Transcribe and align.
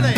váyale. 0.00 0.14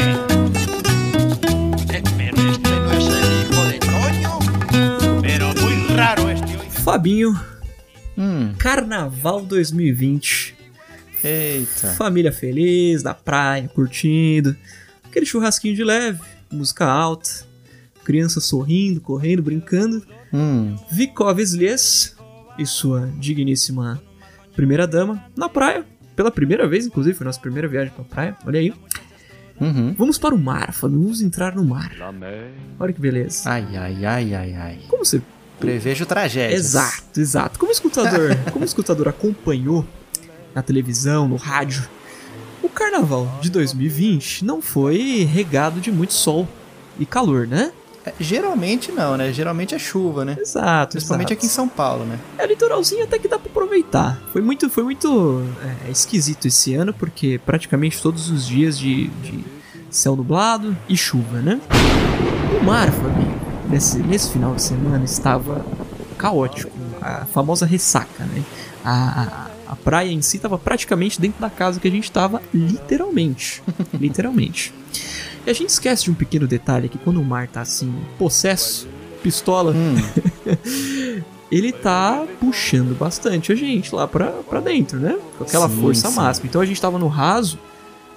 Eh, 1.92 2.02
Pero 2.16 2.50
este 2.50 2.70
no 2.80 2.92
es 2.92 3.06
el 3.08 3.42
hijo 3.42 3.64
de 3.64 3.78
Toño. 3.78 5.20
Pero 5.22 5.54
muy 5.60 5.94
raro 5.94 6.30
este 6.30 6.56
hoy. 6.56 6.66
Fabinho, 6.70 7.32
Hum, 8.16 8.54
Carnaval 8.56 9.46
2020. 9.46 10.54
eita. 11.22 11.88
Família 11.94 12.32
feliz, 12.32 13.02
na 13.02 13.12
praia, 13.14 13.68
curtindo. 13.68 14.56
Aquele 15.04 15.26
churrasquinho 15.26 15.74
de 15.76 15.84
leve, 15.84 16.20
música 16.50 16.86
alta. 16.86 17.28
Criança 18.04 18.40
sorrindo, 18.40 19.00
correndo, 19.00 19.42
brincando. 19.42 20.02
Hum, 20.32 20.76
Vikov 20.92 21.38
Slies 21.40 22.16
e 22.58 22.64
sua 22.64 23.10
digníssima 23.18 24.00
primeira 24.54 24.86
dama 24.86 25.24
na 25.36 25.48
praia. 25.48 25.84
Pela 26.14 26.30
primeira 26.30 26.66
vez, 26.66 26.86
inclusive, 26.86 27.14
foi 27.16 27.26
nossa 27.26 27.40
primeira 27.40 27.68
viagem 27.68 27.92
pra 27.94 28.04
praia. 28.04 28.36
Olha 28.46 28.58
aí. 28.60 28.72
Uhum. 29.60 29.94
Vamos 29.96 30.18
para 30.18 30.34
o 30.34 30.38
mar, 30.38 30.72
Fábio. 30.72 31.00
Vamos 31.00 31.20
entrar 31.20 31.54
no 31.54 31.64
mar. 31.64 31.92
Olha 32.78 32.92
que 32.92 33.00
beleza. 33.00 33.50
Ai, 33.50 33.66
ai, 33.76 34.04
ai, 34.04 34.34
ai, 34.34 34.54
ai. 34.54 34.78
Como 34.88 35.04
você 35.04 35.20
Prevejo 35.58 36.04
tragédias. 36.04 36.60
Exato, 36.60 37.20
exato. 37.20 37.58
Como 37.58 37.70
o 37.70 37.72
escutador, 37.72 38.36
como 38.52 38.62
o 38.62 38.66
escutador 38.66 39.08
acompanhou 39.08 39.86
na 40.54 40.62
televisão, 40.62 41.26
no 41.28 41.36
rádio, 41.36 41.88
o 42.62 42.68
carnaval 42.68 43.38
de 43.40 43.50
2020 43.50 44.44
não 44.44 44.60
foi 44.60 45.24
regado 45.24 45.80
de 45.80 45.90
muito 45.90 46.12
sol 46.12 46.46
e 46.98 47.06
calor, 47.06 47.46
né? 47.46 47.72
É, 48.06 48.12
geralmente 48.20 48.92
não, 48.92 49.16
né? 49.16 49.32
Geralmente 49.32 49.74
é 49.74 49.78
chuva, 49.78 50.24
né? 50.24 50.36
Exato, 50.40 50.92
Principalmente 50.92 51.32
exato. 51.32 51.38
aqui 51.38 51.46
em 51.46 51.48
São 51.48 51.68
Paulo, 51.68 52.04
né? 52.04 52.20
É, 52.38 52.46
litoralzinho 52.46 53.02
até 53.02 53.18
que 53.18 53.26
dá 53.26 53.36
pra 53.36 53.50
aproveitar. 53.50 54.22
Foi 54.32 54.40
muito, 54.40 54.70
foi 54.70 54.84
muito 54.84 55.42
é, 55.86 55.90
esquisito 55.90 56.46
esse 56.46 56.74
ano, 56.74 56.94
porque 56.94 57.40
praticamente 57.44 58.00
todos 58.00 58.30
os 58.30 58.46
dias 58.46 58.78
de, 58.78 59.08
de 59.08 59.44
céu 59.90 60.14
nublado 60.14 60.76
e 60.88 60.96
chuva, 60.96 61.40
né? 61.40 61.60
O 62.60 62.64
mar, 62.64 62.92
Fabinho, 62.92 63.40
nesse, 63.68 63.98
nesse 63.98 64.30
final 64.30 64.54
de 64.54 64.62
semana 64.62 65.04
estava 65.04 65.66
caótico. 66.16 66.70
A 67.02 67.24
famosa 67.26 67.66
ressaca, 67.66 68.24
né? 68.24 68.42
A, 68.84 69.50
a, 69.66 69.72
a 69.72 69.76
praia 69.76 70.12
em 70.12 70.22
si 70.22 70.36
estava 70.36 70.56
praticamente 70.56 71.20
dentro 71.20 71.40
da 71.40 71.50
casa 71.50 71.80
que 71.80 71.88
a 71.88 71.90
gente 71.90 72.04
estava, 72.04 72.40
literalmente. 72.54 73.64
literalmente. 73.98 74.72
E 75.46 75.50
a 75.50 75.52
gente 75.52 75.70
esquece 75.70 76.04
de 76.04 76.10
um 76.10 76.14
pequeno 76.14 76.46
detalhe 76.46 76.88
que 76.88 76.98
quando 76.98 77.20
o 77.20 77.24
mar 77.24 77.46
tá 77.46 77.60
assim, 77.60 77.94
possesso, 78.18 78.88
pistola, 79.22 79.72
Hum, 79.72 79.94
ele 81.50 81.70
tá 81.72 82.26
puxando 82.40 82.96
bastante 82.98 83.52
a 83.52 83.54
gente 83.54 83.94
lá 83.94 84.08
pra, 84.08 84.26
pra 84.26 84.60
dentro, 84.60 84.98
né? 84.98 85.16
Com 85.38 85.44
aquela 85.44 85.68
Sim, 85.68 85.80
força 85.80 86.08
sim. 86.10 86.16
máxima. 86.16 86.46
Então 86.48 86.60
a 86.60 86.66
gente 86.66 86.80
tava 86.80 86.98
no 86.98 87.06
raso 87.06 87.58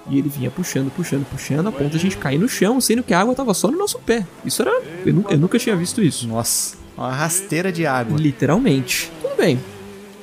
e 0.08 0.18
ele 0.18 0.28
vinha 0.28 0.50
puxando, 0.50 0.90
puxando, 0.90 1.24
puxando, 1.30 1.68
a 1.68 1.72
ponto 1.72 1.90
de 1.90 1.96
a 1.96 2.00
gente 2.00 2.16
cair 2.16 2.38
no 2.38 2.48
chão, 2.48 2.80
sendo 2.80 3.02
que 3.02 3.14
a 3.14 3.20
água 3.20 3.34
tava 3.34 3.54
só 3.54 3.70
no 3.70 3.78
nosso 3.78 3.98
pé. 4.00 4.26
Isso 4.44 4.62
era. 4.62 4.72
Eu, 5.06 5.24
eu 5.30 5.38
nunca 5.38 5.58
tinha 5.58 5.76
visto 5.76 6.02
isso. 6.02 6.26
nossa, 6.26 6.76
uma 6.96 7.12
rasteira 7.12 7.70
de 7.70 7.86
água. 7.86 8.18
Literalmente. 8.18 9.10
Tudo 9.22 9.36
bem. 9.36 9.60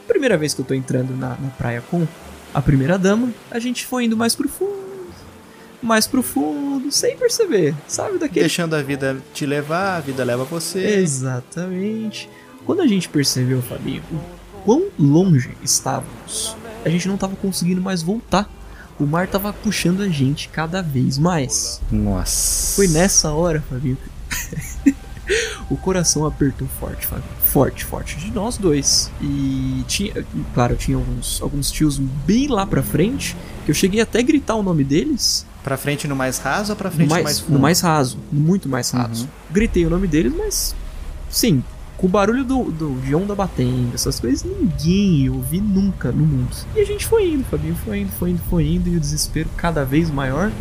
Primeira 0.07 0.37
vez 0.37 0.53
que 0.53 0.59
eu 0.61 0.65
tô 0.65 0.73
entrando 0.73 1.15
na, 1.15 1.29
na 1.29 1.49
praia 1.57 1.81
com 1.89 2.05
a 2.53 2.61
primeira 2.61 2.97
dama, 2.97 3.29
a 3.49 3.59
gente 3.59 3.85
foi 3.85 4.05
indo 4.05 4.17
mais 4.17 4.35
pro 4.35 4.49
fundo. 4.49 4.86
Mais 5.81 6.07
pro 6.07 6.23
fundo, 6.23 6.91
sem 6.91 7.17
perceber. 7.17 7.75
Sabe 7.87 8.17
daquele 8.17 8.41
Deixando 8.41 8.75
a 8.75 8.81
vida 8.81 9.17
te 9.33 9.45
levar, 9.45 9.97
a 9.97 9.99
vida 9.99 10.23
leva 10.23 10.43
você. 10.43 10.79
Exatamente. 10.79 12.29
Quando 12.65 12.81
a 12.81 12.87
gente 12.87 13.07
percebeu, 13.07 13.61
Fabinho, 13.61 14.03
o 14.11 14.19
quão 14.65 14.87
longe 14.99 15.51
estávamos, 15.63 16.55
a 16.83 16.89
gente 16.89 17.07
não 17.07 17.15
estava 17.15 17.35
conseguindo 17.35 17.79
mais 17.79 18.01
voltar. 18.01 18.49
O 18.99 19.05
mar 19.05 19.27
tava 19.27 19.53
puxando 19.53 20.01
a 20.01 20.09
gente 20.09 20.49
cada 20.49 20.81
vez 20.81 21.17
mais. 21.19 21.79
Nossa. 21.91 22.75
Foi 22.75 22.87
nessa 22.87 23.31
hora, 23.31 23.61
Fabinho, 23.61 23.97
o 25.69 25.77
coração 25.77 26.25
apertou 26.25 26.67
forte, 26.79 27.05
Fabinho. 27.05 27.37
Forte, 27.45 27.85
forte. 27.85 28.17
De 28.17 28.31
nós 28.31 28.57
dois. 28.57 29.11
E 29.21 29.83
tinha, 29.87 30.25
claro, 30.53 30.75
tinha 30.75 30.97
alguns, 30.97 31.41
alguns 31.41 31.71
tios 31.71 31.97
bem 31.97 32.47
lá 32.47 32.65
pra 32.65 32.83
frente, 32.83 33.35
que 33.65 33.71
eu 33.71 33.75
cheguei 33.75 34.01
até 34.01 34.19
a 34.19 34.23
gritar 34.23 34.55
o 34.55 34.63
nome 34.63 34.83
deles, 34.83 35.45
Pra 35.67 35.75
frente 35.75 36.07
no 36.07 36.15
mais 36.15 36.37
raso 36.37 36.71
ou 36.71 36.77
pra 36.77 36.89
no 36.89 36.95
frente 36.95 37.09
mais, 37.09 37.19
no 37.19 37.25
mais 37.25 37.39
no 37.39 37.45
fundo? 37.45 37.59
mais 37.59 37.81
raso, 37.81 38.17
muito 38.31 38.69
mais 38.69 38.89
raso. 38.89 39.25
Uhum. 39.25 39.29
Gritei 39.51 39.85
o 39.85 39.89
nome 39.89 40.07
deles, 40.07 40.31
mas 40.33 40.73
sim, 41.29 41.61
com 41.97 42.07
o 42.07 42.09
barulho 42.09 42.45
do, 42.45 42.71
do 42.71 43.01
de 43.01 43.13
onda 43.13 43.35
batendo, 43.35 43.93
essas 43.93 44.17
coisas, 44.17 44.45
ninguém 44.49 45.23
ia 45.23 45.33
ouvir 45.33 45.59
nunca 45.59 46.09
no 46.09 46.25
mundo. 46.25 46.55
E 46.73 46.79
a 46.79 46.85
gente 46.85 47.05
foi 47.05 47.27
indo, 47.27 47.43
Fabinho, 47.43 47.75
foi 47.83 47.99
indo, 47.99 48.11
foi 48.13 48.29
indo, 48.29 48.41
foi 48.49 48.65
indo, 48.65 48.87
e 48.87 48.95
o 48.95 48.99
desespero 48.99 49.49
cada 49.57 49.83
vez 49.83 50.09
maior. 50.09 50.53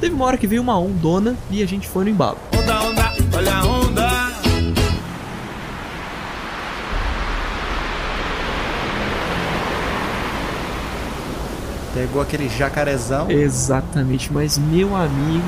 Teve 0.00 0.14
uma 0.14 0.26
hora 0.26 0.38
que 0.38 0.46
veio 0.46 0.62
uma 0.62 0.78
ondona 0.78 1.34
e 1.50 1.60
a 1.60 1.66
gente 1.66 1.88
foi 1.88 2.04
no 2.04 2.10
embalo. 2.10 2.38
Onda, 2.56 2.82
onda, 2.82 3.12
olha 3.36 3.54
a 3.56 3.66
onda. 3.66 3.99
Pegou 11.94 12.22
aquele 12.22 12.48
jacarezão. 12.48 13.30
Exatamente, 13.30 14.32
mas 14.32 14.56
meu 14.56 14.94
amigo, 14.94 15.44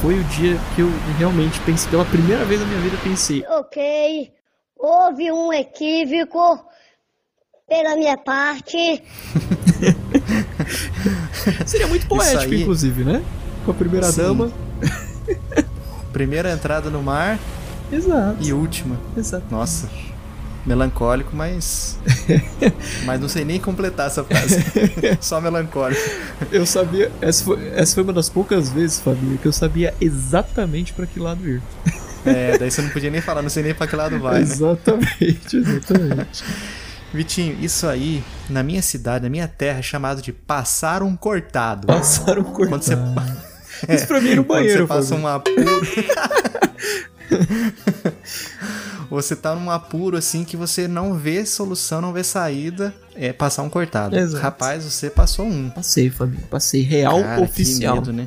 foi 0.00 0.18
o 0.18 0.24
dia 0.24 0.58
que 0.74 0.80
eu 0.82 0.90
realmente 1.18 1.60
pensei, 1.60 1.90
pela 1.90 2.04
primeira 2.04 2.44
vez 2.44 2.60
na 2.60 2.66
minha 2.66 2.80
vida, 2.80 2.96
pensei, 3.02 3.44
Ok, 3.48 4.32
houve 4.76 5.30
um 5.30 5.52
equívoco 5.52 6.64
pela 7.68 7.96
minha 7.96 8.16
parte. 8.16 8.76
seria 11.66 11.86
muito 11.86 12.06
poético, 12.06 12.52
aí- 12.54 12.62
inclusive, 12.62 13.04
né? 13.04 13.22
Com 13.64 13.70
a 13.70 13.74
primeira 13.74 14.10
Sim. 14.10 14.22
dama. 14.22 14.50
Primeira 16.12 16.52
entrada 16.52 16.90
no 16.90 17.02
mar 17.02 17.38
Exato, 17.90 18.36
e 18.40 18.52
última. 18.52 18.96
exato. 19.16 19.44
Nossa. 19.50 19.88
Melancólico, 20.66 21.36
mas. 21.36 21.98
mas 23.04 23.20
não 23.20 23.28
sei 23.28 23.44
nem 23.44 23.60
completar 23.60 24.06
essa 24.06 24.24
frase. 24.24 24.64
Só 25.20 25.40
melancólico. 25.40 26.00
Eu 26.50 26.64
sabia, 26.64 27.12
essa 27.20 27.44
foi, 27.44 27.68
essa 27.68 27.94
foi 27.94 28.02
uma 28.02 28.12
das 28.12 28.28
poucas 28.28 28.70
vezes, 28.70 28.98
Fabinho, 28.98 29.36
que 29.36 29.46
eu 29.46 29.52
sabia 29.52 29.94
exatamente 30.00 30.92
pra 30.92 31.06
que 31.06 31.20
lado 31.20 31.46
ir. 31.46 31.60
É, 32.24 32.56
daí 32.56 32.70
você 32.70 32.80
não 32.80 32.88
podia 32.88 33.10
nem 33.10 33.20
falar, 33.20 33.42
não 33.42 33.50
sei 33.50 33.62
nem 33.62 33.74
pra 33.74 33.86
que 33.86 33.94
lado 33.94 34.18
vai, 34.18 34.36
né? 34.36 34.40
exatamente, 34.40 35.56
exatamente. 35.56 36.44
Vitinho, 37.12 37.56
isso 37.60 37.86
aí, 37.86 38.24
na 38.50 38.62
minha 38.62 38.82
cidade, 38.82 39.22
na 39.22 39.30
minha 39.30 39.46
terra, 39.46 39.78
é 39.78 39.82
chamado 39.82 40.20
de 40.20 40.32
passar 40.32 41.02
um 41.02 41.14
cortado. 41.14 41.86
Passaram 41.86 42.40
um 42.42 42.44
cortado. 42.44 42.70
Quando 42.70 42.82
você, 42.82 42.96
Isso 43.94 44.06
pra 44.06 44.20
mim 44.20 44.28
era 44.28 44.36
no 44.36 44.44
quando 44.44 44.58
banheiro, 44.58 44.86
você 44.86 44.88
passa 44.88 45.14
um 45.14 45.26
apuro. 45.26 45.86
Você 49.14 49.34
tá 49.36 49.54
num 49.54 49.70
apuro 49.70 50.16
assim 50.16 50.44
que 50.44 50.56
você 50.56 50.86
não 50.88 51.14
vê 51.14 51.44
solução, 51.46 52.00
não 52.00 52.12
vê 52.12 52.22
saída, 52.24 52.94
é 53.14 53.32
passar 53.32 53.62
um 53.62 53.70
cortado. 53.70 54.16
Exato. 54.16 54.42
Rapaz, 54.42 54.84
você 54.84 55.08
passou 55.08 55.46
um. 55.46 55.70
Passei, 55.70 56.10
Fabinho. 56.10 56.42
Passei 56.50 56.82
real 56.82 57.20
Cara, 57.20 57.42
oficial. 57.42 57.94
Que 57.94 58.00
medo, 58.00 58.12
né? 58.12 58.26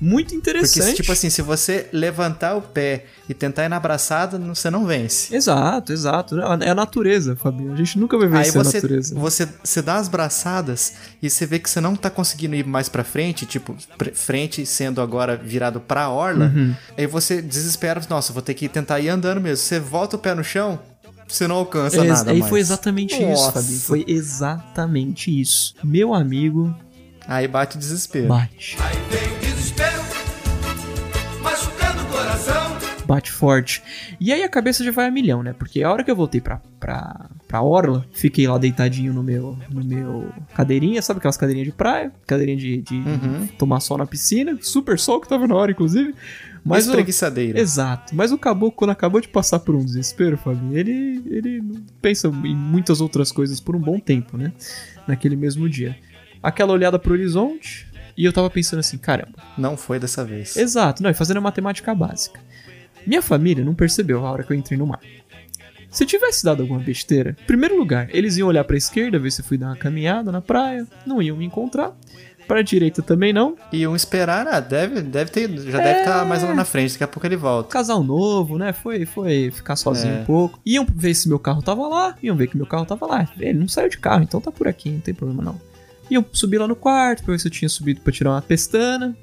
Muito 0.00 0.26
Porque, 0.34 0.36
interessante. 0.36 0.96
tipo 0.96 1.10
assim, 1.10 1.28
se 1.28 1.42
você 1.42 1.88
levantar 1.92 2.54
o 2.54 2.62
pé 2.62 3.06
e 3.28 3.34
tentar 3.34 3.64
ir 3.64 3.68
na 3.68 3.76
abraçada, 3.78 4.38
você 4.38 4.70
não 4.70 4.86
vence. 4.86 5.34
Exato, 5.34 5.92
exato. 5.92 6.38
É 6.62 6.70
a 6.70 6.74
natureza, 6.74 7.34
Fabinho. 7.34 7.72
A 7.72 7.76
gente 7.76 7.98
nunca 7.98 8.16
vai 8.16 8.26
Aí 8.28 8.32
vencer 8.44 8.60
a 8.60 8.64
você, 8.64 8.76
natureza. 8.76 9.14
você, 9.18 9.48
você 9.64 9.82
dá 9.82 9.96
as 9.96 10.06
braçadas 10.08 10.94
e 11.20 11.28
você 11.28 11.44
vê 11.46 11.58
que 11.58 11.68
você 11.68 11.80
não 11.80 11.96
tá 11.96 12.08
conseguindo 12.10 12.54
ir 12.54 12.64
mais 12.64 12.88
pra 12.88 13.02
frente, 13.02 13.44
tipo, 13.44 13.76
pre- 13.96 14.12
frente 14.14 14.64
sendo 14.64 15.00
agora 15.00 15.36
virado 15.36 15.80
pra 15.80 16.08
orla. 16.08 16.52
Uhum. 16.54 16.74
Aí 16.96 17.06
você 17.06 17.42
desespera, 17.42 18.00
nossa, 18.08 18.32
vou 18.32 18.40
ter 18.42 18.54
que 18.54 18.68
tentar 18.68 19.00
ir 19.00 19.08
andando 19.08 19.40
mesmo. 19.40 19.56
Você 19.64 19.80
volta 19.80 20.14
o 20.14 20.18
pé 20.18 20.32
no 20.34 20.44
chão, 20.44 20.78
você 21.26 21.48
não 21.48 21.56
alcança 21.56 21.96
Ex- 21.98 22.06
nada 22.08 22.30
aí 22.30 22.38
mais. 22.38 22.48
foi 22.48 22.60
exatamente 22.60 23.14
isso, 23.14 23.22
Nossa. 23.24 23.52
Fabinho. 23.60 23.80
Foi 23.80 24.04
exatamente 24.06 25.40
isso. 25.40 25.74
Meu 25.82 26.14
amigo, 26.14 26.72
Aí 27.26 27.46
bate 27.48 27.76
o 27.76 27.78
desespero. 27.80 28.28
bate. 28.28 28.76
Bate 33.08 33.32
forte. 33.32 33.82
E 34.20 34.30
aí 34.32 34.42
a 34.42 34.48
cabeça 34.48 34.84
já 34.84 34.92
vai 34.92 35.06
a 35.06 35.10
milhão, 35.10 35.42
né? 35.42 35.54
Porque 35.54 35.82
a 35.82 35.90
hora 35.90 36.04
que 36.04 36.10
eu 36.10 36.14
voltei 36.16 36.40
pra, 36.40 36.60
pra, 36.78 37.30
pra 37.48 37.62
Orla, 37.62 38.04
fiquei 38.12 38.46
lá 38.46 38.58
deitadinho 38.58 39.12
no 39.14 39.22
meu, 39.22 39.56
no 39.70 39.82
meu 39.82 40.30
cadeirinha, 40.54 41.00
sabe 41.00 41.18
aquelas 41.18 41.36
cadeirinhas 41.38 41.68
de 41.68 41.72
praia? 41.74 42.12
Cadeirinha 42.26 42.58
de, 42.58 42.82
de 42.82 42.94
Uhum. 42.96 43.46
tomar 43.58 43.80
sol 43.80 43.96
na 43.96 44.06
piscina. 44.06 44.58
Super 44.60 44.98
sol 44.98 45.20
que 45.20 45.28
tava 45.28 45.46
na 45.48 45.54
hora, 45.54 45.72
inclusive. 45.72 46.14
Mas 46.64 46.86
o, 46.86 46.90
Espreguiçadeira. 46.90 47.58
Exato. 47.58 48.14
Mas 48.14 48.30
o 48.30 48.36
caboclo, 48.36 48.76
quando 48.76 48.90
acabou 48.90 49.20
de 49.20 49.28
passar 49.28 49.60
por 49.60 49.74
um 49.74 49.82
desespero, 49.84 50.36
Fabinho, 50.36 50.76
ele, 50.76 51.22
ele 51.30 51.62
pensa 52.02 52.28
em 52.28 52.54
muitas 52.54 53.00
outras 53.00 53.32
coisas 53.32 53.58
por 53.58 53.74
um 53.74 53.80
bom 53.80 53.98
tempo, 53.98 54.36
né? 54.36 54.52
Naquele 55.06 55.34
mesmo 55.36 55.66
dia. 55.68 55.96
Aquela 56.42 56.72
olhada 56.72 56.98
pro 56.98 57.12
horizonte, 57.14 57.86
e 58.16 58.24
eu 58.24 58.32
tava 58.32 58.50
pensando 58.50 58.80
assim, 58.80 58.98
caramba. 58.98 59.38
Não 59.56 59.76
foi 59.76 59.98
dessa 59.98 60.24
vez. 60.24 60.56
Exato, 60.56 61.02
não, 61.02 61.08
e 61.10 61.14
fazendo 61.14 61.38
a 61.38 61.40
matemática 61.40 61.94
básica. 61.94 62.40
Minha 63.08 63.22
família 63.22 63.64
não 63.64 63.74
percebeu 63.74 64.24
a 64.26 64.30
hora 64.30 64.42
que 64.44 64.52
eu 64.52 64.56
entrei 64.56 64.78
no 64.78 64.86
mar. 64.86 65.00
Se 65.90 66.04
eu 66.04 66.06
tivesse 66.06 66.44
dado 66.44 66.60
alguma 66.60 66.78
besteira, 66.78 67.30
em 67.42 67.46
primeiro 67.46 67.78
lugar, 67.78 68.06
eles 68.14 68.36
iam 68.36 68.46
olhar 68.48 68.62
pra 68.64 68.76
esquerda, 68.76 69.18
ver 69.18 69.30
se 69.32 69.40
eu 69.40 69.44
fui 69.46 69.56
dar 69.56 69.68
uma 69.68 69.76
caminhada 69.76 70.30
na 70.30 70.42
praia, 70.42 70.86
não 71.06 71.22
iam 71.22 71.34
me 71.38 71.46
encontrar. 71.46 71.96
Pra 72.46 72.60
direita 72.60 73.00
também 73.02 73.32
não. 73.32 73.56
Um 73.72 73.96
esperar, 73.96 74.46
ah, 74.46 74.60
deve, 74.60 75.00
deve 75.02 75.30
ter, 75.30 75.48
já 75.70 75.78
deve 75.78 76.00
estar 76.00 76.24
mais 76.26 76.42
lá 76.42 76.54
na 76.54 76.64
frente, 76.66 76.92
daqui 76.92 77.04
a 77.04 77.08
pouco 77.08 77.26
ele 77.26 77.36
volta. 77.36 77.70
Casal 77.70 78.02
novo, 78.04 78.58
né? 78.58 78.72
Foi, 78.74 79.06
foi 79.06 79.50
ficar 79.50 79.76
sozinho 79.76 80.16
É. 80.16 80.20
um 80.20 80.24
pouco. 80.24 80.58
Iam 80.66 80.86
ver 80.94 81.14
se 81.14 81.28
meu 81.28 81.38
carro 81.38 81.62
tava 81.62 81.86
lá, 81.88 82.14
iam 82.22 82.36
ver 82.36 82.46
que 82.48 82.56
meu 82.58 82.66
carro 82.66 82.84
tava 82.84 83.06
lá. 83.06 83.26
Ele 83.38 83.58
não 83.58 83.68
saiu 83.68 83.88
de 83.88 83.96
carro, 83.98 84.22
então 84.22 84.40
tá 84.40 84.52
por 84.52 84.68
aqui, 84.68 84.90
não 84.90 85.00
tem 85.00 85.14
problema 85.14 85.42
não. 85.42 85.60
Iam 86.10 86.24
subir 86.32 86.58
lá 86.58 86.66
no 86.68 86.76
quarto 86.76 87.22
pra 87.22 87.32
ver 87.32 87.38
se 87.40 87.48
eu 87.48 87.52
tinha 87.52 87.68
subido 87.70 88.00
pra 88.02 88.12
tirar 88.12 88.30
uma 88.30 88.42
pestana. 88.42 89.16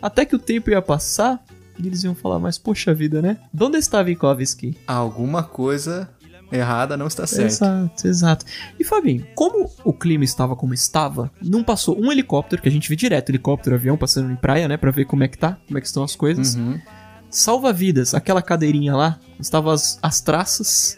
Até 0.00 0.24
que 0.24 0.34
o 0.34 0.38
tempo 0.38 0.70
ia 0.70 0.80
passar 0.82 1.40
e 1.78 1.86
eles 1.86 2.02
iam 2.04 2.14
falar, 2.14 2.38
mas 2.38 2.58
poxa 2.58 2.92
vida, 2.94 3.20
né? 3.22 3.38
Onde 3.60 3.78
está 3.78 4.02
Vikovski? 4.02 4.76
Alguma 4.86 5.42
coisa 5.42 6.08
errada 6.50 6.96
não 6.96 7.06
está 7.06 7.26
certa. 7.26 7.46
Exato, 7.46 8.08
exato. 8.08 8.46
E 8.80 8.84
Fabinho, 8.84 9.26
como 9.34 9.70
o 9.84 9.92
clima 9.92 10.24
estava 10.24 10.56
como 10.56 10.72
estava, 10.74 11.30
não 11.42 11.62
passou 11.62 11.98
um 12.00 12.10
helicóptero, 12.10 12.62
que 12.62 12.68
a 12.68 12.72
gente 12.72 12.88
vê 12.88 12.96
direto 12.96 13.30
helicóptero, 13.30 13.76
avião 13.76 13.96
passando 13.96 14.30
em 14.32 14.36
praia, 14.36 14.66
né? 14.66 14.76
Pra 14.76 14.90
ver 14.90 15.04
como 15.04 15.22
é 15.24 15.28
que 15.28 15.36
tá, 15.38 15.58
como 15.66 15.76
é 15.78 15.80
que 15.80 15.86
estão 15.86 16.02
as 16.02 16.16
coisas. 16.16 16.54
Uhum. 16.54 16.80
Salva-vidas, 17.30 18.14
aquela 18.14 18.40
cadeirinha 18.40 18.96
lá, 18.96 19.18
estavam 19.38 19.70
as, 19.70 19.98
as 20.02 20.20
traças. 20.22 20.96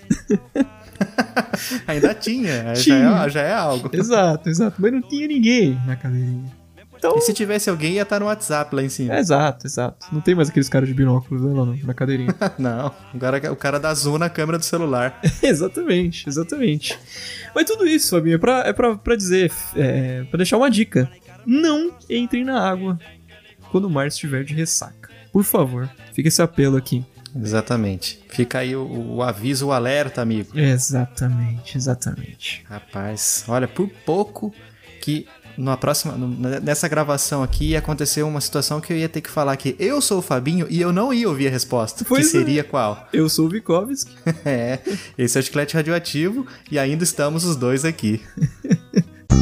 Ainda 1.86 2.14
tinha, 2.14 2.74
Já, 2.74 2.82
Tinha. 2.82 3.24
é, 3.24 3.28
já 3.30 3.40
é 3.40 3.52
algo. 3.52 3.90
exato, 3.92 4.48
exato. 4.48 4.76
Mas 4.80 4.92
não 4.92 5.02
tinha 5.02 5.26
ninguém 5.26 5.80
na 5.86 5.96
cadeirinha. 5.96 6.59
Então. 7.00 7.16
E 7.16 7.20
se 7.22 7.32
tivesse 7.32 7.70
alguém, 7.70 7.94
ia 7.94 8.02
estar 8.02 8.20
no 8.20 8.26
WhatsApp 8.26 8.76
lá 8.76 8.82
em 8.82 8.90
cima. 8.90 9.18
Exato, 9.18 9.66
exato. 9.66 10.06
Não 10.12 10.20
tem 10.20 10.34
mais 10.34 10.50
aqueles 10.50 10.68
caras 10.68 10.86
de 10.86 10.94
binóculos 10.94 11.42
né, 11.42 11.52
lá 11.58 11.64
no- 11.64 11.76
na 11.86 11.94
cadeirinha. 11.94 12.34
Não, 12.58 12.92
agora 13.14 13.50
o 13.52 13.56
cara 13.56 13.80
dá 13.80 13.92
zoom 13.94 14.18
na 14.18 14.28
câmera 14.28 14.58
do 14.58 14.64
celular. 14.64 15.18
exatamente, 15.42 16.28
exatamente. 16.28 16.98
Mas 17.54 17.64
tudo 17.64 17.86
isso, 17.86 18.10
Fabinho, 18.14 18.34
é 18.34 18.38
pra, 18.38 18.58
é 18.66 18.72
pra, 18.74 18.96
pra 18.96 19.16
dizer, 19.16 19.50
é, 19.74 20.24
pra 20.24 20.36
deixar 20.36 20.58
uma 20.58 20.70
dica. 20.70 21.10
Não 21.46 21.90
entrem 22.08 22.44
na 22.44 22.60
água 22.70 22.98
quando 23.72 23.86
o 23.86 23.90
mar 23.90 24.06
estiver 24.06 24.44
de 24.44 24.52
ressaca. 24.54 25.08
Por 25.32 25.42
favor, 25.42 25.88
fica 26.12 26.28
esse 26.28 26.42
apelo 26.42 26.76
aqui. 26.76 27.02
Exatamente. 27.34 28.20
Fica 28.28 28.58
aí 28.58 28.76
o, 28.76 29.14
o 29.16 29.22
aviso, 29.22 29.68
o 29.68 29.72
alerta, 29.72 30.20
amigo. 30.20 30.50
Exatamente, 30.58 31.76
exatamente. 31.78 32.62
Rapaz, 32.68 33.44
olha, 33.48 33.66
por 33.66 33.88
pouco 34.04 34.52
que 35.00 35.26
na 35.60 35.76
próxima, 35.76 36.14
no- 36.14 36.28
nessa 36.60 36.88
gravação 36.88 37.42
aqui 37.42 37.70
ia 37.70 37.78
acontecer 37.78 38.22
uma 38.22 38.40
situação 38.40 38.80
que 38.80 38.92
eu 38.92 38.96
ia 38.96 39.08
ter 39.08 39.20
que 39.20 39.30
falar 39.30 39.56
que 39.56 39.76
eu 39.78 40.00
sou 40.00 40.18
o 40.18 40.22
Fabinho 40.22 40.66
e 40.70 40.80
eu 40.80 40.92
não 40.92 41.12
ia 41.12 41.28
ouvir 41.28 41.48
a 41.48 41.50
resposta. 41.50 42.04
Pois 42.08 42.30
que 42.30 42.36
é. 42.36 42.40
seria 42.40 42.64
qual? 42.64 43.06
Eu 43.12 43.28
sou 43.28 43.46
o 43.46 43.48
Vikovski. 43.48 44.10
É, 44.44 44.78
esse 45.18 45.36
é 45.36 45.40
o 45.40 45.44
Chiclete 45.44 45.74
Radioativo 45.74 46.46
e 46.70 46.78
ainda 46.78 47.04
estamos 47.04 47.44
os 47.44 47.56
dois 47.56 47.84
aqui. 47.84 48.22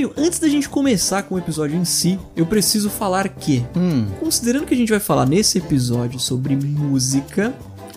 Fabinho, 0.00 0.12
antes 0.16 0.38
da 0.38 0.48
gente 0.48 0.68
começar 0.68 1.24
com 1.24 1.34
o 1.34 1.38
episódio 1.38 1.76
em 1.76 1.84
si, 1.84 2.18
eu 2.34 2.46
preciso 2.46 2.88
falar 2.88 3.28
que, 3.28 3.64
Hum, 3.76 4.06
considerando 4.18 4.64
que 4.64 4.72
a 4.72 4.76
gente 4.76 4.88
vai 4.88 5.00
falar 5.00 5.26
nesse 5.26 5.58
episódio 5.58 6.18
sobre 6.18 6.56
música, 6.56 7.54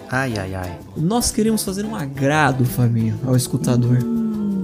ai, 0.10 0.34
ai, 0.38 0.54
ai. 0.54 0.80
nós 0.98 1.32
queremos 1.32 1.64
fazer 1.64 1.86
um 1.86 1.96
agrado, 1.96 2.66
Fabinho, 2.66 3.18
ao 3.26 3.38
escutador. 3.38 4.00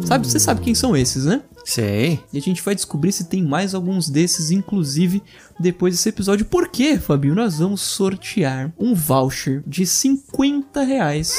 Sabe, 0.06 0.27
você 0.27 0.39
sabe 0.39 0.59
quem 0.62 0.75
são 0.75 0.97
esses, 0.97 1.25
né? 1.25 1.41
Sei. 1.63 2.19
E 2.33 2.38
a 2.38 2.41
gente 2.41 2.62
vai 2.62 2.75
descobrir 2.75 3.12
se 3.13 3.25
tem 3.25 3.41
mais 3.44 3.74
alguns 3.74 4.09
desses, 4.09 4.51
inclusive, 4.51 5.21
depois 5.59 5.94
desse 5.94 6.09
episódio. 6.09 6.45
Por 6.45 6.68
quê, 6.68 6.97
Fabinho? 6.97 7.36
Nós 7.36 7.59
vamos 7.59 7.81
sortear 7.81 8.74
um 8.77 8.94
voucher 8.94 9.63
de 9.65 9.86
50 9.86 10.81
reais. 10.83 11.36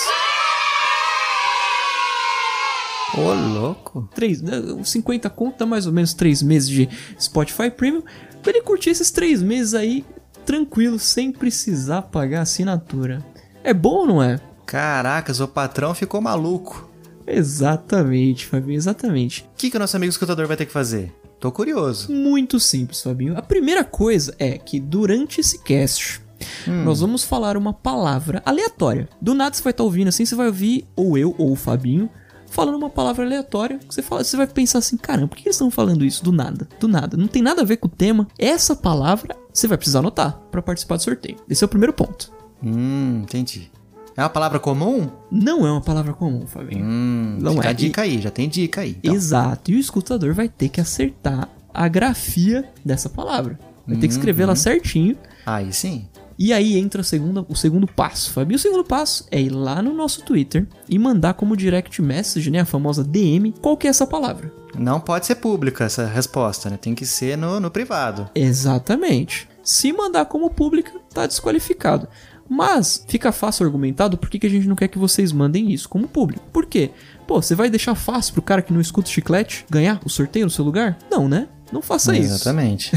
Ô, 3.17 3.33
louco. 3.33 4.09
Três, 4.15 4.41
né, 4.41 4.53
50 4.85 5.29
conto 5.31 5.59
dá 5.59 5.67
mais 5.67 5.87
ou 5.87 5.93
menos 5.93 6.15
3 6.15 6.43
meses 6.43 6.69
de 6.69 6.89
Spotify 7.21 7.71
Premium. 7.71 8.03
Pra 8.43 8.53
ele 8.53 8.63
curtir 8.63 8.91
esses 8.91 9.11
3 9.11 9.43
meses 9.43 9.75
aí, 9.75 10.05
tranquilo, 10.47 10.99
sem 10.99 11.33
precisar 11.33 12.03
pagar 12.03 12.43
assinatura. 12.43 13.25
É 13.63 13.75
bom 13.75 13.99
ou 14.01 14.07
não 14.07 14.23
é? 14.23 14.41
Caracas, 14.65 15.41
o 15.41 15.49
patrão 15.49 15.95
ficou 15.95 16.21
maluco. 16.21 16.89
Exatamente, 17.27 18.47
Fabinho, 18.47 18.77
exatamente. 18.77 19.43
O 19.43 19.57
que, 19.57 19.71
que 19.71 19.77
o 19.77 19.81
nosso 19.81 19.97
amigo 19.97 20.11
escutador 20.11 20.47
vai 20.47 20.57
ter 20.57 20.67
que 20.67 20.73
fazer? 20.73 21.13
Tô 21.39 21.51
curioso. 21.51 22.13
Muito 22.13 22.61
simples, 22.61 23.03
Fabinho. 23.03 23.37
A 23.37 23.43
primeira 23.43 23.83
coisa 23.85 24.35
é 24.39 24.59
que 24.59 24.79
durante 24.79 25.41
esse 25.41 25.59
cast, 25.63 26.21
nós 26.67 27.01
vamos 27.01 27.25
falar 27.25 27.57
uma 27.57 27.73
palavra 27.73 28.43
aleatória. 28.45 29.09
Do 29.21 29.35
nada 29.35 29.55
você 29.55 29.63
vai 29.63 29.71
estar 29.73 29.85
ouvindo 29.85 30.09
assim, 30.09 30.25
você 30.25 30.35
vai 30.35 30.47
ouvir 30.47 30.87
ou 30.97 31.17
eu 31.17 31.35
ou 31.39 31.53
o 31.53 31.57
Fabinho 31.57 32.11
falando 32.51 32.77
uma 32.77 32.91
palavra 32.91 33.25
aleatória. 33.25 33.79
que 33.79 33.95
Você, 33.95 34.03
fala, 34.03 34.23
você 34.23 34.37
vai 34.37 34.47
pensar 34.47 34.79
assim, 34.81 34.97
caramba, 34.99 35.29
por 35.29 35.37
que 35.39 35.45
eles 35.49 35.57
estão 35.57 35.71
falando 35.71 36.05
isso 36.05 36.23
do 36.23 36.33
nada? 36.33 36.69
Do 36.79 36.87
nada. 36.89 37.17
Não 37.17 37.27
tem 37.27 37.41
nada 37.41 37.63
a 37.63 37.65
ver 37.65 37.79
com 37.79 37.87
o 37.87 37.91
tema. 37.91 38.27
Essa 38.39 38.77
palavra 38.77 39.35
você 39.53 39.67
vai 39.67 39.79
precisar 39.79 40.01
anotar 40.01 40.39
para 40.51 40.61
participar 40.61 40.97
do 40.97 41.03
sorteio. 41.03 41.37
Esse 41.49 41.65
é 41.65 41.67
o 41.67 41.69
primeiro 41.69 41.93
ponto. 41.93 42.31
Hum, 42.63 43.21
entendi. 43.23 43.71
É 44.17 44.23
uma 44.23 44.29
palavra 44.29 44.59
comum? 44.59 45.09
Não 45.31 45.67
é 45.67 45.71
uma 45.71 45.81
palavra 45.81 46.13
comum, 46.13 46.47
Fabinho. 46.47 46.85
Hum, 46.85 47.39
Não 47.41 47.63
é. 47.63 47.69
a 47.69 47.73
dica 47.73 48.03
aí, 48.03 48.21
já 48.21 48.31
tem 48.31 48.49
dica 48.49 48.83
aí. 48.83 48.97
então. 48.99 49.15
Exato. 49.15 49.71
E 49.71 49.77
o 49.77 49.79
escutador 49.79 50.35
vai 50.35 50.49
ter 50.49 50.69
que 50.69 50.81
acertar 50.81 51.49
a 51.73 51.89
grafia 51.89 52.69
dessa 52.85 53.09
palavra. 53.09 53.59
Vai 53.87 53.97
ter 53.97 54.09
que 54.09 54.13
escrever 54.13 54.43
ela 54.43 54.57
certinho. 54.57 55.17
Aí 55.47 55.73
sim. 55.73 56.07
E 56.41 56.55
aí 56.55 56.79
entra 56.79 57.03
a 57.03 57.05
segunda, 57.05 57.45
o 57.47 57.55
segundo 57.55 57.87
passo, 57.87 58.33
Fabinho. 58.33 58.57
O 58.57 58.59
segundo 58.59 58.83
passo 58.83 59.27
é 59.31 59.39
ir 59.39 59.51
lá 59.51 59.83
no 59.83 59.93
nosso 59.93 60.23
Twitter 60.23 60.67
e 60.89 60.99
mandar 60.99 61.35
como 61.35 61.55
direct 61.55 62.01
message, 62.01 62.51
né, 62.51 62.61
a 62.61 62.65
famosa 62.65 63.05
DM, 63.05 63.53
qual 63.61 63.77
que 63.77 63.87
é 63.87 63.91
essa 63.91 64.07
palavra. 64.07 64.51
Não 64.75 64.99
pode 64.99 65.27
ser 65.27 65.35
pública 65.35 65.85
essa 65.85 66.07
resposta, 66.07 66.71
né? 66.71 66.79
Tem 66.81 66.95
que 66.95 67.05
ser 67.05 67.37
no, 67.37 67.61
no 67.61 67.71
privado. 67.71 68.31
Exatamente. 68.35 69.47
Se 69.63 69.93
mandar 69.93 70.25
como 70.25 70.49
pública, 70.49 70.93
tá 71.13 71.27
desqualificado. 71.27 72.09
Mas 72.49 73.05
fica 73.07 73.31
fácil 73.33 73.67
argumentado 73.67 74.17
por 74.17 74.31
que 74.31 74.39
que 74.39 74.47
a 74.47 74.51
gente 74.51 74.67
não 74.67 74.75
quer 74.75 74.89
que 74.89 74.99
vocês 74.99 75.33
mandem 75.33 75.71
isso 75.71 75.91
como 75.91 76.09
público. 76.09 76.45
Por 76.51 76.65
quê? 76.65 76.91
Pô, 77.27 77.43
você 77.43 77.55
vai 77.55 77.69
deixar 77.69 77.95
fácil 77.95 78.33
pro 78.33 78.43
cara 78.43 78.63
que 78.63 78.73
não 78.73 78.81
escuta 78.81 79.09
o 79.09 79.13
chiclete 79.13 79.67
ganhar 79.69 80.01
o 80.05 80.09
sorteio 80.09 80.47
no 80.47 80.51
seu 80.51 80.65
lugar? 80.65 80.99
Não, 81.11 81.29
né? 81.29 81.49
Não 81.73 81.81
faça 81.83 82.17
isso. 82.17 82.35
Exatamente. 82.35 82.93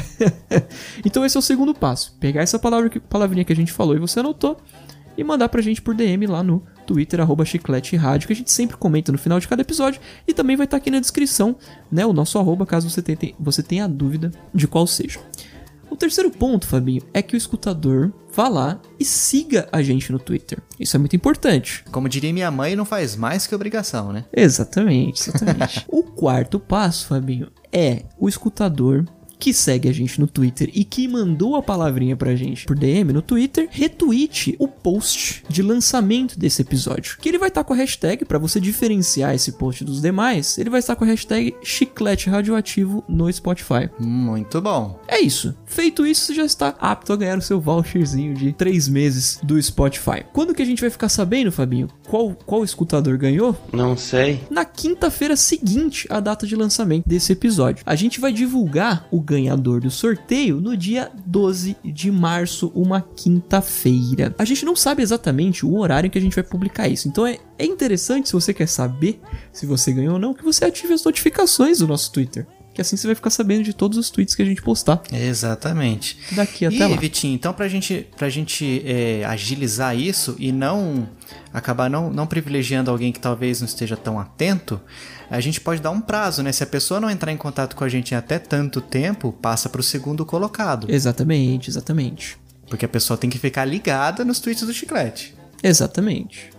então 1.06 1.25
esse 1.25 1.38
é 1.38 1.40
o 1.40 1.44
segundo 1.44 1.74
passo. 1.74 2.16
Pegar 2.20 2.42
essa 2.42 2.58
palavra 2.58 2.90
que, 2.90 3.00
palavrinha 3.00 3.46
que 3.46 3.54
a 3.54 3.56
gente 3.56 3.72
falou 3.72 3.96
e 3.96 4.00
você 4.00 4.20
anotou 4.20 4.58
e 5.18 5.24
mandar 5.24 5.50
pra 5.50 5.62
gente 5.62 5.82
por 5.82 5.94
DM 5.94 6.25
lá 6.25 6.42
no 6.42 6.63
Twitter, 6.86 7.22
arroba 7.22 7.46
chiclete 7.46 7.96
rádio, 7.96 8.27
que 8.27 8.34
a 8.34 8.36
gente 8.36 8.51
sempre 8.51 8.75
comenta 8.77 9.12
no 9.12 9.18
final 9.18 9.39
de 9.39 9.48
cada 9.48 9.62
episódio. 9.62 10.01
E 10.27 10.34
também 10.34 10.56
vai 10.56 10.65
estar 10.65 10.77
aqui 10.77 10.89
na 10.89 11.00
descrição, 11.00 11.56
né? 11.92 12.06
O 12.06 12.13
nosso 12.13 12.38
arroba, 12.39 12.65
caso 12.65 12.89
você 12.89 13.01
tenha, 13.01 13.34
você 13.39 13.63
tenha 13.63 13.88
dúvida 13.88 14.32
de 14.53 14.68
qual 14.68 14.86
seja. 14.88 15.20
O 15.93 15.95
terceiro 15.95 16.31
ponto, 16.31 16.65
Fabinho, 16.65 17.03
é 17.13 17.21
que 17.21 17.35
o 17.35 17.38
escutador 17.38 18.12
vá 18.33 18.50
lá 18.50 18.81
e 19.00 19.05
siga 19.05 19.69
a 19.71 19.83
gente 19.83 20.12
no 20.12 20.17
Twitter. 20.17 20.59
Isso 20.79 20.97
é 20.97 21.00
muito 21.00 21.15
importante. 21.15 21.85
Como 21.91 22.09
diria 22.09 22.33
minha 22.33 22.50
mãe, 22.50 22.75
não 22.75 22.83
faz 22.83 23.15
mais 23.15 23.45
que 23.45 23.53
obrigação, 23.53 24.12
né? 24.12 24.25
Exatamente, 24.35 25.29
exatamente. 25.29 25.85
o 25.88 26.01
quarto 26.01 26.59
passo, 26.59 27.05
Fabinho, 27.09 27.51
é 27.71 28.05
o 28.17 28.27
escutador 28.27 29.05
que 29.43 29.53
segue 29.53 29.89
a 29.89 29.91
gente 29.91 30.21
no 30.21 30.25
Twitter 30.25 30.69
e 30.73 30.85
que 30.85 31.05
mandou 31.05 31.57
a 31.57 31.62
palavrinha 31.62 32.15
pra 32.15 32.33
gente 32.33 32.65
por 32.65 32.77
DM 32.77 33.12
no 33.12 33.21
Twitter, 33.21 33.67
retweet 33.69 34.55
o 34.57 34.69
post 34.69 35.43
de 35.50 35.62
lançamento 35.62 36.39
desse 36.39 36.62
episódio. 36.62 37.17
Que 37.19 37.27
ele 37.27 37.38
vai 37.38 37.50
estar 37.50 37.65
com 37.65 37.73
a 37.73 37.75
hashtag, 37.75 38.23
pra 38.23 38.39
você 38.39 38.57
diferenciar 38.57 39.35
esse 39.35 39.51
post 39.51 39.83
dos 39.83 40.01
demais, 40.01 40.57
ele 40.57 40.69
vai 40.69 40.79
estar 40.79 40.95
com 40.95 41.03
a 41.03 41.07
hashtag 41.07 41.53
chiclete 41.62 42.29
radioativo 42.29 43.03
no 43.05 43.29
Spotify. 43.33 43.89
Muito 44.00 44.62
bom. 44.62 44.97
É 45.09 45.19
isso. 45.19 45.53
Feito 45.65 46.07
isso, 46.07 46.27
você 46.27 46.35
já 46.35 46.45
está 46.45 46.69
apto 46.79 47.12
a 47.12 47.17
ganhar 47.17 47.38
o 47.38 47.41
seu 47.41 47.59
voucherzinho 47.59 48.33
de 48.33 48.53
3 48.53 48.88
meses 48.88 49.39
do 49.43 49.62
Spotify. 49.62 50.23
Quando 50.31 50.53
que 50.53 50.62
a 50.62 50.65
gente 50.65 50.79
vai 50.79 50.89
ficar 50.89 51.09
sabendo, 51.09 51.51
Fabinho, 51.51 51.89
qual, 52.07 52.33
qual 52.45 52.63
escutador 52.63 53.17
ganhou? 53.17 53.57
Não 53.73 53.97
sei. 53.97 54.41
na 54.50 54.63
quinta-feira 54.63 55.35
seguinte 55.35 56.07
à 56.09 56.21
data 56.21 56.47
de 56.47 56.55
lançamento 56.55 57.03
desse 57.05 57.33
episódio. 57.33 57.83
A 57.85 57.95
gente 57.95 58.21
vai 58.21 58.31
divulgar 58.31 59.05
o 59.12 59.19
ganhador 59.34 59.82
do 59.82 59.90
sorteio 59.90 60.62
no 60.62 60.78
dia 60.78 61.12
12 61.25 61.75
de 61.84 62.12
março, 62.12 62.72
uma 62.75 63.02
quinta-feira. 63.02 64.34
A 64.38 64.46
gente 64.46 64.63
não 64.63 64.75
sabe 64.75 65.02
exatamente 65.02 65.66
o 65.66 65.78
horário 65.78 66.08
em 66.08 66.10
que 66.10 66.18
a 66.18 66.22
gente 66.22 66.36
vai 66.36 66.44
publicar 66.44 66.88
isso, 66.88 67.08
então 67.08 67.25
é, 67.25 67.40
é 67.58 67.66
interessante, 67.66 68.28
se 68.28 68.34
você 68.34 68.54
quer 68.54 68.68
saber 68.68 69.20
se 69.52 69.66
você 69.66 69.92
ganhou 69.92 70.13
ou 70.13 70.20
não, 70.20 70.34
que 70.34 70.44
você 70.44 70.66
ative 70.66 70.94
as 70.94 71.04
notificações 71.04 71.80
do 71.80 71.88
nosso 71.88 72.12
Twitter. 72.12 72.46
Que 72.74 72.82
assim 72.82 72.98
você 72.98 73.06
vai 73.06 73.16
ficar 73.16 73.30
sabendo 73.30 73.63
de 73.63 73.72
todos 73.72 74.00
os 74.00 74.10
tweets 74.10 74.34
que 74.34 74.42
a 74.42 74.46
gente 74.46 74.62
postar 74.62 75.04
Exatamente. 75.12 76.18
daqui 76.32 76.66
até 76.66 76.75
e, 76.75 76.88
lá. 76.88 76.98
Vitinho, 76.98 77.36
então 77.36 77.54
pra 77.54 77.68
gente, 77.68 78.08
pra 78.18 78.30
gente 78.30 78.82
é, 78.84 79.24
agilizar 79.25 79.96
isso 79.96 80.36
e 80.40 80.52
não 80.52 81.08
acabar 81.54 81.88
não, 81.88 82.10
não 82.12 82.25
privilegiando 82.25 82.90
alguém 82.90 83.12
que 83.12 83.20
talvez 83.20 83.62
não 83.62 83.68
esteja 83.68 83.96
tão 83.96 84.20
atento, 84.20 84.82
a 85.30 85.39
gente 85.39 85.60
pode 85.60 85.82
dar 85.82 85.92
um 85.92 86.01
prazo, 86.01 86.44
né? 86.44 86.51
Se 86.51 86.63
a 86.63 86.68
pessoa 86.68 87.00
não 87.00 87.10
entrar 87.10 87.32
em 87.32 87.38
contato 87.38 87.75
com 87.75 87.84
a 87.84 87.89
gente 87.89 88.13
em 88.13 88.18
até 88.18 88.39
tanto 88.39 88.80
tempo, 88.82 89.32
passa 89.32 89.70
pro 89.70 89.84
segundo 89.84 90.25
colocado. 90.25 90.88
Exatamente, 90.89 91.70
exatamente. 91.70 92.38
Porque 92.68 92.86
a 92.86 92.89
pessoa 92.89 93.18
tem 93.18 93.30
que 93.30 93.38
ficar 93.38 93.65
ligada 93.65 94.24
nos 94.24 94.39
tweets 94.39 94.65
do 94.65 94.74
Chiclete. 94.74 95.36
Exatamente. 95.62 96.52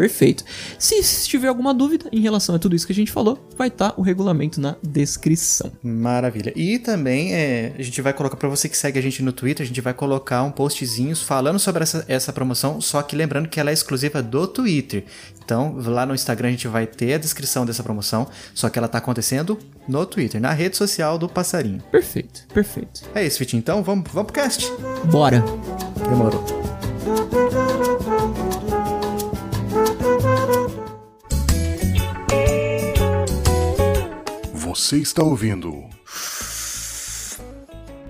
Perfeito. 0.00 0.46
Se 0.78 1.28
tiver 1.28 1.48
alguma 1.48 1.74
dúvida 1.74 2.06
em 2.10 2.20
relação 2.20 2.54
a 2.54 2.58
tudo 2.58 2.74
isso 2.74 2.86
que 2.86 2.92
a 2.92 2.96
gente 2.96 3.12
falou, 3.12 3.38
vai 3.54 3.68
estar 3.68 3.92
o 3.98 4.00
regulamento 4.00 4.58
na 4.58 4.74
descrição. 4.82 5.70
Maravilha. 5.82 6.54
E 6.56 6.78
também 6.78 7.34
é, 7.34 7.74
a 7.78 7.82
gente 7.82 8.00
vai 8.00 8.14
colocar 8.14 8.38
para 8.38 8.48
você 8.48 8.66
que 8.66 8.78
segue 8.78 8.98
a 8.98 9.02
gente 9.02 9.22
no 9.22 9.30
Twitter, 9.30 9.62
a 9.62 9.66
gente 9.66 9.82
vai 9.82 9.92
colocar 9.92 10.42
um 10.42 10.50
postzinho 10.50 11.14
falando 11.14 11.58
sobre 11.58 11.82
essa, 11.82 12.02
essa 12.08 12.32
promoção, 12.32 12.80
só 12.80 13.02
que 13.02 13.14
lembrando 13.14 13.46
que 13.46 13.60
ela 13.60 13.68
é 13.68 13.74
exclusiva 13.74 14.22
do 14.22 14.46
Twitter. 14.46 15.04
Então, 15.44 15.76
lá 15.76 16.06
no 16.06 16.14
Instagram 16.14 16.48
a 16.48 16.52
gente 16.52 16.66
vai 16.66 16.86
ter 16.86 17.12
a 17.12 17.18
descrição 17.18 17.66
dessa 17.66 17.82
promoção, 17.82 18.26
só 18.54 18.70
que 18.70 18.78
ela 18.78 18.88
tá 18.88 18.96
acontecendo 18.96 19.58
no 19.86 20.06
Twitter, 20.06 20.40
na 20.40 20.52
rede 20.52 20.78
social 20.78 21.18
do 21.18 21.28
Passarinho. 21.28 21.82
Perfeito, 21.92 22.46
perfeito. 22.54 23.02
É 23.14 23.26
isso, 23.26 23.38
Vitinho. 23.38 23.58
Então, 23.58 23.82
vamos, 23.82 24.10
vamos 24.10 24.32
pro 24.32 24.42
cast. 24.42 24.64
Bora. 25.10 25.44
Demorou. 26.08 26.42
Você 34.70 34.98
está 34.98 35.24
ouvindo 35.24 35.84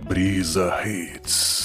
Brisa 0.06 0.70
Hits. 0.86 1.59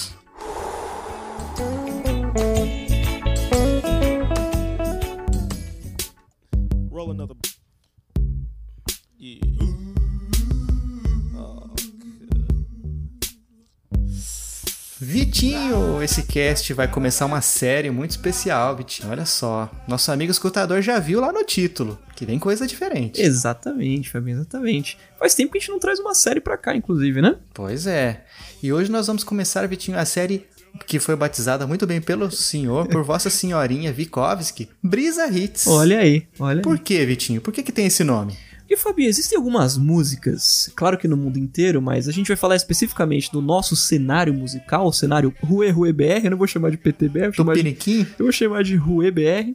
Vitinho, 15.16 16.04
esse 16.04 16.24
cast 16.24 16.74
vai 16.74 16.90
começar 16.90 17.26
uma 17.26 17.40
série 17.40 17.90
muito 17.90 18.12
especial, 18.12 18.76
Vitinho. 18.76 19.10
Olha 19.10 19.26
só. 19.26 19.72
Nosso 19.88 20.12
amigo 20.12 20.30
escutador 20.30 20.82
já 20.82 21.00
viu 21.00 21.22
lá 21.22 21.32
no 21.32 21.42
título, 21.46 21.98
que 22.18 22.26
vem 22.26 22.38
coisa 22.38 22.68
diferente. 22.68 23.22
Exatamente, 23.22 24.10
Fabinho, 24.10 24.36
exatamente. 24.40 24.98
Faz 25.18 25.34
tempo 25.34 25.54
que 25.54 25.58
a 25.58 25.62
gente 25.62 25.72
não 25.72 25.80
traz 25.80 26.00
uma 26.02 26.14
série 26.14 26.42
pra 26.42 26.58
cá, 26.58 26.76
inclusive, 26.76 27.22
né? 27.22 27.38
Pois 27.54 27.88
é. 27.88 28.26
E 28.62 28.74
hoje 28.74 28.92
nós 28.92 29.08
vamos 29.08 29.24
começar, 29.24 29.66
Vitinho, 29.70 29.98
a 29.98 30.04
série 30.04 30.46
que 30.86 31.00
foi 31.00 31.16
batizada 31.16 31.66
muito 31.66 31.88
bem 31.88 32.02
pelo 32.02 32.30
senhor, 32.30 32.86
por 32.90 33.02
vossa 33.06 33.30
senhorinha 33.30 33.94
Vikovski, 33.94 34.68
Brisa 34.84 35.28
Hits. 35.30 35.66
Olha 35.66 36.00
aí, 36.00 36.28
olha 36.38 36.62
Por 36.62 36.74
aí. 36.74 36.80
que, 36.80 37.06
Vitinho? 37.06 37.40
Por 37.40 37.54
que, 37.54 37.64
que 37.64 37.72
tem 37.72 37.86
esse 37.86 38.04
nome? 38.04 38.36
E 38.70 38.76
Fabinho, 38.76 39.10
existem 39.10 39.38
algumas 39.38 39.78
músicas, 39.78 40.72
claro 40.76 40.98
que 40.98 41.08
no 41.08 41.16
mundo 41.16 41.38
inteiro, 41.38 41.82
mas 41.82 42.08
a 42.08 42.12
gente 42.12 42.28
vai 42.28 42.36
falar 42.36 42.56
especificamente 42.56 43.32
do 43.32 43.42
nosso 43.42 43.76
cenário 43.76 44.34
musical, 44.34 44.88
o 44.88 44.94
cenário 44.94 45.34
Rue 45.42 45.70
Rue 45.70 45.94
BR, 45.94 46.24
eu 46.24 46.32
não 46.32 46.38
vou 46.38 46.48
chamar 46.48 46.72
de 46.72 46.78
PTBR, 46.78 47.26
eu 47.26 47.32
vou 47.32 47.34
chamar 47.34 47.56
de, 47.56 48.08
eu 48.18 48.26
vou 48.26 48.32
chamar 48.32 48.64
de 48.64 48.76
Rue 48.76 49.12
BR. 49.12 49.54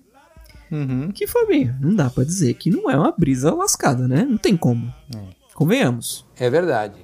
Uhum. 0.70 1.10
Que 1.10 1.26
Fabinho, 1.26 1.76
não 1.80 1.94
dá 1.94 2.08
pra 2.08 2.22
dizer 2.22 2.54
que 2.54 2.70
não 2.70 2.88
é 2.88 2.96
uma 2.96 3.12
brisa 3.16 3.52
lascada, 3.52 4.06
né? 4.06 4.24
Não 4.28 4.38
tem 4.38 4.56
como. 4.56 4.92
Convenhamos. 5.54 6.24
É 6.38 6.48
verdade. 6.48 6.94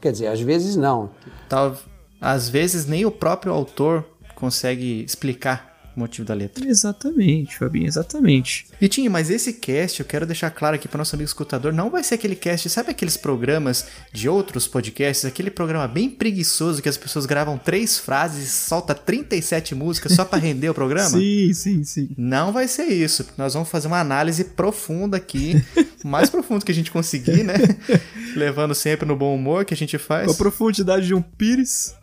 Quer 0.00 0.12
dizer, 0.12 0.26
às 0.26 0.40
vezes 0.40 0.74
não. 0.74 1.10
Tal, 1.48 1.76
às 2.20 2.48
vezes 2.48 2.86
nem 2.86 3.06
o 3.06 3.10
próprio 3.10 3.52
autor 3.52 4.04
consegue 4.34 5.04
explicar 5.04 5.67
o 5.98 6.00
motivo 6.00 6.26
da 6.26 6.34
letra. 6.34 6.66
Exatamente, 6.66 7.56
Fabinho, 7.58 7.86
exatamente. 7.86 8.66
Vitinho, 8.80 9.10
mas 9.10 9.30
esse 9.30 9.52
cast, 9.52 10.00
eu 10.00 10.06
quero 10.06 10.24
deixar 10.24 10.50
claro 10.50 10.76
aqui 10.76 10.86
para 10.88 10.98
nosso 10.98 11.14
amigo 11.14 11.28
escutador, 11.28 11.72
não 11.72 11.90
vai 11.90 12.02
ser 12.02 12.14
aquele 12.14 12.36
cast, 12.36 12.68
sabe 12.70 12.90
aqueles 12.90 13.16
programas 13.16 13.86
de 14.12 14.28
outros 14.28 14.66
podcasts, 14.66 15.24
aquele 15.24 15.50
programa 15.50 15.86
bem 15.88 16.08
preguiçoso 16.08 16.80
que 16.80 16.88
as 16.88 16.96
pessoas 16.96 17.26
gravam 17.26 17.58
três 17.58 17.98
frases 17.98 18.44
e 18.44 18.50
solta 18.50 18.94
37 18.94 19.74
músicas 19.74 20.12
só 20.12 20.24
para 20.24 20.38
render 20.38 20.70
o 20.70 20.74
programa? 20.74 21.08
Sim, 21.18 21.52
sim, 21.52 21.84
sim. 21.84 22.08
Não 22.16 22.52
vai 22.52 22.68
ser 22.68 22.84
isso. 22.86 23.26
Nós 23.36 23.54
vamos 23.54 23.68
fazer 23.68 23.88
uma 23.88 24.00
análise 24.00 24.44
profunda 24.44 25.16
aqui, 25.16 25.62
o 26.04 26.06
mais 26.08 26.30
profundo 26.30 26.64
que 26.64 26.72
a 26.72 26.74
gente 26.74 26.90
conseguir, 26.90 27.42
né? 27.42 27.54
Levando 28.36 28.74
sempre 28.74 29.06
no 29.06 29.16
bom 29.16 29.34
humor 29.34 29.64
que 29.64 29.74
a 29.74 29.76
gente 29.76 29.96
Com 29.98 30.04
a 30.04 30.06
faz. 30.06 30.36
profundidade 30.36 31.06
de 31.06 31.14
um 31.14 31.22
pires. 31.22 31.94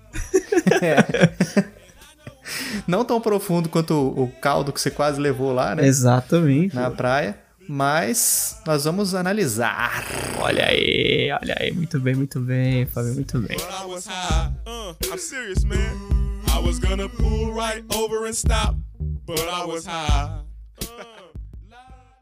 Não 2.87 3.03
tão 3.03 3.19
profundo 3.19 3.69
quanto 3.69 3.93
o 3.93 4.31
caldo 4.41 4.71
que 4.71 4.79
você 4.79 4.91
quase 4.91 5.19
levou 5.19 5.53
lá, 5.53 5.75
né? 5.75 5.85
Exatamente. 5.85 6.75
Na 6.75 6.91
praia. 6.91 7.39
Mas 7.67 8.61
nós 8.65 8.85
vamos 8.85 9.15
analisar. 9.15 10.03
Olha 10.39 10.67
aí, 10.67 11.31
olha 11.41 11.55
aí, 11.59 11.71
muito 11.71 11.99
bem, 11.99 12.13
muito 12.13 12.39
bem, 12.39 12.85
Fabinho, 12.85 13.15
muito 13.15 13.39
bem. 13.39 13.57
Uh, 13.57 14.95
I'm 15.11 15.17
serious, 15.17 15.63
man. 15.63 15.75
I 16.47 16.59
was 16.63 16.77
gonna 16.77 17.09
pull 17.09 17.53
right 17.53 17.83
over 17.95 18.27
and 18.27 18.33
stop, 18.35 18.75
but 19.25 19.39
I 19.39 19.65
was 19.65 19.85
high. 19.85 20.45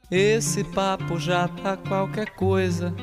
Esse 0.10 0.64
papo 0.64 1.20
já 1.20 1.48
tá 1.48 1.76
qualquer 1.76 2.30
coisa. 2.36 2.94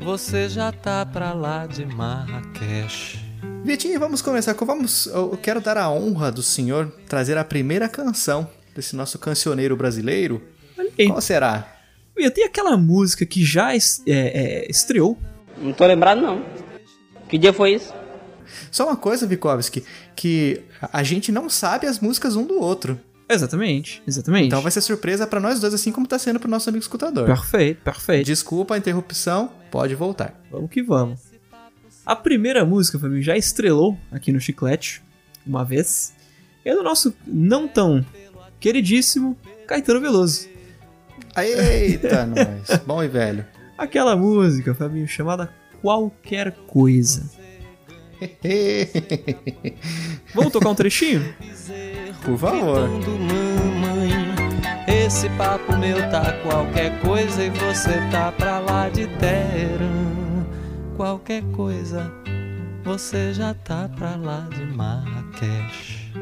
Você 0.00 0.48
já 0.48 0.72
tá 0.72 1.04
pra 1.04 1.32
lá 1.32 1.66
de 1.66 1.84
Marrakech. 1.84 3.29
Vitinho, 3.62 4.00
vamos 4.00 4.22
começar 4.22 4.54
com. 4.54 4.64
Vamos, 4.64 5.06
eu 5.06 5.38
quero 5.40 5.60
dar 5.60 5.76
a 5.76 5.90
honra 5.90 6.32
do 6.32 6.42
senhor 6.42 6.90
trazer 7.08 7.36
a 7.36 7.44
primeira 7.44 7.88
canção 7.88 8.48
desse 8.74 8.96
nosso 8.96 9.18
cancioneiro 9.18 9.76
brasileiro. 9.76 10.42
Olha 10.78 10.90
aí. 10.98 11.06
Qual 11.06 11.20
será? 11.20 11.76
E 12.16 12.28
tem 12.30 12.44
aquela 12.44 12.76
música 12.76 13.24
que 13.24 13.44
já 13.44 13.74
é, 13.74 13.78
é, 14.06 14.70
estreou. 14.70 15.16
Não 15.58 15.72
tô 15.72 15.86
lembrado 15.86 16.20
não. 16.20 16.44
Que 17.28 17.38
dia 17.38 17.52
foi 17.52 17.74
isso? 17.74 17.92
Só 18.70 18.86
uma 18.86 18.96
coisa, 18.96 19.26
Vikovski, 19.26 19.84
que 20.16 20.62
a 20.92 21.02
gente 21.02 21.30
não 21.30 21.48
sabe 21.48 21.86
as 21.86 22.00
músicas 22.00 22.36
um 22.36 22.44
do 22.44 22.58
outro. 22.58 22.98
Exatamente, 23.28 24.02
exatamente. 24.06 24.46
Então 24.46 24.60
vai 24.60 24.72
ser 24.72 24.80
surpresa 24.80 25.26
pra 25.26 25.38
nós 25.38 25.60
dois, 25.60 25.72
assim 25.72 25.92
como 25.92 26.06
tá 26.06 26.18
sendo 26.18 26.40
pro 26.40 26.50
nosso 26.50 26.68
amigo 26.68 26.82
escutador. 26.82 27.26
Perfeito, 27.26 27.82
perfeito. 27.82 28.26
Desculpa 28.26 28.74
a 28.74 28.78
interrupção, 28.78 29.52
pode 29.70 29.94
voltar. 29.94 30.34
Vamos 30.50 30.68
que 30.68 30.82
vamos. 30.82 31.29
A 32.10 32.16
primeira 32.16 32.64
música, 32.64 32.98
Fabinho, 32.98 33.22
já 33.22 33.36
estrelou 33.36 33.96
aqui 34.10 34.32
no 34.32 34.40
Chiclete, 34.40 35.00
uma 35.46 35.64
vez. 35.64 36.12
É 36.64 36.74
do 36.74 36.82
nosso 36.82 37.14
não 37.24 37.68
tão 37.68 38.04
queridíssimo 38.58 39.38
Caetano 39.64 40.00
Veloso. 40.00 40.48
Eita, 41.36 42.26
nós. 42.26 42.80
Bom 42.84 43.00
e 43.00 43.06
velho. 43.06 43.46
Aquela 43.78 44.16
música, 44.16 44.74
Fabinho, 44.74 45.06
chamada 45.06 45.54
Qualquer 45.80 46.50
Coisa. 46.66 47.30
Vamos 50.34 50.52
tocar 50.52 50.70
um 50.70 50.74
trechinho? 50.74 51.32
Por 52.24 52.36
favor. 52.36 52.90
Esse 54.88 55.28
papo 55.38 55.76
meu 55.76 55.96
tá 56.10 56.32
qualquer 56.42 57.00
coisa 57.02 57.44
e 57.44 57.50
você 57.50 58.00
tá 58.10 58.32
pra 58.32 58.58
lá 58.58 58.88
de. 58.88 59.06
Qualquer 61.00 61.42
coisa, 61.52 62.12
você 62.84 63.32
já 63.32 63.54
tá 63.54 63.88
pra 63.88 64.16
lá 64.16 64.46
de 64.54 64.66
Marrakech. 64.66 66.12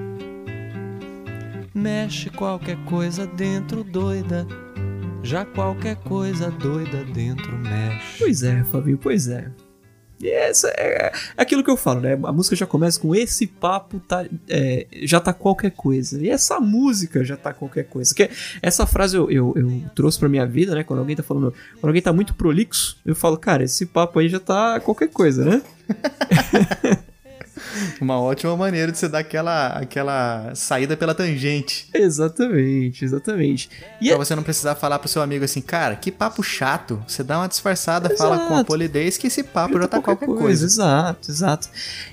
Mexe 1.75 2.31
qualquer 2.31 2.77
coisa 2.85 3.27
dentro 3.27 3.83
doida, 3.83 4.47
já 5.21 5.45
qualquer 5.45 5.97
coisa 5.97 6.49
doida 6.53 7.03
dentro 7.07 7.59
mexe. 7.59 8.19
Pois 8.21 8.45
é, 8.45 8.63
Fabinho, 8.63 8.99
pois 8.99 9.27
é. 9.27 9.51
E 10.21 10.29
essa 10.29 10.69
é, 10.77 11.13
é 11.37 11.43
aquilo 11.43 11.63
que 11.63 11.71
eu 11.71 11.77
falo, 11.77 12.01
né? 12.01 12.19
A 12.25 12.33
música 12.33 12.57
já 12.57 12.67
começa 12.67 12.99
com 12.99 13.15
esse 13.15 13.47
papo 13.47 14.01
tá, 14.01 14.25
é, 14.49 14.87
já 15.03 15.21
tá 15.21 15.33
qualquer 15.33 15.71
coisa. 15.71 16.21
E 16.21 16.29
essa 16.29 16.59
música 16.59 17.25
já 17.25 17.37
tá 17.37 17.53
qualquer 17.53 17.85
coisa. 17.85 18.15
Que 18.15 18.31
essa 18.61 18.87
frase 18.87 19.17
eu, 19.17 19.31
eu, 19.31 19.53
eu 19.57 19.83
trouxe 19.95 20.19
pra 20.19 20.29
minha 20.29 20.47
vida, 20.47 20.75
né? 20.75 20.83
Quando 20.85 21.01
alguém 21.01 21.17
tá 21.17 21.23
falando, 21.23 21.55
quando 21.81 21.89
alguém 21.89 22.03
tá 22.03 22.13
muito 22.13 22.35
prolixo, 22.35 22.99
eu 23.07 23.15
falo, 23.15 23.37
cara, 23.37 23.63
esse 23.63 23.87
papo 23.87 24.19
aí 24.19 24.29
já 24.29 24.41
tá 24.41 24.81
qualquer 24.81 25.09
coisa, 25.09 25.45
né? 25.45 25.63
Uma 28.01 28.21
ótima 28.21 28.57
maneira 28.57 28.91
de 28.93 28.99
você 28.99 29.09
dar 29.09 29.19
aquela, 29.21 29.69
aquela 29.69 30.53
saída 30.55 30.97
pela 30.97 31.15
tangente. 31.15 31.89
Exatamente, 31.95 33.05
exatamente. 33.05 33.69
E 34.01 34.07
Pra 34.09 34.15
é- 34.15 34.19
você 34.19 34.35
não 34.35 34.43
precisar 34.43 34.75
falar 34.75 34.99
pro 34.99 35.09
seu 35.09 35.23
amigo 35.23 35.45
assim, 35.45 35.61
cara, 35.61 35.97
que 35.97 36.11
papo 36.13 36.43
chato. 36.43 37.03
Você 37.07 37.23
dá 37.23 37.39
uma 37.39 37.49
disfarçada, 37.49 38.15
fala 38.17 38.37
com 38.39 38.45
a 38.45 38.57
Exato. 38.57 38.65
polidez 38.67 39.17
que 39.17 39.27
esse 39.27 39.43
papo 39.43 39.79
já 39.81 39.89
tá 39.89 40.01
qualquer, 40.01 40.27
coisa. 40.27 40.43
coisa. 40.43 40.65
Exato, 40.67 41.31
exato. 41.31 41.69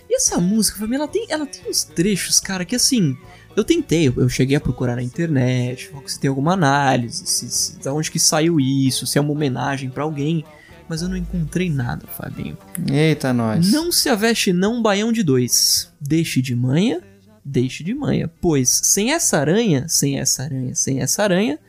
E 0.09 0.15
essa 0.15 0.37
música, 0.39 0.79
Fabinho, 0.79 0.95
ela 0.97 1.07
tem, 1.07 1.25
ela 1.29 1.45
tem 1.45 1.61
uns 1.69 1.83
trechos, 1.83 2.39
cara, 2.39 2.63
que 2.65 2.75
assim. 2.75 3.17
Eu 3.55 3.63
tentei, 3.63 4.07
eu- 4.13 4.27
cheguei 4.27 4.57
a 4.57 4.59
procurar 4.59 4.95
na 4.97 5.01
internet, 5.03 5.89
se 6.07 6.19
tem 6.19 6.27
alguma 6.27 6.51
análise, 6.53 7.25
se, 7.25 7.49
se, 7.49 7.79
da 7.79 7.93
onde 7.93 8.11
que 8.11 8.19
saiu 8.19 8.59
isso, 8.59 9.07
se 9.07 9.17
é 9.17 9.21
uma 9.21 9.31
homenagem 9.31 9.89
pra 9.89 10.03
alguém, 10.03 10.43
mas 10.88 11.01
eu 11.01 11.10
não 11.10 11.18
encontrei 11.18 11.70
nada, 11.70 12.08
Fabinho. 12.08 12.58
Eita, 12.92 13.34
nós. 13.34 13.72
Não 13.72 13.92
se 13.92 14.10
aveste 14.10 14.54
não 14.54 14.82
baião 14.82 15.12
de 15.12 15.24
dois. 15.24 15.92
Deixe 16.00 16.42
de 16.42 16.56
manha, 16.56 17.01
deixe 17.44 17.84
de 17.84 17.94
manha. 17.94 18.30
Pois 18.42 18.70
sem 18.84 19.12
essa 19.13 19.38
aranha, 19.38 19.86
sem 19.88 20.20
essa 20.20 20.44
aranha, 20.44 20.75
sem 20.75 21.01
essa 21.01 21.24
aranha, 21.24 21.60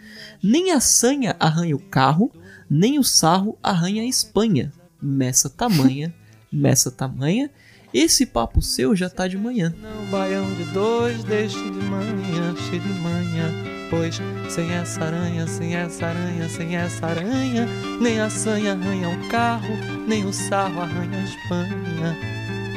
nem 0.42 0.72
a 0.72 0.80
sanha 0.80 1.36
arranha 1.38 1.76
o 1.76 1.80
carro, 1.80 2.32
nem 2.68 2.98
o 2.98 3.04
sarro 3.04 3.58
arranha 3.62 4.02
a 4.02 4.06
Espanha. 4.06 4.72
Meça 5.00 5.48
tamanha, 5.48 6.14
meça 6.50 6.90
tamanha, 6.90 7.50
Esse 7.94 8.26
papo 8.26 8.60
seu 8.60 8.94
já 8.94 9.08
tá 9.08 9.26
de 9.26 9.38
manhã. 9.38 9.74
Não, 9.80 10.06
baião 10.06 10.52
de 10.54 10.64
dois, 10.64 11.24
deixe 11.24 11.56
de 11.56 11.82
manhã, 11.84 12.54
cheio 12.68 12.82
de 12.82 12.88
manhã. 13.00 13.75
Pois 13.88 14.20
sem 14.48 14.72
essa 14.72 15.04
aranha, 15.04 15.46
sem 15.46 15.76
essa 15.76 16.06
aranha, 16.06 16.48
sem 16.48 16.76
essa 16.76 17.06
aranha, 17.06 17.66
nem 18.00 18.20
a 18.20 18.28
sanha 18.28 18.72
arranha 18.72 19.08
o 19.08 19.28
carro, 19.28 19.76
nem 20.06 20.24
o 20.24 20.32
sarro 20.32 20.80
arranha 20.80 21.18
a 21.18 21.24
Espanha. 21.24 22.16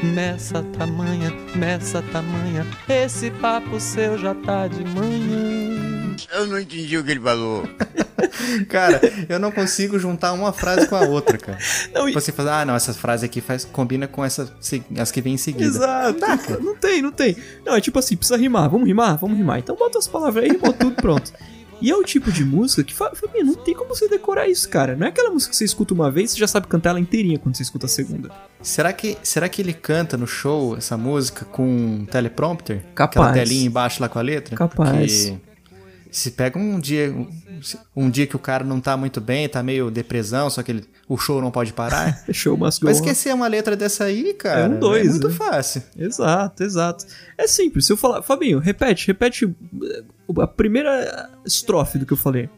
Meça 0.04 0.64
tamanha, 0.78 1.32
meça 1.56 2.02
tamanha, 2.12 2.66
esse 2.88 3.32
papo 3.32 3.80
seu 3.80 4.18
já 4.18 4.34
tá 4.34 4.68
de 4.68 4.84
manhã. 4.86 5.69
Eu 6.34 6.48
não 6.48 6.60
entendi 6.60 6.98
o 6.98 7.04
que 7.04 7.12
ele 7.12 7.20
falou. 7.20 7.68
Cara, 8.70 9.00
eu 9.28 9.40
não 9.40 9.52
consigo 9.52 9.98
juntar 10.00 10.34
uma 10.34 10.52
frase 10.54 10.88
com 10.88 10.96
a 10.96 11.02
outra, 11.02 11.38
cara. 11.38 11.58
Não, 11.94 12.06
assim, 12.18 12.32
falar, 12.32 12.62
ah, 12.62 12.66
não, 12.66 12.76
essa 12.76 12.94
frase 12.94 13.26
aqui 13.26 13.42
faz, 13.42 13.66
combina 13.66 14.08
com 14.08 14.24
essa, 14.24 14.52
as 14.98 15.12
que 15.12 15.22
vem 15.22 15.34
em 15.34 15.38
seguida. 15.38 15.66
Exato. 15.66 16.62
Não, 16.64 16.76
tem, 16.76 17.02
não 17.02 17.12
tem. 17.12 17.36
Não, 17.66 17.76
é 17.76 17.82
tipo 17.82 17.98
assim, 18.00 18.16
precisa 18.16 18.38
rimar. 18.38 18.70
Vamos 18.70 18.88
rimar? 18.88 19.18
Vamos 19.18 19.38
rimar. 19.38 19.60
Então 19.60 19.76
bota 19.76 19.98
as 20.00 20.08
palavras 20.08 20.44
aí, 20.44 20.52
rimou 20.52 20.74
tudo, 20.74 20.96
pronto. 20.96 21.32
E 21.82 21.90
é 21.92 21.96
o 21.96 22.04
tipo 22.04 22.32
de 22.32 22.44
música 22.44 22.84
que, 22.84 22.94
Fa- 22.94 23.14
Fabinho, 23.16 23.46
não 23.46 23.56
tem 23.56 23.74
como 23.74 23.94
você 23.96 24.08
decorar 24.08 24.48
isso, 24.48 24.68
cara. 24.70 24.96
Não 24.96 25.06
é 25.06 25.10
aquela 25.10 25.30
música 25.32 25.52
que 25.52 25.58
você 25.58 25.66
escuta 25.66 25.94
uma 25.94 26.12
vez 26.12 26.32
e 26.32 26.34
você 26.34 26.40
já 26.40 26.48
sabe 26.48 26.68
cantar 26.68 26.90
ela 26.92 27.00
inteirinha 27.00 27.40
quando 27.40 27.56
você 27.56 27.64
escuta 27.64 27.86
a 27.86 27.90
segunda. 27.90 28.30
Será 28.62 28.92
que, 28.94 29.18
será 29.24 29.48
que 29.50 29.62
ele 29.62 29.74
canta 29.74 30.18
no 30.18 30.28
show 30.28 30.76
essa 30.78 30.98
música 30.98 31.46
com 31.46 31.66
um 31.66 32.06
teleprompter? 32.06 32.84
Capaz. 32.94 33.18
Aquela 33.28 33.34
telinha 33.34 33.66
embaixo 33.66 34.02
lá 34.02 34.10
com 34.10 34.20
a 34.20 34.22
letra? 34.22 34.56
Capaz. 34.56 35.30
Porque 35.30 35.49
se 36.12 36.32
pega 36.32 36.58
um 36.58 36.80
dia, 36.80 37.12
um, 37.12 37.28
um 37.96 38.10
dia 38.10 38.26
que 38.26 38.36
o 38.36 38.40
cara 38.40 38.64
não 38.64 38.80
tá 38.82 38.98
muito 38.98 39.22
bem, 39.22 39.48
tá 39.48 39.62
meio 39.62 39.92
depressão, 39.92 40.50
só 40.50 40.64
que 40.64 40.72
ele, 40.72 40.86
o 41.08 41.18
show 41.18 41.42
não 41.42 41.52
pode 41.52 41.72
parar. 41.74 42.24
Show 42.34 42.58
must 42.58 42.80
go 42.82 42.86
Vai 42.88 42.94
esquecer 42.94 43.34
uma 43.34 43.48
letra 43.48 43.76
dessa 43.76 44.06
aí, 44.06 44.34
cara. 44.34 44.62
É 44.62 44.68
um 44.70 44.80
dois, 44.80 45.08
É 45.08 45.12
muito 45.12 45.30
né? 45.30 45.36
fácil. 45.36 45.84
Exato, 45.98 46.64
exato. 46.64 47.06
É 47.38 47.48
simples. 47.48 47.86
Se 47.86 47.94
eu 47.94 47.98
falar, 47.98 48.22
Fabinho, 48.24 48.60
repete, 48.60 49.08
repete 49.08 49.46
eh, 49.84 50.04
a 50.40 50.48
primeira 50.48 51.30
estrofe 51.46 51.98
do 51.98 52.06
que 52.06 52.14
eu 52.14 52.18
falei. 52.18 52.50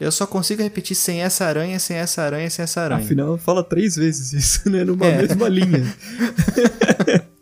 Eu 0.00 0.12
só 0.12 0.26
consigo 0.26 0.62
repetir 0.62 0.94
sem 0.96 1.22
essa 1.22 1.44
aranha, 1.44 1.78
sem 1.80 1.96
essa 1.96 2.22
aranha, 2.22 2.48
sem 2.48 2.62
essa 2.62 2.80
aranha. 2.82 3.00
Afinal, 3.04 3.36
fala 3.36 3.64
três 3.64 3.96
vezes 3.96 4.32
isso, 4.32 4.70
né? 4.70 4.84
Numa 4.84 5.06
É. 5.06 5.22
mesma 5.22 5.48
linha. 5.50 5.82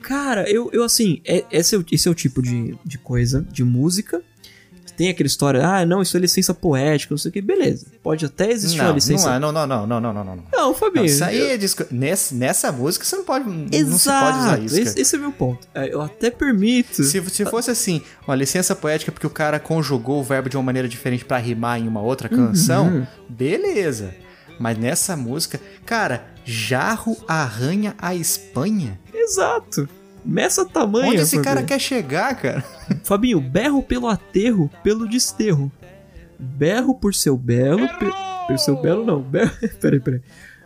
Cara, 0.02 0.48
eu, 0.50 0.70
eu 0.72 0.82
assim, 0.84 1.20
é- 1.24 1.44
esse, 1.50 1.74
é 1.74 1.78
o, 1.78 1.84
esse 1.90 2.08
é 2.08 2.10
o 2.10 2.14
tipo 2.14 2.40
de, 2.40 2.76
de 2.84 2.96
coisa, 2.96 3.44
de 3.52 3.64
música, 3.64 4.22
tem 4.96 5.08
aquela 5.10 5.26
história, 5.26 5.66
ah, 5.66 5.84
não, 5.86 6.00
isso 6.02 6.16
é 6.16 6.20
licença 6.20 6.54
poética, 6.54 7.12
não 7.12 7.18
sei 7.18 7.28
o 7.28 7.32
que, 7.32 7.40
beleza. 7.42 7.86
Pode 8.02 8.24
até 8.24 8.50
existir 8.50 8.78
uma 8.80 8.88
não, 8.88 8.94
licença. 8.94 9.26
não, 9.26 9.34
é, 9.50 9.52
não, 9.52 9.52
não, 9.52 9.66
não, 9.66 9.86
não, 9.86 10.00
não, 10.00 10.12
não, 10.24 10.36
não. 10.36 10.44
Não, 10.52 10.74
Fabinho. 10.74 11.04
Isso 11.04 11.22
aí 11.24 11.38
eu- 11.38 11.46
é 11.50 11.56
disco... 11.56 11.84
nessa, 11.90 12.34
nessa 12.34 12.72
música 12.72 13.04
você 13.04 13.16
não 13.16 13.24
pode, 13.24 13.48
não 13.48 13.68
se 13.68 13.76
Exato, 13.76 14.24
pode 14.26 14.38
usar 14.38 14.58
isso, 14.60 14.78
esse, 14.78 15.00
esse 15.00 15.16
é 15.16 15.18
meu 15.18 15.32
ponto. 15.32 15.66
É, 15.74 15.92
Eu 15.92 16.00
até 16.00 16.30
permito. 16.30 17.02
Se, 17.04 17.22
se 17.30 17.44
fosse 17.46 17.70
assim, 17.70 18.00
uma 18.26 18.34
licença 18.34 18.74
poética 18.74 19.12
porque 19.12 19.26
o 19.26 19.30
cara 19.30 19.58
conjugou 19.60 20.20
o 20.20 20.24
verbo 20.24 20.48
de 20.48 20.56
uma 20.56 20.62
maneira 20.62 20.88
diferente 20.88 21.24
pra 21.24 21.36
rimar 21.38 21.78
em 21.80 21.86
uma 21.88 22.00
outra 22.00 22.28
canção, 22.28 22.86
Uhum. 22.88 23.06
beleza. 23.28 24.14
Mas 24.58 24.78
nessa 24.78 25.16
música, 25.16 25.60
cara, 25.84 26.24
jarro 26.44 27.16
arranha 27.28 27.94
a 27.98 28.14
Espanha? 28.14 28.98
Exato. 29.12 29.86
Meça 30.26 30.64
tamanho. 30.64 31.12
Onde 31.12 31.22
esse 31.22 31.36
Fabinho. 31.36 31.44
cara 31.44 31.62
quer 31.62 31.78
chegar, 31.78 32.34
cara? 32.34 32.64
Fabinho, 33.04 33.40
berro 33.40 33.82
pelo 33.82 34.08
aterro, 34.08 34.70
pelo 34.82 35.08
desterro. 35.08 35.70
Berro 36.38 36.94
por 36.94 37.14
seu 37.14 37.36
belo. 37.36 37.86
Pe... 37.98 38.06
Por 38.46 38.58
seu 38.58 38.76
belo, 38.80 39.04
não. 39.04 39.20
Berro... 39.20 39.52
peraí, 39.80 40.00
peraí. 40.00 40.20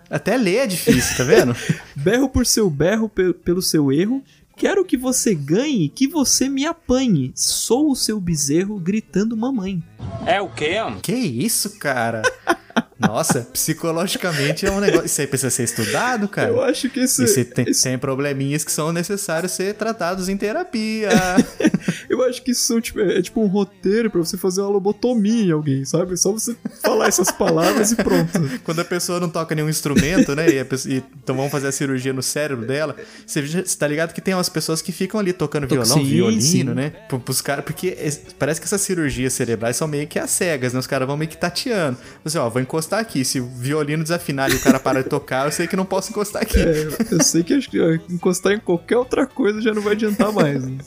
Até 0.08 0.36
ler 0.36 0.56
é 0.56 0.66
difícil, 0.66 1.16
tá 1.16 1.22
vendo? 1.22 1.54
Berro 1.94 2.28
por 2.28 2.44
seu 2.44 2.68
berro, 2.68 3.08
pe- 3.08 3.32
pelo 3.32 3.62
seu 3.62 3.92
erro. 3.92 4.22
Quero 4.56 4.84
que 4.84 4.96
você 4.96 5.34
ganhe, 5.34 5.88
que 5.88 6.08
você 6.08 6.48
me 6.48 6.66
apanhe. 6.66 7.32
Sou 7.34 7.90
o 7.92 7.96
seu 7.96 8.20
bezerro 8.20 8.78
gritando 8.78 9.36
mamãe. 9.36 9.82
É 10.26 10.40
o 10.40 10.48
quê? 10.48 10.74
que 11.00 11.14
isso, 11.14 11.78
cara? 11.78 12.22
Nossa, 13.00 13.46
psicologicamente 13.52 14.66
é 14.66 14.70
um 14.70 14.78
negócio. 14.78 15.06
Isso 15.06 15.20
aí 15.20 15.26
precisa 15.26 15.50
ser 15.50 15.64
estudado, 15.64 16.28
cara. 16.28 16.48
Eu 16.50 16.62
acho 16.62 16.88
que 16.90 17.00
esse, 17.00 17.24
E 17.24 17.26
se 17.28 17.44
tem, 17.44 17.64
esse- 17.68 17.82
tem 17.84 17.98
probleminhas 17.98 18.62
que 18.62 18.70
são 18.70 18.92
necessários 18.92 19.52
ser 19.52 19.74
tratados 19.74 20.28
em 20.28 20.36
terapia. 20.36 21.08
eu 22.08 22.22
acho 22.24 22.42
que 22.42 22.50
isso 22.50 22.80
tipo, 22.80 23.00
é 23.00 23.22
tipo 23.22 23.40
um 23.42 23.46
roteiro 23.46 24.10
pra 24.10 24.20
você 24.20 24.36
fazer 24.36 24.60
uma 24.60 24.70
lobotomia 24.70 25.44
em 25.46 25.50
alguém, 25.50 25.84
sabe? 25.84 26.16
Só 26.16 26.30
você 26.32 26.54
falar 26.82 27.08
essas 27.08 27.30
palavras 27.30 27.92
e 27.92 27.96
pronto. 27.96 28.38
Quando 28.64 28.80
a 28.80 28.84
pessoa 28.84 29.18
não 29.18 29.28
toca 29.30 29.54
nenhum 29.54 29.68
instrumento, 29.68 30.34
né? 30.36 30.48
E, 30.48 30.64
pessoa- 30.64 30.94
e- 30.94 31.02
então 31.22 31.34
vamos 31.34 31.50
fazer 31.50 31.68
a 31.68 31.72
cirurgia 31.72 32.12
no 32.12 32.22
cérebro 32.22 32.66
dela. 32.66 32.94
Você, 33.26 33.40
você 33.42 33.76
tá 33.78 33.86
ligado 33.86 34.12
que 34.12 34.20
tem 34.20 34.34
umas 34.34 34.48
pessoas 34.48 34.82
que 34.82 34.92
ficam 34.92 35.18
ali 35.18 35.32
tocando 35.32 35.62
Toc- 35.66 35.70
violão, 35.78 35.96
sim, 35.98 36.04
violino, 36.04 36.40
sim. 36.42 36.64
né? 36.64 36.90
Pro- 37.08 37.18
Pros 37.20 37.40
caras, 37.40 37.64
porque 37.64 37.96
parece 38.38 38.60
que 38.60 38.66
essas 38.66 38.80
cirurgias 38.82 39.32
cerebrais 39.32 39.76
são 39.76 39.88
meio 39.88 40.06
que 40.06 40.18
às 40.18 40.30
cegas, 40.30 40.72
né? 40.74 40.78
Os 40.80 40.86
caras 40.86 41.06
vão 41.06 41.16
meio 41.16 41.30
que 41.30 41.36
tateando. 41.36 41.96
Você, 42.24 42.36
ó, 42.38 42.48
vou 42.50 42.60
encostar 42.60 42.89
aqui. 42.98 43.24
Se 43.24 43.38
o 43.40 43.46
violino 43.46 44.02
desafinar 44.02 44.50
e 44.50 44.54
o 44.56 44.60
cara 44.60 44.80
parar 44.80 45.02
de 45.02 45.08
tocar, 45.08 45.46
eu 45.46 45.52
sei 45.52 45.66
que 45.68 45.76
não 45.76 45.84
posso 45.86 46.10
encostar 46.10 46.42
aqui. 46.42 46.58
É, 46.58 46.88
eu 47.12 47.22
sei 47.22 47.44
que 47.44 47.54
acho 47.54 47.70
que 47.70 47.78
encostar 48.10 48.52
em 48.52 48.58
qualquer 48.58 48.96
outra 48.96 49.26
coisa 49.26 49.60
já 49.62 49.72
não 49.72 49.80
vai 49.80 49.92
adiantar 49.92 50.32
mais. 50.32 50.64
né? 50.66 50.78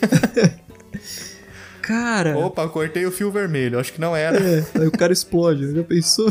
Cara. 1.82 2.38
Opa, 2.38 2.68
cortei 2.68 3.04
o 3.04 3.10
fio 3.10 3.30
vermelho. 3.32 3.78
Acho 3.78 3.92
que 3.92 4.00
não 4.00 4.14
era. 4.14 4.38
É, 4.38 4.64
aí 4.74 4.86
o 4.86 4.92
cara 4.92 5.12
explode, 5.12 5.74
já 5.74 5.82
pensou? 5.82 6.28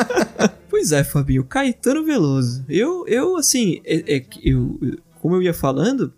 pois 0.70 0.90
é, 0.92 1.04
Fabinho, 1.04 1.44
Caetano 1.44 2.04
Veloso. 2.04 2.64
Eu, 2.68 3.06
eu 3.06 3.36
assim, 3.36 3.80
é, 3.84 4.16
é 4.16 4.24
eu- 4.42 4.78
como 5.20 5.34
eu 5.34 5.42
ia 5.42 5.52
falando, 5.52 6.12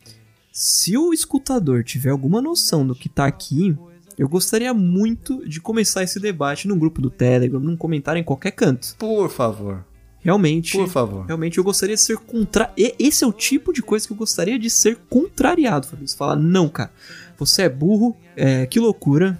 se 0.52 0.96
o 0.96 1.12
escutador 1.12 1.82
tiver 1.82 2.10
alguma 2.10 2.40
noção 2.42 2.86
do 2.86 2.94
que 2.94 3.08
tá 3.08 3.26
aqui, 3.26 3.76
eu 4.18 4.28
gostaria 4.28 4.74
muito 4.74 5.48
de 5.48 5.60
começar 5.60 6.02
esse 6.02 6.18
debate 6.18 6.66
num 6.66 6.78
grupo 6.78 7.00
do 7.00 7.08
Telegram, 7.08 7.60
num 7.60 7.76
comentário 7.76 8.18
em 8.18 8.24
qualquer 8.24 8.50
canto. 8.50 8.96
Por 8.98 9.30
favor. 9.30 9.84
Realmente. 10.20 10.76
Por 10.76 10.88
favor. 10.88 11.24
Realmente 11.24 11.58
eu 11.58 11.64
gostaria 11.64 11.94
de 11.94 12.02
ser 12.02 12.18
contra. 12.18 12.72
Esse 12.76 13.22
é 13.22 13.26
o 13.26 13.32
tipo 13.32 13.72
de 13.72 13.80
coisa 13.80 14.06
que 14.06 14.12
eu 14.12 14.16
gostaria 14.16 14.58
de 14.58 14.68
ser 14.68 14.98
contrariado, 15.08 15.86
Fabrício. 15.86 16.18
Falar, 16.18 16.36
não, 16.36 16.68
cara, 16.68 16.90
você 17.38 17.62
é 17.62 17.68
burro, 17.68 18.16
é, 18.36 18.66
que 18.66 18.80
loucura. 18.80 19.38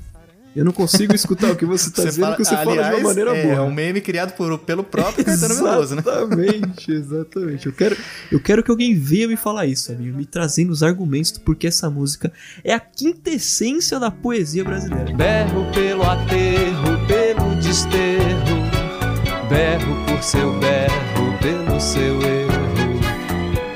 Eu 0.59 0.65
não 0.65 0.73
consigo 0.73 1.15
escutar 1.15 1.53
o 1.53 1.57
que 1.57 1.65
você 1.65 1.89
tá 1.89 2.03
dizendo, 2.03 2.35
que 2.35 2.45
você 2.45 2.57
fala 2.57 2.73
de 2.73 2.79
uma 2.79 2.87
aliás, 2.89 3.03
maneira 3.05 3.37
é, 3.37 3.43
burra. 3.45 3.55
É 3.55 3.61
um 3.61 3.71
meme 3.71 4.01
criado 4.01 4.33
por, 4.33 4.59
pelo 4.59 4.83
próprio 4.83 5.25
Caetano 5.25 5.55
Veloso, 5.55 5.95
né? 5.95 6.03
Exatamente, 6.05 6.91
exatamente. 6.91 7.67
Eu 7.67 7.73
quero, 7.73 7.97
eu 8.33 8.41
quero 8.41 8.65
que 8.65 8.71
alguém 8.73 8.99
venha 8.99 9.29
me 9.29 9.37
falar 9.37 9.67
isso, 9.67 9.93
amigo, 9.93 10.19
me 10.19 10.27
trazendo 10.27 10.71
os 10.71 10.83
argumentos 10.83 11.31
do 11.31 11.41
porquê 11.43 11.69
essa 11.69 11.89
música 11.89 12.33
é 12.65 12.75
a 12.75 12.81
quintessência 12.81 14.01
da 14.01 14.11
poesia 14.11 14.65
brasileira. 14.65 15.15
Berro 15.15 15.71
pelo 15.73 16.03
aterro, 16.03 17.07
pelo 17.07 17.55
desterro. 17.63 18.59
Berro 19.49 20.07
por 20.07 20.21
seu 20.25 20.59
berro, 20.59 21.39
pelo 21.41 21.81
seu 21.81 22.21
erro. 22.21 22.99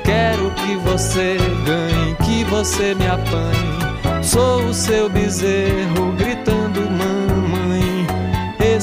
Quero 0.03 0.51
que 0.57 0.77
você 0.79 1.37
ganhe, 1.65 2.17
que 2.27 2.43
você 2.51 2.93
me 2.97 3.07
apanhe. 3.07 4.23
Sou 4.25 4.67
o 4.67 4.75
seu 4.75 5.09
bezerro, 5.09 6.13
mamãe. 6.13 6.42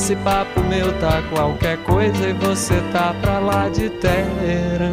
Esse 0.09 0.15
papo 0.23 0.59
meu 0.61 0.91
tá 0.99 1.21
qualquer 1.29 1.77
coisa 1.83 2.29
e 2.29 2.33
você 2.33 2.81
tá 2.91 3.13
pra 3.21 3.37
lá 3.37 3.69
de 3.69 3.91
terra. 3.91 4.89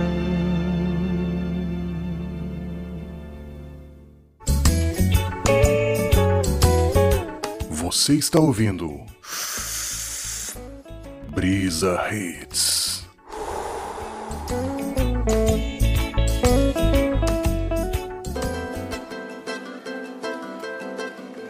Você 7.70 8.12
está 8.12 8.38
ouvindo 8.38 9.00
Brisa 11.30 11.98
Hits. 12.12 13.06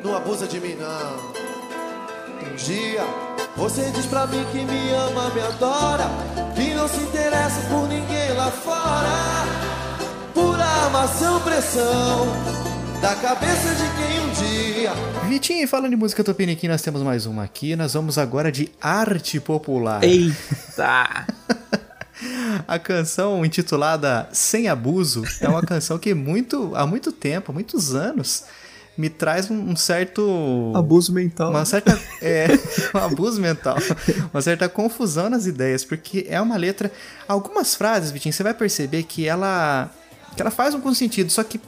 Não 0.04 0.14
abusa 0.14 0.46
de 0.46 0.60
mim, 0.60 0.76
não. 0.76 1.34
Um 2.48 2.54
dia 2.54 3.35
você 3.56 3.90
diz 3.90 4.06
pra 4.06 4.26
mim 4.26 4.44
que 4.52 4.58
me 4.64 4.90
ama, 4.92 5.30
me 5.30 5.40
adora, 5.40 6.04
que 6.54 6.74
não 6.74 6.88
se 6.88 7.00
interessa 7.00 7.60
por 7.68 7.88
ninguém 7.88 8.32
lá 8.34 8.50
fora. 8.50 9.44
Pura 10.34 10.64
amação, 10.86 11.40
pressão 11.40 12.26
da 13.00 13.14
cabeça 13.14 13.74
de 13.74 13.84
quem 13.96 14.20
um 14.20 14.30
dia 14.32 15.26
Vitinho, 15.28 15.64
e 15.64 15.66
falando 15.66 15.90
de 15.90 15.96
música 15.96 16.24
tupiniquim, 16.24 16.68
nós 16.68 16.80
temos 16.82 17.02
mais 17.02 17.26
uma 17.26 17.44
aqui. 17.44 17.76
Nós 17.76 17.94
vamos 17.94 18.16
agora 18.16 18.50
de 18.50 18.70
arte 18.80 19.40
popular. 19.40 20.02
Eita! 20.02 21.26
A 22.66 22.78
canção 22.78 23.44
intitulada 23.44 24.28
Sem 24.32 24.68
Abuso 24.68 25.22
é 25.40 25.48
uma 25.48 25.60
canção 25.60 25.98
que 25.98 26.14
muito, 26.14 26.72
há 26.74 26.86
muito 26.86 27.12
tempo, 27.12 27.52
há 27.52 27.54
muitos 27.54 27.94
anos, 27.94 28.44
me 28.96 29.10
traz 29.10 29.50
um, 29.50 29.70
um 29.70 29.76
certo. 29.76 30.72
Abuso 30.74 31.12
mental. 31.12 31.50
Uma 31.50 31.64
certa. 31.64 31.98
É, 32.22 32.46
um 32.94 32.98
abuso 32.98 33.40
mental. 33.40 33.76
Uma 34.32 34.40
certa 34.40 34.68
confusão 34.68 35.28
nas 35.28 35.46
ideias, 35.46 35.84
porque 35.84 36.26
é 36.28 36.40
uma 36.40 36.56
letra. 36.56 36.90
Algumas 37.28 37.74
frases, 37.74 38.10
Vitinho, 38.10 38.32
você 38.32 38.42
vai 38.42 38.54
perceber 38.54 39.02
que 39.02 39.26
ela. 39.26 39.90
Que 40.34 40.42
ela 40.42 40.50
faz 40.50 40.74
um 40.74 40.80
com 40.80 40.92
sentido, 40.92 41.30
só 41.30 41.42
que 41.42 41.60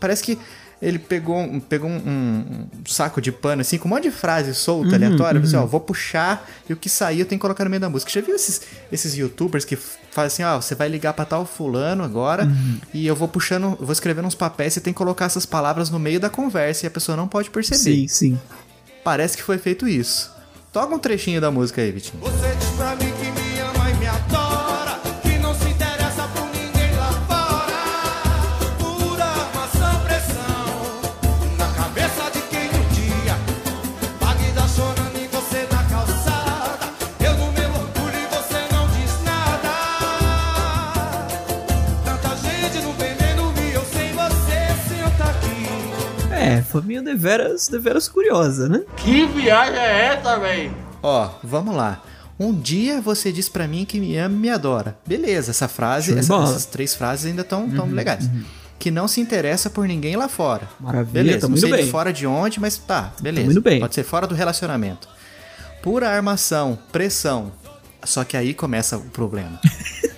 parece 0.00 0.22
que 0.22 0.38
ele 0.80 0.98
pegou, 0.98 1.38
um- 1.38 1.58
pegou 1.58 1.88
um, 1.88 1.96
um- 1.96 2.66
saco 2.86 3.20
de 3.20 3.32
pano, 3.32 3.62
assim, 3.62 3.78
com 3.78 3.88
um 3.88 3.92
monte 3.92 4.04
de 4.04 4.10
frase 4.10 4.54
solta, 4.54 4.94
aleatória. 4.94 5.40
Assim, 5.40 5.56
ó, 5.56 5.64
vou 5.66 5.80
puxar 5.80 6.46
e 6.68 6.72
o 6.72 6.76
que 6.76 6.88
sair 6.88 7.20
eu 7.20 7.26
tenho 7.26 7.38
que 7.38 7.42
colocar 7.42 7.64
no 7.64 7.70
meio 7.70 7.80
da 7.80 7.88
música. 7.88 8.10
Já 8.10 8.20
viu 8.20 8.34
esses, 8.36 8.60
esses 8.92 9.14
youtubers 9.16 9.64
que 9.64 9.76
fazem 9.76 10.44
assim, 10.44 10.56
ó, 10.56 10.60
você 10.60 10.74
vai 10.74 10.88
ligar 10.88 11.12
pra 11.14 11.24
tal 11.24 11.46
fulano 11.46 12.04
agora 12.04 12.48
e 12.92 13.06
eu 13.06 13.16
vou 13.16 13.26
puxando, 13.28 13.76
vou 13.80 13.92
escrevendo 13.92 14.26
uns 14.26 14.34
papéis, 14.34 14.74
você 14.74 14.80
tem 14.80 14.92
que 14.92 14.98
colocar 14.98 15.24
essas 15.26 15.46
palavras 15.46 15.88
no 15.90 15.98
meio 15.98 16.20
da 16.20 16.28
conversa 16.30 16.84
e 16.84 16.88
a 16.88 16.90
pessoa 16.90 17.16
não 17.16 17.26
pode 17.28 17.48
perceber. 17.50 17.78
Sim, 17.78 18.08
sim. 18.08 18.40
Parece 19.04 19.36
que 19.36 19.42
foi 19.42 19.58
feito 19.58 19.86
isso. 19.88 20.30
Toca 20.72 20.94
um 20.94 20.98
trechinho 20.98 21.40
da 21.40 21.50
música 21.50 21.80
aí, 21.80 21.90
Vitinho. 21.90 22.22
Você 22.22 22.45
Deveras, 47.02 47.68
deveras 47.68 48.08
curiosa, 48.08 48.68
né? 48.68 48.82
Que 48.96 49.26
viagem 49.26 49.78
é 49.78 50.06
essa, 50.14 50.38
velho? 50.38 50.74
Ó, 51.02 51.30
vamos 51.42 51.74
lá. 51.74 52.02
Um 52.38 52.52
dia 52.52 53.00
você 53.00 53.32
diz 53.32 53.48
pra 53.48 53.66
mim 53.66 53.84
que 53.84 53.98
me 53.98 54.16
ama 54.18 54.34
e 54.34 54.38
me 54.38 54.50
adora. 54.50 54.98
Beleza, 55.06 55.50
essa 55.52 55.68
frase, 55.68 56.18
essa- 56.18 56.34
essas 56.42 56.66
três 56.66 56.94
frases 56.94 57.26
ainda 57.26 57.42
estão 57.42 57.68
tão 57.70 57.86
legais. 57.88 58.28
Que 58.78 58.90
não 58.90 59.08
se 59.08 59.20
interessa 59.22 59.70
por 59.70 59.88
ninguém 59.88 60.16
lá 60.16 60.28
fora. 60.28 60.68
Maravilha, 60.78 61.24
Beleza, 61.24 61.48
não 61.48 61.56
sei 61.56 61.68
indo 61.70 61.76
de 61.78 61.82
bem. 61.84 61.90
fora 61.90 62.12
de 62.12 62.26
onde, 62.26 62.60
mas 62.60 62.76
tá, 62.76 63.12
beleza. 63.22 63.58
Bem. 63.60 63.80
Pode 63.80 63.94
ser 63.94 64.04
fora 64.04 64.26
do 64.26 64.34
relacionamento. 64.34 65.08
Pura 65.82 66.10
armação, 66.10 66.78
pressão. 66.92 67.50
Só 68.04 68.22
que 68.22 68.36
aí 68.36 68.52
começa 68.52 68.98
o 68.98 69.02
problema. 69.02 69.58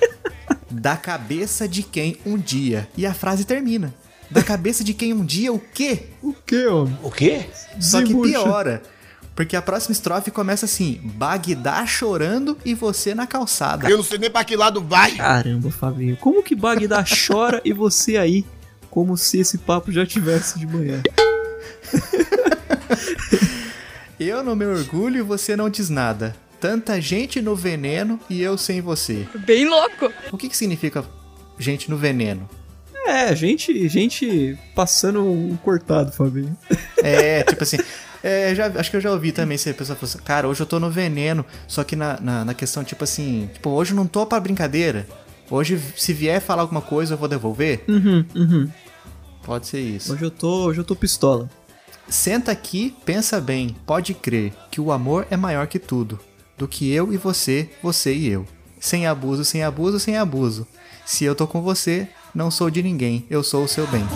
da 0.71 0.97
cabeça 0.97 1.69
de 1.69 1.83
quem 1.83 2.17
um 2.27 2.37
dia. 2.37 2.89
E 2.97 3.07
a 3.07 3.15
frase 3.15 3.45
termina. 3.45 3.95
Da 4.31 4.43
cabeça 4.43 4.85
de 4.85 4.93
quem 4.93 5.13
um 5.13 5.25
dia 5.25 5.53
o 5.53 5.59
quê? 5.59 6.07
O 6.23 6.33
que, 6.33 6.67
homem? 6.67 6.99
O 7.03 7.11
quê? 7.11 7.47
Só 7.81 8.03
que 8.03 8.15
piora. 8.15 8.83
Porque 9.35 9.57
a 9.57 9.63
próxima 9.63 9.93
estrofe 9.93 10.31
começa 10.31 10.67
assim: 10.67 11.01
Bagdá 11.03 11.87
chorando 11.87 12.59
e 12.65 12.75
você 12.75 13.15
na 13.15 13.27
calçada. 13.27 13.89
Eu 13.89 13.97
não 13.97 14.05
sei 14.05 14.19
nem 14.19 14.31
pra 14.31 14.45
que 14.45 14.57
lado 14.57 14.83
vai. 14.83 15.13
Caramba, 15.13 15.71
Fabinho. 15.71 16.17
Como 16.17 16.43
que 16.43 16.55
Bagdá 16.55 17.05
chora 17.05 17.63
e 17.65 17.73
você 17.73 18.17
aí? 18.17 18.45
Como 18.91 19.17
se 19.17 19.39
esse 19.39 19.59
papo 19.59 19.93
já 19.93 20.05
tivesse 20.05 20.59
de 20.59 20.67
manhã. 20.67 21.03
Eu 24.19 24.43
no 24.43 24.57
meu 24.57 24.71
orgulho 24.71 25.19
e 25.19 25.23
você 25.23 25.55
não 25.55 25.71
diz 25.71 25.89
nada. 25.89 26.35
Tanta 26.61 27.01
gente 27.01 27.41
no 27.41 27.55
veneno 27.55 28.19
e 28.29 28.43
eu 28.43 28.59
sem 28.59 28.81
você. 28.81 29.29
Bem 29.47 29.69
louco. 29.69 30.13
O 30.33 30.37
que, 30.37 30.49
que 30.49 30.57
significa 30.57 31.05
gente 31.57 31.89
no 31.89 31.97
veneno? 31.97 32.51
É, 33.09 33.35
gente, 33.35 33.89
gente 33.89 34.59
passando 34.75 35.25
um 35.25 35.57
cortado, 35.57 36.13
Fabinho. 36.13 36.55
É, 37.03 37.43
tipo 37.43 37.63
assim. 37.63 37.79
É, 38.23 38.55
já, 38.55 38.67
acho 38.67 38.91
que 38.91 38.97
eu 38.97 39.01
já 39.01 39.11
ouvi 39.11 39.33
também 39.33 39.57
se 39.57 39.71
a 39.71 39.75
pessoa 39.75 39.97
falou 39.97 40.13
assim, 40.13 40.23
cara, 40.25 40.47
hoje 40.47 40.61
eu 40.61 40.67
tô 40.67 40.79
no 40.79 40.91
veneno, 40.91 41.45
só 41.67 41.85
que 41.85 41.97
na, 41.97 42.21
na, 42.21 42.45
na 42.45 42.53
questão, 42.53 42.85
tipo 42.85 43.05
assim, 43.05 43.49
tipo, 43.55 43.71
hoje 43.71 43.93
eu 43.93 43.97
não 43.97 44.07
tô 44.07 44.27
pra 44.27 44.39
brincadeira. 44.41 45.07
Hoje, 45.49 45.81
se 45.97 46.13
vier 46.13 46.39
falar 46.41 46.63
alguma 46.63 46.83
coisa, 46.83 47.15
eu 47.15 47.19
vou 47.19 47.29
devolver? 47.29 47.83
Uhum, 47.89 48.27
uhum. 48.35 48.69
Pode 49.43 49.69
ser 49.69 49.81
isso. 49.81 50.13
Hoje 50.13 50.25
eu 50.25 50.31
tô, 50.31 50.67
hoje 50.67 50.81
eu 50.81 50.85
tô 50.85 50.95
pistola. 50.95 51.49
Senta 52.09 52.53
aqui, 52.53 52.95
pensa 53.07 53.41
bem, 53.41 53.75
pode 53.87 54.13
crer 54.13 54.53
que 54.71 54.83
o 54.83 54.93
amor 54.93 55.27
é 55.31 55.37
maior 55.37 55.67
que 55.67 55.79
tudo, 55.79 56.21
do 56.59 56.69
que 56.69 56.93
eu 56.93 57.11
e 57.15 57.17
você, 57.17 57.71
você 57.83 58.13
e 58.13 58.29
eu. 58.29 58.45
Sem 58.79 59.07
abuso, 59.07 59.45
sem 59.47 59.65
abuso, 59.65 59.99
sem 59.99 60.19
abuso. 60.19 60.67
Se 61.07 61.25
eu 61.25 61.35
tô 61.35 61.47
com 61.47 61.63
você, 61.63 62.07
não 62.39 62.53
sou 62.53 62.71
de 62.71 62.81
ninguém, 62.85 63.27
eu 63.29 63.43
sou 63.43 63.65
o 63.65 63.69
seu 63.69 63.85
bem. 63.89 64.07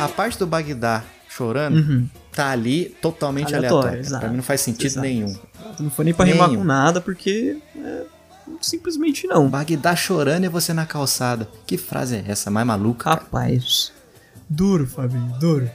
A 0.00 0.08
parte 0.08 0.38
do 0.38 0.46
Bagdá 0.46 1.02
chorando 1.28 2.08
tá 2.32 2.50
ali 2.50 2.96
totalmente 3.02 3.50
Uhum. 3.52 3.58
Aleatório, 3.58 3.88
aleatória. 3.90 4.18
pra 4.20 4.28
mim 4.28 4.36
não 4.36 4.42
faz 4.44 4.60
sentido 4.60 4.86
Exato. 4.86 5.06
nenhum. 5.06 5.36
Não 5.80 5.90
foi 5.90 6.04
nem 6.04 6.14
pra 6.14 6.24
rimar 6.24 6.48
Nenhum. 6.48 6.60
com 6.60 6.66
nada, 6.66 7.00
porque 7.00 7.56
é, 7.76 8.02
simplesmente 8.60 9.26
não. 9.26 9.48
Bagdá 9.48 9.94
chorando 9.96 10.44
e 10.44 10.48
você 10.48 10.72
na 10.72 10.86
calçada. 10.86 11.48
Que 11.66 11.76
frase 11.76 12.16
é 12.16 12.24
essa? 12.28 12.50
Mais 12.50 12.66
maluca? 12.66 13.10
Rapaz, 13.10 13.92
duro, 14.48 14.86
Fabinho, 14.86 15.32
duro. 15.40 15.68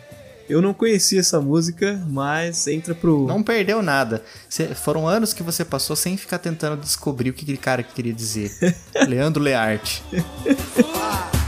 Eu 0.53 0.61
não 0.61 0.73
conhecia 0.73 1.19
essa 1.19 1.41
música, 1.41 2.01
mas 2.07 2.67
entra 2.67 2.93
pro. 2.93 3.25
Não 3.25 3.41
perdeu 3.41 3.81
nada. 3.81 4.23
Cê- 4.47 4.75
foram 4.75 5.07
anos 5.07 5.33
que 5.33 5.41
você 5.43 5.65
passou 5.65 5.95
sem 5.95 6.15
ficar 6.15 6.37
tentando 6.37 6.79
descobrir 6.79 7.31
o 7.31 7.33
que 7.33 7.43
aquele 7.43 7.57
cara 7.57 7.81
queria 7.83 8.13
dizer. 8.13 8.51
Leandro 9.07 9.41
Learte. 9.41 10.03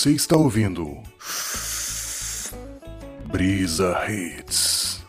Você 0.00 0.12
está 0.12 0.34
ouvindo 0.34 0.96
Brisa 3.30 3.98
Hits. 4.08 5.02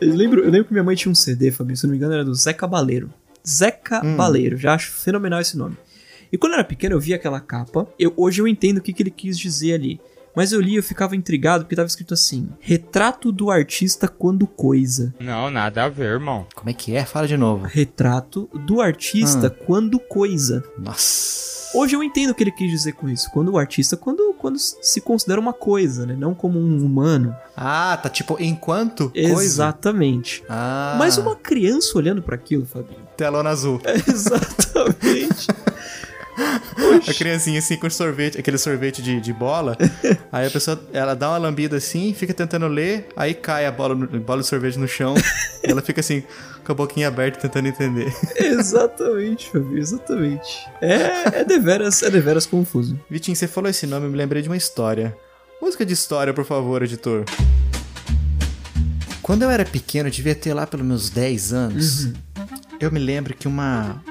Eu 0.00 0.14
lembro, 0.14 0.44
eu 0.44 0.50
lembro 0.52 0.66
que 0.66 0.72
minha 0.72 0.84
mãe 0.84 0.94
tinha 0.94 1.10
um 1.10 1.16
CD, 1.16 1.50
Fabinho, 1.50 1.76
se 1.76 1.82
não 1.82 1.90
me 1.90 1.96
engano, 1.96 2.14
era 2.14 2.24
do 2.24 2.32
Zé 2.32 2.52
Cabaleiro. 2.52 3.12
Zé 3.44 3.72
Cabaleiro, 3.72 4.56
já 4.56 4.74
acho 4.74 4.92
fenomenal 4.92 5.40
esse 5.40 5.58
nome. 5.58 5.76
E 6.30 6.38
quando 6.38 6.52
eu 6.52 6.60
era 6.60 6.64
pequeno, 6.64 6.94
eu 6.94 7.00
via 7.00 7.16
aquela 7.16 7.40
capa. 7.40 7.88
Eu, 7.98 8.14
hoje 8.16 8.40
eu 8.40 8.46
entendo 8.46 8.78
o 8.78 8.80
que, 8.80 8.92
que 8.92 9.02
ele 9.02 9.10
quis 9.10 9.36
dizer 9.36 9.74
ali. 9.74 10.00
Mas 10.34 10.52
eu 10.52 10.60
li 10.60 10.72
e 10.72 10.76
eu 10.76 10.82
ficava 10.82 11.14
intrigado 11.14 11.64
porque 11.64 11.76
tava 11.76 11.86
escrito 11.88 12.14
assim: 12.14 12.48
Retrato 12.60 13.30
do 13.30 13.50
artista 13.50 14.08
quando 14.08 14.46
coisa. 14.46 15.14
Não, 15.20 15.50
nada 15.50 15.84
a 15.84 15.88
ver, 15.88 16.12
irmão. 16.12 16.46
Como 16.54 16.70
é 16.70 16.72
que 16.72 16.94
é? 16.96 17.04
Fala 17.04 17.28
de 17.28 17.36
novo. 17.36 17.66
Retrato 17.66 18.48
do 18.66 18.80
artista 18.80 19.48
Hum. 19.48 19.64
quando 19.66 19.98
coisa. 19.98 20.64
Nossa. 20.78 21.52
Hoje 21.74 21.96
eu 21.96 22.02
entendo 22.02 22.30
o 22.30 22.34
que 22.34 22.42
ele 22.44 22.52
quis 22.52 22.70
dizer 22.70 22.92
com 22.92 23.08
isso. 23.08 23.30
Quando 23.30 23.50
o 23.52 23.56
artista, 23.58 23.96
quando, 23.96 24.34
quando 24.38 24.58
se 24.58 25.00
considera 25.00 25.40
uma 25.40 25.54
coisa, 25.54 26.04
né? 26.04 26.14
Não 26.14 26.34
como 26.34 26.58
um 26.58 26.84
humano. 26.84 27.34
Ah, 27.56 27.98
tá 28.02 28.10
tipo 28.10 28.36
enquanto 28.38 29.08
coisa. 29.10 29.42
Exatamente. 29.42 30.44
Ah, 30.50 30.96
Mas 30.98 31.16
uma 31.16 31.34
criança 31.34 31.96
olhando 31.96 32.20
pra 32.22 32.34
aquilo, 32.34 32.66
Fabinho. 32.66 33.00
telona 33.16 33.48
azul. 33.48 33.80
Exatamente. 34.06 35.31
A 37.08 37.14
criancinha 37.14 37.58
assim 37.58 37.76
com 37.76 37.88
sorvete, 37.90 38.38
aquele 38.38 38.56
sorvete 38.58 39.02
de, 39.02 39.20
de 39.20 39.32
bola. 39.32 39.76
aí 40.32 40.46
a 40.46 40.50
pessoa, 40.50 40.80
ela 40.92 41.14
dá 41.14 41.28
uma 41.30 41.38
lambida 41.38 41.76
assim, 41.76 42.14
fica 42.14 42.32
tentando 42.32 42.66
ler, 42.68 43.08
aí 43.16 43.34
cai 43.34 43.66
a 43.66 43.72
bola, 43.72 43.94
no- 43.94 44.06
bola 44.20 44.40
de 44.40 44.46
sorvete 44.46 44.78
no 44.78 44.88
chão. 44.88 45.14
e 45.62 45.68
ela 45.70 45.82
fica 45.82 46.00
assim, 46.00 46.22
com 46.64 46.72
a 46.72 46.74
boquinha 46.74 47.08
aberta 47.08 47.38
tentando 47.40 47.68
entender. 47.68 48.12
exatamente, 48.36 49.50
Fabinho, 49.50 49.78
exatamente. 49.78 50.66
É, 50.80 51.40
é 51.40 51.44
deveras, 51.44 52.02
é 52.02 52.10
deveras 52.10 52.46
confuso. 52.46 52.98
Vitinho, 53.10 53.36
você 53.36 53.46
falou 53.46 53.68
esse 53.68 53.86
nome, 53.86 54.06
eu 54.06 54.10
me 54.10 54.16
lembrei 54.16 54.42
de 54.42 54.48
uma 54.48 54.56
história. 54.56 55.16
Música 55.60 55.84
de 55.84 55.92
história, 55.92 56.32
por 56.32 56.44
favor, 56.44 56.82
editor. 56.82 57.24
Quando 59.22 59.42
eu 59.42 59.50
era 59.50 59.64
pequeno, 59.64 60.08
eu 60.08 60.12
devia 60.12 60.34
ter 60.34 60.52
lá 60.52 60.66
pelos 60.66 60.84
meus 60.84 61.10
10 61.10 61.52
anos. 61.52 62.04
Uhum. 62.04 62.12
Eu 62.80 62.90
me 62.90 62.98
lembro 62.98 63.32
que 63.34 63.46
uma. 63.46 64.02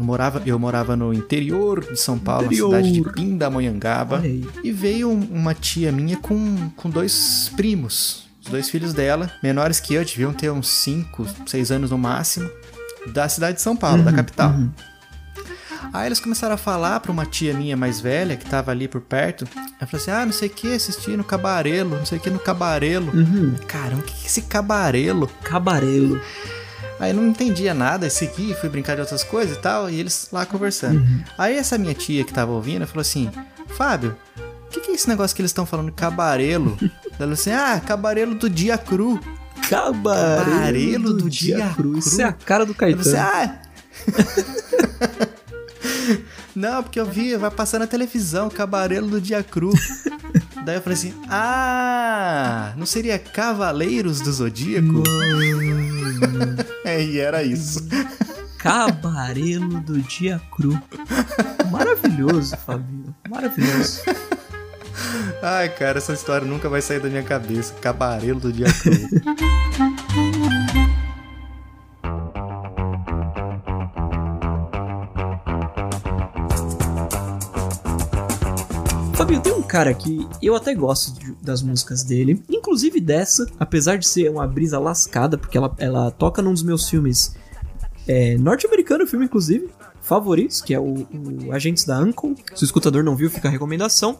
Eu 0.00 0.04
morava, 0.06 0.42
eu 0.46 0.58
morava 0.58 0.96
no 0.96 1.12
interior 1.12 1.84
de 1.84 2.00
São 2.00 2.18
Paulo, 2.18 2.46
Interior. 2.46 2.70
na 2.72 2.78
cidade 2.78 2.92
de 3.00 3.12
Pindamonhangaba. 3.12 4.22
E 4.64 4.72
veio 4.72 5.10
um- 5.10 5.28
uma 5.30 5.52
tia 5.54 5.92
minha 5.92 6.16
com, 6.16 6.70
com 6.74 6.88
dois 6.88 7.52
primos. 7.54 8.26
Os 8.42 8.50
dois 8.50 8.70
filhos 8.70 8.94
dela, 8.94 9.30
menores 9.42 9.78
que 9.78 9.92
eu, 9.92 10.02
deviam 10.02 10.32
ter 10.32 10.50
uns 10.50 10.68
5, 10.70 11.26
6 11.46 11.70
anos 11.70 11.90
no 11.90 11.98
máximo. 11.98 12.48
Da 13.12 13.28
cidade 13.28 13.56
de 13.56 13.62
São 13.62 13.76
Paulo, 13.76 14.02
da 14.02 14.10
capital. 14.12 14.54
Aí 15.92 16.06
eles 16.06 16.20
começaram 16.20 16.54
a 16.54 16.58
falar 16.58 17.00
pra 17.00 17.10
uma 17.12 17.26
tia 17.26 17.52
minha 17.52 17.76
mais 17.76 18.00
velha, 18.00 18.36
que 18.36 18.46
tava 18.46 18.70
ali 18.70 18.86
por 18.88 19.00
perto. 19.00 19.46
Ela 19.54 19.86
falou 19.90 20.00
assim: 20.02 20.10
ah, 20.10 20.24
não 20.24 20.32
sei 20.32 20.48
o 20.48 20.50
que, 20.50 20.72
assisti 20.72 21.16
no 21.16 21.24
cabarelo, 21.24 21.96
não 21.96 22.06
sei 22.06 22.16
o 22.18 22.20
que 22.20 22.30
no 22.30 22.38
cabarelo. 22.38 23.10
Uhum. 23.12 23.54
Caramba, 23.66 24.00
o 24.02 24.04
que 24.04 24.12
que 24.14 24.22
é 24.22 24.26
esse 24.26 24.42
cabarelo? 24.42 25.26
Cabarelo. 25.42 26.20
Aí 27.00 27.10
eu 27.10 27.16
não 27.16 27.26
entendia 27.28 27.72
nada, 27.72 28.08
segui, 28.10 28.54
fui 28.54 28.68
brincar 28.68 28.94
de 28.94 29.00
outras 29.00 29.24
coisas 29.24 29.56
e 29.56 29.60
tal, 29.60 29.88
e 29.88 29.98
eles 29.98 30.28
lá 30.30 30.44
conversando. 30.44 31.00
Uhum. 31.00 31.24
Aí 31.38 31.56
essa 31.56 31.78
minha 31.78 31.94
tia 31.94 32.22
que 32.24 32.32
tava 32.32 32.52
ouvindo 32.52 32.86
falou 32.86 33.00
assim: 33.00 33.30
Fábio, 33.68 34.14
o 34.66 34.68
que, 34.70 34.80
que 34.80 34.90
é 34.90 34.94
esse 34.94 35.08
negócio 35.08 35.34
que 35.34 35.40
eles 35.40 35.50
estão 35.50 35.64
falando 35.64 35.90
cabarelo? 35.90 36.76
Ela 36.82 37.16
falou 37.16 37.32
assim: 37.32 37.50
ah, 37.52 37.80
cabarelo 37.84 38.34
do 38.34 38.50
dia 38.50 38.76
cru. 38.76 39.18
Cabarelo, 39.68 40.44
Cabarelo 40.50 41.12
do, 41.14 41.22
do 41.22 41.30
dia, 41.30 41.56
dia 41.56 41.68
cru. 41.74 41.90
cru. 41.90 41.98
Isso 41.98 42.20
é 42.20 42.24
a 42.24 42.32
cara 42.32 42.66
do 42.66 42.72
Eu 42.72 42.76
Caetano. 42.76 43.04
falei 43.04 43.20
assim, 43.20 43.48
ah. 43.48 43.60
Não, 46.54 46.82
porque 46.82 46.98
eu 46.98 47.06
vi, 47.06 47.36
vai 47.36 47.50
passar 47.50 47.78
na 47.78 47.86
televisão, 47.86 48.50
Cabarelo 48.50 49.06
do 49.08 49.20
Dia 49.20 49.42
Cru. 49.42 49.72
Daí 50.64 50.76
eu 50.76 50.82
falei 50.82 50.98
assim: 50.98 51.14
Ah, 51.28 52.72
não 52.76 52.84
seria 52.84 53.18
Cavaleiros 53.18 54.20
do 54.20 54.32
Zodíaco? 54.32 55.02
é, 56.84 57.02
e 57.02 57.18
era 57.18 57.42
isso. 57.42 57.86
Cabarelo 58.58 59.80
do 59.80 60.00
dia 60.02 60.40
cru. 60.50 60.80
Maravilhoso, 61.70 62.56
Fabinho. 62.58 63.14
Maravilhoso. 63.28 64.02
Ai, 65.42 65.68
cara, 65.70 65.98
essa 65.98 66.12
história 66.12 66.46
nunca 66.46 66.68
vai 66.68 66.82
sair 66.82 67.00
da 67.00 67.08
minha 67.08 67.22
cabeça. 67.22 67.72
Cabarelo 67.80 68.40
do 68.40 68.52
Dia 68.52 68.66
Cru. 68.66 68.92
cara 79.70 79.94
que 79.94 80.26
eu 80.42 80.54
até 80.56 80.74
gosto 80.74 81.12
de- 81.18 81.32
das 81.42 81.62
músicas 81.62 82.02
dele, 82.02 82.42
inclusive 82.50 83.00
dessa, 83.00 83.46
apesar 83.58 83.96
de 83.96 84.06
ser 84.08 84.30
uma 84.30 84.46
brisa 84.46 84.78
lascada, 84.78 85.38
porque 85.38 85.56
ela, 85.56 85.72
ela 85.78 86.10
toca 86.10 86.42
num 86.42 86.52
dos 86.52 86.62
meus 86.62 86.88
filmes 86.88 87.34
é, 88.08 88.36
norte-americano, 88.38 89.06
filme 89.06 89.26
inclusive, 89.26 89.68
favoritos, 90.02 90.60
que 90.60 90.74
é 90.74 90.80
o, 90.80 91.06
o 91.46 91.52
Agentes 91.52 91.84
da 91.84 91.98
Uncle. 92.00 92.34
Se 92.54 92.64
o 92.64 92.66
escutador 92.66 93.04
não 93.04 93.14
viu, 93.14 93.30
fica 93.30 93.46
a 93.48 93.50
recomendação. 93.50 94.18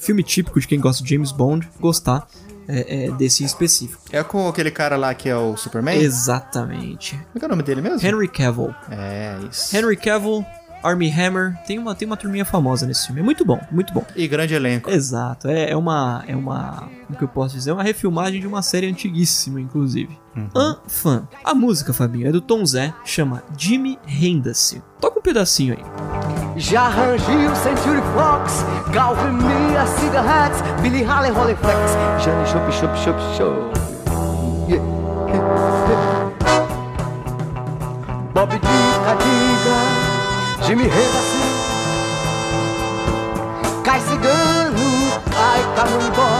Filme 0.00 0.22
típico 0.22 0.58
de 0.58 0.66
quem 0.66 0.80
gosta 0.80 1.04
de 1.04 1.10
James 1.10 1.30
Bond, 1.30 1.68
gostar 1.78 2.26
é, 2.66 3.06
é, 3.06 3.10
desse 3.12 3.42
em 3.42 3.46
específico. 3.46 4.02
É 4.10 4.22
com 4.24 4.48
aquele 4.48 4.70
cara 4.70 4.96
lá 4.96 5.14
que 5.14 5.28
é 5.28 5.36
o 5.36 5.56
Superman? 5.56 6.00
Exatamente. 6.00 7.12
Como 7.16 7.28
é 7.34 7.38
que 7.38 7.44
é 7.44 7.46
o 7.46 7.50
nome 7.50 7.62
dele 7.62 7.82
mesmo? 7.82 8.06
Henry 8.06 8.26
Cavill. 8.28 8.74
É, 8.90 9.38
isso. 9.50 9.76
Henry 9.76 9.96
Cavill, 9.96 10.44
Army 10.82 11.10
Hammer, 11.10 11.56
tem 11.66 11.78
uma, 11.78 11.94
tem 11.94 12.06
uma 12.06 12.16
turminha 12.16 12.44
famosa 12.44 12.86
nesse 12.86 13.06
filme. 13.06 13.20
É 13.20 13.24
muito 13.24 13.44
bom, 13.44 13.60
muito 13.70 13.92
bom. 13.92 14.04
E 14.16 14.26
grande 14.26 14.54
elenco. 14.54 14.90
Exato, 14.90 15.48
é, 15.48 15.70
é 15.70 15.76
uma. 15.76 16.24
É 16.26 16.34
uma. 16.34 16.88
Como 17.06 17.18
que 17.18 17.24
eu 17.24 17.28
posso 17.28 17.54
dizer? 17.54 17.70
É 17.70 17.72
uma 17.72 17.82
refilmagem 17.82 18.40
de 18.40 18.46
uma 18.46 18.62
série 18.62 18.86
antiguíssima, 18.86 19.60
inclusive. 19.60 20.18
Un 20.36 20.76
fã. 20.86 21.28
A 21.44 21.54
música, 21.54 21.92
Fabinho, 21.92 22.28
é 22.28 22.32
do 22.32 22.40
Tom 22.40 22.64
Zé, 22.64 22.94
chama 23.04 23.42
Jimmy 23.56 23.98
Renda-se. 24.06 24.82
Toca 25.00 25.18
um 25.18 25.22
pedacinho 25.22 25.76
aí. 25.76 26.60
Já 26.60 26.82
arranjei 26.82 27.46
o 27.46 27.56
Century 27.56 28.00
Fox, 28.14 28.64
Galvin 28.92 29.32
Mia, 29.32 29.86
Cigarettes, 29.86 30.60
Billy 30.82 31.04
Haley, 31.04 31.30
Holly 31.32 31.56
Flex, 31.56 31.92
Johnny 32.24 32.46
Shop, 32.46 32.72
Shop, 32.72 32.96
Shop, 32.98 33.18
Shop. 33.36 33.80
Yeah. 34.68 36.09
Diga, 40.70 40.82
Jimmy 40.82 40.84
Henderson, 40.84 41.42
Cai 43.84 44.00
Cigano, 44.00 44.78
Cai 45.30 45.62
Camumbó. 45.74 46.30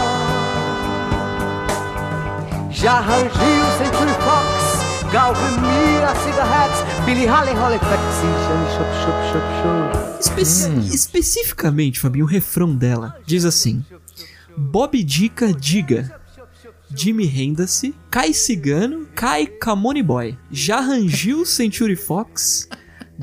Já 2.70 2.92
arranjei 2.94 3.28
o 3.28 3.78
Century 3.78 4.14
Fox, 4.24 5.12
Galvin 5.12 5.60
Mia, 5.60 6.14
Cigarettes, 6.24 7.04
Billy 7.04 7.26
Haley, 7.26 7.54
Holly 7.54 7.78
Flex, 7.78 8.00
Johnny 8.22 8.68
Shop, 8.76 8.90
Shop, 9.02 9.18
Shop, 9.32 9.46
Shop. 9.62 10.20
Especi- 10.20 10.94
Especificamente, 10.94 11.98
Fabinho, 12.00 12.24
o 12.24 12.28
refrão 12.28 12.74
dela 12.74 13.16
diz 13.26 13.44
assim: 13.44 13.84
Bob 14.56 15.02
Dica 15.02 15.52
diga. 15.52 16.18
Jimmy 16.92 17.24
Renda-se, 17.24 17.94
Kai 18.10 18.32
Cigano, 18.34 19.06
Kai 19.14 19.46
Camone 19.46 20.02
Boy, 20.02 20.36
Jarrangil 20.50 21.46
Century 21.46 21.94
Fox, 21.94 22.68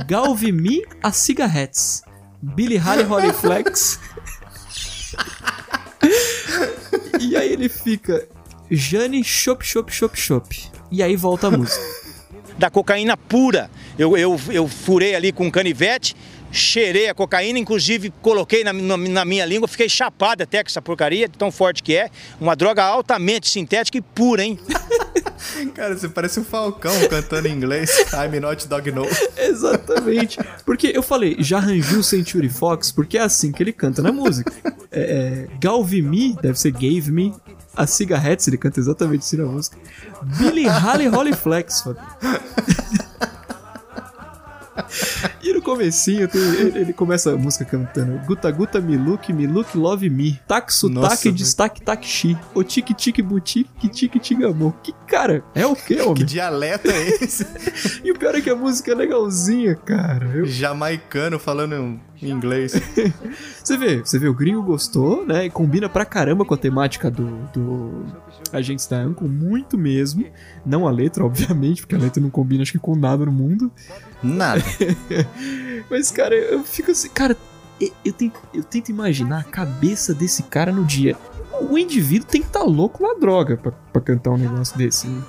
Galvimi 0.06 0.84
a 1.02 1.12
Cigarettes, 1.12 2.04
Billy 2.42 2.78
Haley 2.78 3.06
Holly 3.06 3.34
Flex. 3.34 4.00
e 7.20 7.36
aí 7.36 7.52
ele 7.52 7.68
fica 7.68 8.28
Jane 8.70 9.24
Chop 9.24 9.66
Chop 9.66 9.92
Chop 9.92 10.20
Chop. 10.20 10.72
E 10.92 11.02
aí 11.02 11.16
volta 11.16 11.48
a 11.48 11.52
música. 11.52 11.84
da 12.58 12.70
cocaína 12.70 13.16
pura. 13.18 13.70
Eu, 13.98 14.16
eu, 14.18 14.40
eu 14.50 14.68
furei 14.68 15.16
ali 15.16 15.32
com 15.32 15.48
um 15.48 15.52
canivete, 15.52 16.16
cheirei 16.52 17.10
a 17.10 17.16
cocaína, 17.16 17.58
inclusive 17.58 18.14
coloquei 18.22 18.64
na, 18.64 18.72
na, 18.72 18.98
na 18.98 19.26
minha 19.26 19.46
língua, 19.46 19.68
fiquei 19.68 19.90
chapado 19.90 20.44
até 20.44 20.64
com 20.64 20.70
essa 20.70 20.82
porcaria, 20.82 21.28
de 21.28 21.38
tão 21.38 21.52
forte 21.52 21.82
que 21.82 21.96
é. 21.96 22.10
Uma 22.40 22.56
droga 22.56 22.84
altamente 22.84 23.50
sintética 23.50 23.98
e 23.98 24.02
pura, 24.02 24.44
hein? 24.44 24.60
Cara, 25.74 25.98
você 25.98 26.08
parece 26.10 26.39
um 26.39 26.43
falcão 26.43 26.93
cantando 27.10 27.48
em 27.48 27.54
inglês. 27.54 27.89
I'm 28.13 28.39
not 28.39 28.67
dog 28.67 28.91
no. 28.91 29.06
Exatamente. 29.38 30.39
Porque 30.65 30.91
eu 30.93 31.02
falei, 31.04 31.38
já 31.39 31.58
arranjou 31.58 32.00
o 32.00 32.04
Century 32.04 32.50
Fox, 32.50 32.91
porque 32.91 33.17
é 33.17 33.22
assim 33.22 33.52
que 33.52 33.63
ele 33.63 33.74
canta 33.74 34.02
na 34.02 34.12
música. 34.12 34.52
É, 34.91 35.02
é, 35.02 35.48
Galve 35.60 36.02
Me, 36.02 36.36
deve 36.41 36.60
ser 36.60 36.72
Gave 36.72 37.12
Me. 37.12 37.34
A 37.76 37.86
Cigarettes, 37.86 38.48
ele 38.48 38.58
canta 38.58 38.80
exatamente 38.80 39.20
assim 39.20 39.38
na 39.38 39.46
música. 39.46 39.78
Billy 40.38 40.67
Haley 40.67 41.08
Holly 41.08 41.34
Flex, 41.34 41.82
Fábio. 41.82 42.02
E 45.44 45.54
no 45.54 45.62
comecinho 45.62 46.28
tem- 46.28 46.42
ele, 46.42 46.80
ele 46.80 46.94
começa 46.94 47.32
a 47.34 47.38
música 47.38 47.63
cantando 47.66 48.20
Guta 48.26 48.52
Guta 48.52 48.82
Miluk, 48.82 49.32
Miluk 49.32 49.78
Love 49.78 50.10
Me 50.10 50.40
Taxu 50.48 50.90
Nossa, 50.90 51.10
Taque 51.10 51.24
velho. 51.26 51.36
Destaque 51.36 51.82
Taxi 51.82 52.38
O 52.54 52.63
Tique 52.63 52.94
Tique 52.94 53.22
Boutique 53.22 53.88
Tique 53.90 54.20
Tique 54.20 54.44
Amor 54.44 54.74
Que 54.84 54.94
cara, 55.08 55.44
é 55.56 55.66
o 55.66 55.76
que, 55.78 56.00
homem? 56.02 56.16
Que 56.16 56.24
dialeto 56.26 56.90
é 56.90 57.08
esse? 57.08 57.46
E 58.04 58.12
o 58.12 58.18
pior 58.18 58.36
é 58.36 58.42
que 58.42 58.50
a 58.50 58.56
música 58.56 58.92
é 58.92 58.96
legalzinha, 58.96 59.76
cara 59.76 60.26
Eu- 60.28 60.46
Jamaicano 60.46 61.40
falando 61.40 61.74
em 62.22 62.30
inglês. 62.30 62.74
Você 63.63 63.78
vê, 63.78 64.00
você 64.00 64.18
vê, 64.18 64.28
o 64.28 64.34
gringo 64.34 64.62
gostou, 64.63 65.26
né? 65.26 65.46
E 65.46 65.50
combina 65.50 65.88
pra 65.88 66.04
caramba 66.06 66.44
com 66.46 66.54
a 66.54 66.58
temática 66.58 67.12
do, 67.12 67.28
do 67.54 68.06
Agentes 68.52 68.88
da 68.88 68.98
Uncle, 69.06 69.28
muito 69.28 69.78
mesmo. 69.78 70.26
Não 70.66 70.88
a 70.88 70.92
letra, 70.92 71.24
obviamente, 71.26 71.82
porque 71.82 71.96
a 71.96 72.00
letra 72.00 72.22
não 72.22 72.30
combina, 72.32 72.63
acho 72.63 72.72
que 72.72 72.80
com 72.80 72.96
nada 72.96 73.26
no 73.26 73.32
mundo. 73.32 73.72
Nada. 74.21 74.63
Mas, 75.89 76.12
cara, 76.12 76.36
eu 76.36 76.63
fico 76.63 76.91
assim, 76.91 77.10
cara, 77.10 77.36
eu, 78.03 78.13
tento, 78.13 78.39
eu 78.53 78.63
tento 78.63 78.89
imaginar 78.89 79.41
a 79.41 79.43
cabeça 79.43 80.13
desse 80.13 80.43
cara 80.43 80.71
no 80.71 80.84
dia. 80.84 81.15
O 81.69 81.77
indivíduo 81.77 82.27
tem 82.27 82.41
que 82.41 82.47
estar 82.47 82.62
louco 82.63 83.01
na 83.01 83.15
droga 83.19 83.58
pra, 83.58 83.71
pra 83.71 84.01
cantar 84.01 84.32
um 84.32 84.38
negócio 84.38 84.77
desse. 84.77 85.08
né? 85.08 85.23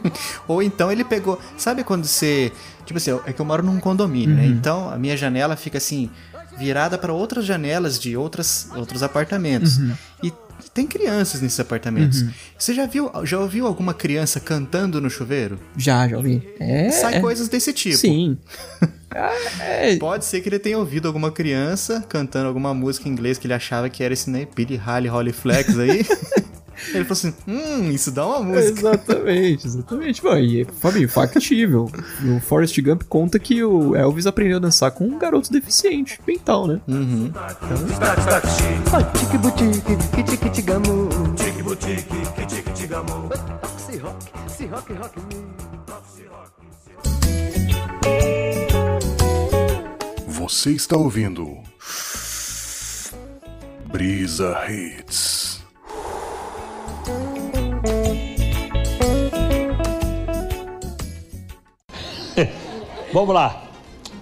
Ou 0.48 0.62
então 0.62 0.90
ele 0.90 1.04
pegou. 1.04 1.38
Sabe 1.58 1.84
quando 1.84 2.06
você. 2.06 2.50
Tipo 2.86 2.96
assim, 2.96 3.18
é 3.26 3.32
que 3.32 3.40
eu 3.40 3.44
moro 3.44 3.62
num 3.62 3.78
condomínio, 3.78 4.34
né? 4.34 4.44
Uhum. 4.44 4.50
Então 4.50 4.90
a 4.90 4.96
minha 4.96 5.14
janela 5.16 5.56
fica 5.56 5.76
assim, 5.76 6.10
virada 6.56 6.96
para 6.96 7.12
outras 7.12 7.44
janelas 7.44 7.98
de 7.98 8.16
outras, 8.16 8.68
outros 8.74 9.02
apartamentos. 9.02 9.76
Uhum. 9.78 9.94
Tem 10.72 10.86
crianças 10.86 11.40
nesses 11.40 11.58
apartamentos. 11.60 12.22
Uhum. 12.22 12.30
Você 12.58 12.74
já 12.74 12.86
viu, 12.86 13.10
já 13.24 13.38
ouviu 13.38 13.66
alguma 13.66 13.94
criança 13.94 14.40
cantando 14.40 15.00
no 15.00 15.08
chuveiro? 15.08 15.58
Já, 15.76 16.08
já 16.08 16.16
ouvi. 16.16 16.42
É. 16.58 16.90
Sai 16.90 17.16
é. 17.16 17.20
coisas 17.20 17.48
desse 17.48 17.72
tipo. 17.72 17.96
Sim. 17.96 18.38
É, 19.60 19.94
Pode 19.96 20.24
ser 20.24 20.40
que 20.40 20.48
ele 20.48 20.58
tenha 20.58 20.76
ouvido 20.76 21.06
alguma 21.06 21.30
criança 21.30 22.04
cantando 22.08 22.48
alguma 22.48 22.74
música 22.74 23.08
em 23.08 23.12
inglês 23.12 23.38
que 23.38 23.46
ele 23.46 23.54
achava 23.54 23.88
que 23.88 24.02
era 24.02 24.12
esse, 24.12 24.28
né? 24.28 24.48
Billy 24.56 24.76
Holly 24.76 25.06
Holly 25.06 25.32
Flex 25.32 25.78
aí. 25.78 26.04
ele 26.88 27.04
falou 27.04 27.12
assim: 27.12 27.34
hum, 27.46 27.90
isso 27.90 28.10
dá 28.10 28.26
uma 28.26 28.40
música. 28.40 28.80
Exatamente, 28.80 29.66
exatamente. 29.66 30.22
Bom, 30.22 30.36
e, 30.36 30.64
Fabinho, 30.80 31.08
factível. 31.08 31.90
O 32.24 32.40
Forrest 32.40 32.80
Gump 32.80 33.02
conta 33.08 33.38
que 33.38 33.62
o 33.62 33.94
Elvis 33.94 34.26
aprendeu 34.26 34.56
a 34.56 34.60
dançar 34.60 34.90
com 34.90 35.04
um 35.04 35.18
garoto 35.18 35.52
deficiente 35.52 36.18
mental, 36.26 36.66
né? 36.66 36.80
Uhum. 36.86 37.32
Me. 37.32 37.34
Você 50.26 50.72
está 50.72 50.96
ouvindo 50.96 51.58
Brisa 53.90 54.56
Hits. 54.68 55.43
Vamos 63.14 63.32
lá. 63.32 63.62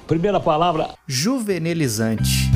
Primeira 0.07 0.39
palavra. 0.39 0.91
Juvenilizante. 1.07 2.51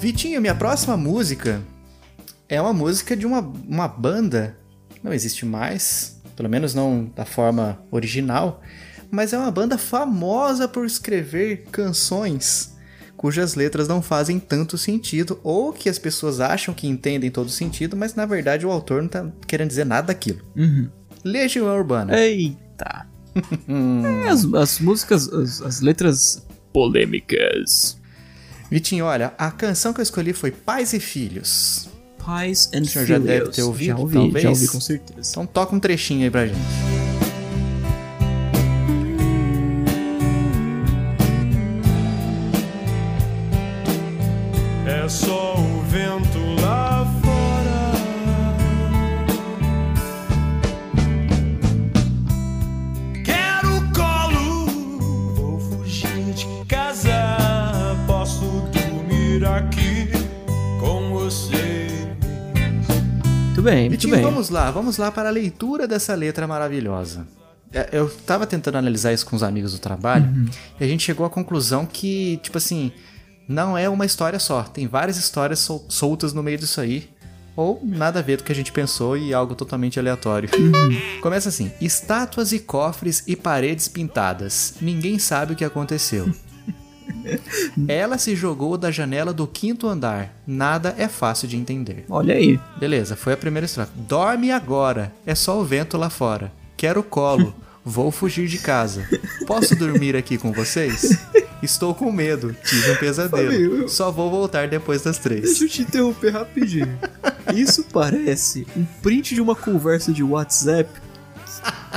Vitinho, 0.00 0.40
minha 0.40 0.52
próxima 0.52 0.96
música 0.96 1.62
é 2.48 2.60
uma 2.60 2.72
música 2.72 3.16
de 3.16 3.24
uma, 3.24 3.38
uma 3.38 3.86
banda, 3.86 4.58
não 5.00 5.12
existe 5.12 5.46
mais, 5.46 6.20
pelo 6.34 6.48
menos 6.48 6.74
não 6.74 7.04
da 7.14 7.24
forma 7.24 7.78
original, 7.92 8.60
mas 9.10 9.32
é 9.32 9.38
uma 9.38 9.50
banda 9.50 9.78
famosa 9.78 10.68
por 10.68 10.84
escrever 10.86 11.64
canções 11.70 12.76
cujas 13.16 13.54
letras 13.54 13.88
não 13.88 14.02
fazem 14.02 14.38
tanto 14.38 14.76
sentido, 14.76 15.40
ou 15.42 15.72
que 15.72 15.88
as 15.88 15.98
pessoas 15.98 16.38
acham 16.38 16.74
que 16.74 16.86
entendem 16.86 17.30
todo 17.30 17.50
sentido, 17.50 17.96
mas 17.96 18.14
na 18.14 18.26
verdade 18.26 18.66
o 18.66 18.70
autor 18.70 19.02
não 19.02 19.08
tá 19.08 19.26
querendo 19.46 19.68
dizer 19.68 19.86
nada 19.86 20.08
daquilo. 20.08 20.40
Uhum. 20.54 20.88
Legião 21.24 21.66
Urbana. 21.66 22.16
Eita. 22.18 23.06
É, 23.68 24.28
as, 24.28 24.44
as 24.54 24.78
músicas, 24.80 25.28
as, 25.32 25.60
as 25.60 25.80
letras 25.80 26.46
polêmicas. 26.72 27.98
Vitinho, 28.70 29.04
olha, 29.04 29.32
a 29.38 29.50
canção 29.50 29.92
que 29.92 30.00
eu 30.00 30.02
escolhi 30.02 30.32
foi 30.32 30.50
Pais 30.50 30.92
e 30.92 31.00
Filhos. 31.00 31.88
Pais 32.24 32.70
and 32.74 32.82
O 32.82 32.86
senhor 32.86 33.06
já 33.06 33.18
deve 33.18 33.50
ter 33.50 33.62
ouvido, 33.62 33.88
Já 33.88 33.96
ouvi, 33.98 34.14
talvez? 34.14 34.42
já 34.42 34.50
ouvi 34.50 34.68
com 34.68 34.80
certeza. 34.80 35.30
Então 35.30 35.46
toca 35.46 35.74
um 35.74 35.80
trechinho 35.80 36.24
aí 36.24 36.30
pra 36.30 36.46
gente. 36.46 36.85
Vamos 64.48 64.50
lá, 64.50 64.70
vamos 64.70 64.96
lá 64.98 65.10
para 65.12 65.28
a 65.28 65.32
leitura 65.32 65.86
dessa 65.88 66.14
letra 66.14 66.46
maravilhosa. 66.46 67.26
É, 67.72 67.88
Eu 67.92 68.08
tava 68.08 68.46
tentando 68.46 68.78
analisar 68.78 69.12
isso 69.12 69.26
com 69.26 69.34
os 69.36 69.42
amigos 69.42 69.72
do 69.72 69.78
trabalho 69.78 70.26
Uhum. 70.26 70.46
e 70.80 70.84
a 70.84 70.86
gente 70.86 71.02
chegou 71.02 71.26
à 71.26 71.30
conclusão 71.30 71.84
que, 71.86 72.38
tipo 72.42 72.58
assim, 72.58 72.92
não 73.48 73.76
é 73.76 73.88
uma 73.88 74.04
história 74.06 74.38
só. 74.38 74.62
Tem 74.62 74.86
várias 74.86 75.16
histórias 75.16 75.58
sol- 75.60 75.84
soltas 75.88 76.32
no 76.32 76.42
meio 76.42 76.58
disso 76.58 76.80
aí. 76.80 77.08
Ou 77.56 77.80
nada 77.82 78.18
a 78.18 78.22
ver 78.22 78.36
do 78.36 78.44
que 78.44 78.52
a 78.52 78.54
gente 78.54 78.70
pensou 78.70 79.16
e 79.16 79.32
algo 79.32 79.54
totalmente 79.54 79.98
aleatório. 79.98 80.48
Começa 81.22 81.48
assim: 81.48 81.72
estátuas 81.80 82.52
e 82.52 82.58
cofres 82.58 83.24
e 83.26 83.34
paredes 83.34 83.88
pintadas. 83.88 84.74
Ninguém 84.80 85.18
sabe 85.18 85.54
o 85.54 85.56
que 85.56 85.64
aconteceu. 85.64 86.30
Ela 87.88 88.18
se 88.18 88.36
jogou 88.36 88.76
da 88.76 88.90
janela 88.90 89.32
do 89.32 89.46
quinto 89.46 89.88
andar. 89.88 90.34
Nada 90.46 90.94
é 90.98 91.08
fácil 91.08 91.48
de 91.48 91.56
entender. 91.56 92.04
Olha 92.08 92.34
aí. 92.34 92.58
Beleza, 92.78 93.16
foi 93.16 93.32
a 93.32 93.36
primeira 93.36 93.66
estrofe. 93.66 93.92
Dorme 93.94 94.50
agora, 94.50 95.12
é 95.24 95.34
só 95.34 95.60
o 95.60 95.64
vento 95.64 95.96
lá 95.96 96.10
fora. 96.10 96.52
Quero 96.76 97.02
colo, 97.02 97.54
vou 97.84 98.10
fugir 98.10 98.48
de 98.48 98.58
casa. 98.58 99.08
Posso 99.46 99.74
dormir 99.74 100.16
aqui 100.16 100.36
com 100.38 100.52
vocês? 100.52 101.18
Estou 101.62 101.94
com 101.94 102.12
medo, 102.12 102.54
tive 102.64 102.92
um 102.92 102.96
pesadelo. 102.96 103.88
Só 103.88 104.10
vou 104.10 104.30
voltar 104.30 104.68
depois 104.68 105.02
das 105.02 105.18
três. 105.18 105.42
Deixa 105.42 105.64
eu 105.64 105.68
te 105.68 105.82
interromper 105.82 106.30
rapidinho. 106.30 106.98
Isso 107.54 107.84
parece 107.92 108.66
um 108.76 108.84
print 109.02 109.34
de 109.34 109.40
uma 109.40 109.54
conversa 109.54 110.12
de 110.12 110.22
WhatsApp 110.22 110.90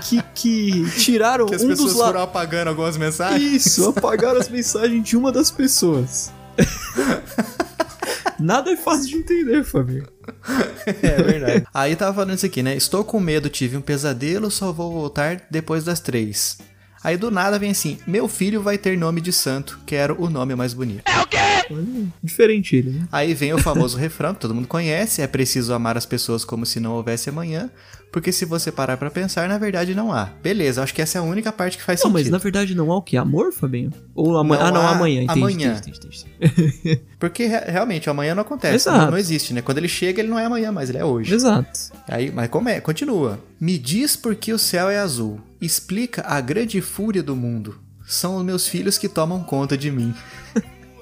que, 0.04 0.22
que 0.34 0.90
tiraram 0.92 1.46
Que 1.46 1.56
as 1.56 1.64
um 1.64 1.68
pessoas 1.68 1.94
dos 1.94 2.02
foram 2.02 2.22
apagando 2.22 2.70
algumas 2.70 2.98
mensagens. 2.98 3.66
Isso, 3.66 3.90
apagaram 3.90 4.40
as 4.40 4.50
mensagens 4.50 5.04
de 5.04 5.18
uma 5.18 5.32
das 5.32 5.52
pessoas. 5.52 6.32
Nada 8.40 8.72
é 8.72 8.78
fácil 8.78 9.08
de 9.08 9.18
entender, 9.18 9.64
Fabio. 9.66 10.08
É 10.88 11.22
verdade. 11.22 11.66
Aí 11.74 11.96
tava 11.96 12.14
falando 12.14 12.36
isso 12.36 12.46
aqui, 12.46 12.64
né? 12.64 12.76
Estou 12.76 13.04
com 13.04 13.20
medo, 13.20 13.50
tive 13.50 13.76
um 13.76 13.82
pesadelo, 13.82 14.50
só 14.50 14.72
vou 14.72 14.92
voltar 14.92 15.42
depois 15.52 15.84
das 15.84 16.00
três. 16.00 16.58
Aí 17.04 17.18
do 17.18 17.30
nada 17.30 17.60
vem 17.60 17.72
assim: 17.72 17.98
Meu 18.08 18.28
filho 18.28 18.62
vai 18.62 18.78
ter 18.78 18.98
nome 18.98 19.20
de 19.20 19.34
santo, 19.34 19.80
quero 19.86 20.16
o 20.22 20.30
nome 20.30 20.56
mais 20.56 20.74
bonito. 20.74 21.04
É 21.06 21.20
o 21.20 21.28
quê? 21.28 21.38
Diferente 22.24 22.76
ele, 22.76 22.92
né? 22.92 23.08
Aí 23.12 23.34
vem 23.34 23.54
o 23.54 23.58
famoso 23.58 23.96
refrão 24.00 24.34
que 24.34 24.40
todo 24.40 24.56
mundo 24.56 24.68
conhece: 24.68 25.22
é 25.22 25.28
preciso 25.28 25.74
amar 25.74 25.98
as 25.98 26.06
pessoas 26.06 26.44
como 26.46 26.66
se 26.66 26.80
não 26.80 26.94
houvesse 26.94 27.30
amanhã, 27.30 27.70
porque 28.12 28.32
se 28.32 28.44
você 28.46 28.72
parar 28.72 28.98
pra 28.98 29.10
pensar, 29.12 29.48
na 29.48 29.58
verdade 29.58 29.94
não 29.94 30.12
há. 30.12 30.26
Beleza, 30.42 30.82
acho 30.82 30.94
que 30.94 31.02
essa 31.02 31.18
é 31.18 31.22
a 31.22 31.24
única 31.24 31.52
parte 31.52 31.78
que 31.78 31.84
faz 31.84 32.00
Não, 32.04 32.10
sentido. 32.12 32.24
mas 32.24 32.32
na 32.32 32.38
verdade 32.38 32.74
não 32.76 32.92
há 32.92 32.98
o 32.98 33.02
quê? 33.02 33.18
Amor, 33.18 33.52
Fabinho? 33.54 33.92
Ou 34.16 34.38
amanhã? 34.38 34.62
Não 34.62 34.68
ah, 34.68 34.72
não, 34.72 34.82
há 34.82 34.90
amanhã. 34.92 35.22
Entendi, 35.24 35.40
amanhã. 35.40 35.78
entendi, 35.78 35.98
entendi, 35.98 36.26
entendi. 36.42 37.02
Porque 37.20 37.46
re- 37.46 37.66
realmente 37.72 38.08
o 38.10 38.12
amanhã 38.12 38.34
não 38.34 38.42
acontece, 38.42 38.76
Exato. 38.88 38.98
não, 39.06 39.12
não 39.12 39.18
existe, 39.18 39.54
né? 39.54 39.62
Quando 39.62 39.78
ele 39.78 39.88
chega, 39.88 40.22
ele 40.22 40.30
não 40.30 40.40
é 40.40 40.46
amanhã, 40.46 40.72
mas 40.72 40.90
ele 40.90 40.98
é 40.98 41.06
hoje. 41.06 41.34
Exato. 41.34 41.92
Aí, 42.08 42.32
mas 42.32 42.50
como 42.50 42.70
é? 42.70 42.80
Continua. 42.82 43.40
Me 43.60 43.78
diz 43.78 44.16
por 44.16 44.36
que 44.36 44.52
o 44.54 44.58
céu 44.60 44.90
é 44.90 44.98
azul. 45.00 45.40
Explica 45.62 46.24
a 46.26 46.40
grande 46.42 46.82
fúria 46.82 47.22
do 47.22 47.36
mundo. 47.36 47.78
São 48.08 48.38
os 48.38 48.44
meus 48.44 48.68
filhos 48.68 48.98
que 48.98 49.08
tomam 49.08 49.44
conta 49.44 49.78
de 49.78 49.92
mim. 49.92 50.16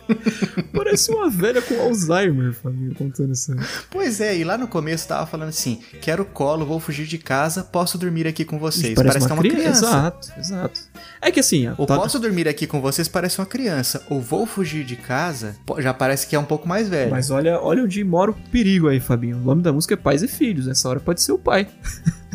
Parece 0.74 1.12
uma 1.12 1.30
velha 1.30 1.62
com 1.62 1.80
Alzheimer, 1.80 2.54
Fabinho, 2.54 2.94
contando 2.96 3.34
isso. 3.34 3.54
Pois 3.90 4.22
é, 4.22 4.38
e 4.38 4.44
lá 4.44 4.58
no 4.58 4.68
começo 4.68 5.08
tava 5.08 5.26
falando 5.26 5.50
assim: 5.50 5.82
quero 6.02 6.26
colo, 6.26 6.66
vou 6.66 6.80
fugir 6.80 7.06
de 7.06 7.18
casa, 7.18 7.64
posso 7.64 7.98
dormir 7.98 8.28
aqui 8.28 8.46
com 8.46 8.58
vocês. 8.60 8.94
Parece, 8.94 9.18
que 9.18 9.24
é 9.24 9.28
uma, 9.28 9.42
uma 9.42 9.50
criança. 9.50 9.86
Exato, 9.86 10.34
exato. 10.38 10.80
É 11.22 11.32
que 11.32 11.40
assim, 11.40 11.68
O 11.78 11.86
tá- 11.86 11.98
posso 11.98 12.20
dormir 12.20 12.48
aqui 12.48 12.68
com 12.68 12.80
vocês 12.82 13.08
parece 13.08 13.40
uma 13.40 13.46
criança. 13.46 14.04
O 14.10 14.20
vou 14.20 14.46
fugir 14.46 14.84
de 14.84 14.96
casa 14.96 15.56
já 15.80 15.94
parece 15.94 16.28
que 16.28 16.36
é 16.36 16.40
um 16.40 16.46
pouco 16.46 16.68
mais 16.68 16.88
velho. 16.90 17.12
Mas 17.12 17.30
olha, 17.30 17.60
olha 17.60 17.84
onde 17.84 18.04
mora 18.04 18.32
o 18.32 18.34
perigo 18.52 18.88
aí, 18.88 19.00
Fabinho. 19.00 19.38
O 19.38 19.42
nome 19.42 19.62
da 19.62 19.72
música 19.74 19.94
é 19.94 19.98
Pais 19.98 20.24
e 20.24 20.28
Filhos. 20.28 20.68
Nessa 20.68 20.88
hora 20.90 21.00
pode 21.00 21.22
ser 21.22 21.32
o 21.32 21.40
pai. 21.40 21.68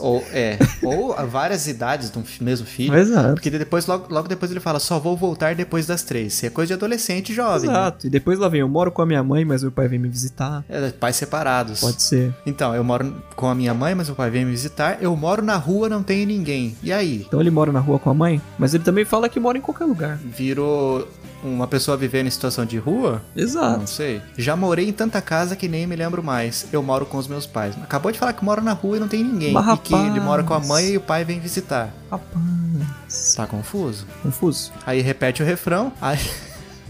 Ou, 0.00 0.24
é, 0.32 0.58
ou 0.82 1.14
várias 1.26 1.66
idades 1.66 2.10
do 2.10 2.22
mesmo 2.40 2.66
filho. 2.66 2.94
Exato. 2.96 3.34
Porque 3.34 3.50
depois, 3.50 3.86
logo, 3.86 4.12
logo 4.12 4.28
depois 4.28 4.50
ele 4.50 4.60
fala, 4.60 4.78
só 4.78 4.98
vou 4.98 5.16
voltar 5.16 5.54
depois 5.54 5.86
das 5.86 6.02
três. 6.02 6.34
Isso 6.34 6.46
é 6.46 6.50
coisa 6.50 6.68
de 6.68 6.74
adolescente 6.74 7.34
jovem. 7.34 7.68
né? 7.68 7.74
Exato. 7.74 8.06
E 8.06 8.10
depois 8.10 8.38
lá 8.38 8.48
vem, 8.48 8.60
eu 8.60 8.68
moro 8.68 8.90
com 8.90 9.02
a 9.02 9.06
minha 9.06 9.22
mãe, 9.22 9.44
mas 9.44 9.62
meu 9.62 9.72
pai 9.72 9.88
vem 9.88 9.98
me 9.98 10.08
visitar. 10.08 10.64
É, 10.68 10.90
pais 10.90 11.16
separados. 11.16 11.80
Pode 11.80 12.02
ser. 12.02 12.34
Então, 12.46 12.74
eu 12.74 12.84
moro 12.84 13.14
com 13.36 13.46
a 13.46 13.54
minha 13.54 13.74
mãe, 13.74 13.94
mas 13.94 14.08
meu 14.08 14.16
pai 14.16 14.30
vem 14.30 14.44
me 14.44 14.50
visitar. 14.50 14.98
Eu 15.00 15.14
moro 15.16 15.42
na 15.42 15.56
rua, 15.56 15.88
não 15.88 16.02
tem 16.02 16.24
ninguém. 16.24 16.76
E 16.82 16.92
aí? 16.92 17.24
Então 17.26 17.40
ele 17.40 17.50
mora 17.50 17.72
na 17.72 17.80
rua 17.80 17.98
com 17.98 18.10
a 18.10 18.14
mãe, 18.14 18.40
mas 18.58 18.74
ele 18.74 18.84
também 18.84 19.04
fala 19.04 19.28
que 19.28 19.38
mora 19.40 19.58
em 19.58 19.60
qualquer 19.60 19.84
lugar. 19.84 20.16
Virou 20.16 21.06
uma 21.42 21.66
pessoa 21.66 21.96
vivendo 21.96 22.26
em 22.26 22.30
situação 22.30 22.64
de 22.64 22.78
rua? 22.78 23.22
Exato. 23.34 23.80
Não 23.80 23.86
sei. 23.86 24.20
Já 24.36 24.56
morei 24.56 24.88
em 24.88 24.92
tanta 24.92 25.20
casa 25.20 25.56
que 25.56 25.68
nem 25.68 25.86
me 25.86 25.96
lembro 25.96 26.22
mais. 26.22 26.66
Eu 26.72 26.82
moro 26.82 27.06
com 27.06 27.18
os 27.18 27.28
meus 27.28 27.46
pais. 27.46 27.74
Acabou 27.82 28.10
de 28.10 28.18
falar 28.18 28.32
que 28.32 28.44
mora 28.44 28.60
na 28.60 28.72
rua 28.72 28.96
e 28.96 29.00
não 29.00 29.08
tem 29.08 29.22
ninguém. 29.22 29.52
Mas, 29.52 29.78
e 29.78 29.82
que 29.82 29.94
ele 29.94 30.20
mora 30.20 30.42
com 30.42 30.54
a 30.54 30.60
mãe 30.60 30.90
e 30.90 30.96
o 30.96 31.00
pai 31.00 31.24
vem 31.24 31.40
visitar. 31.40 31.90
Rapaz. 32.10 33.34
Tá 33.36 33.46
confuso? 33.46 34.06
Confuso. 34.22 34.72
Aí 34.86 35.00
repete 35.00 35.42
o 35.42 35.46
refrão. 35.46 35.92
Aí. 36.00 36.18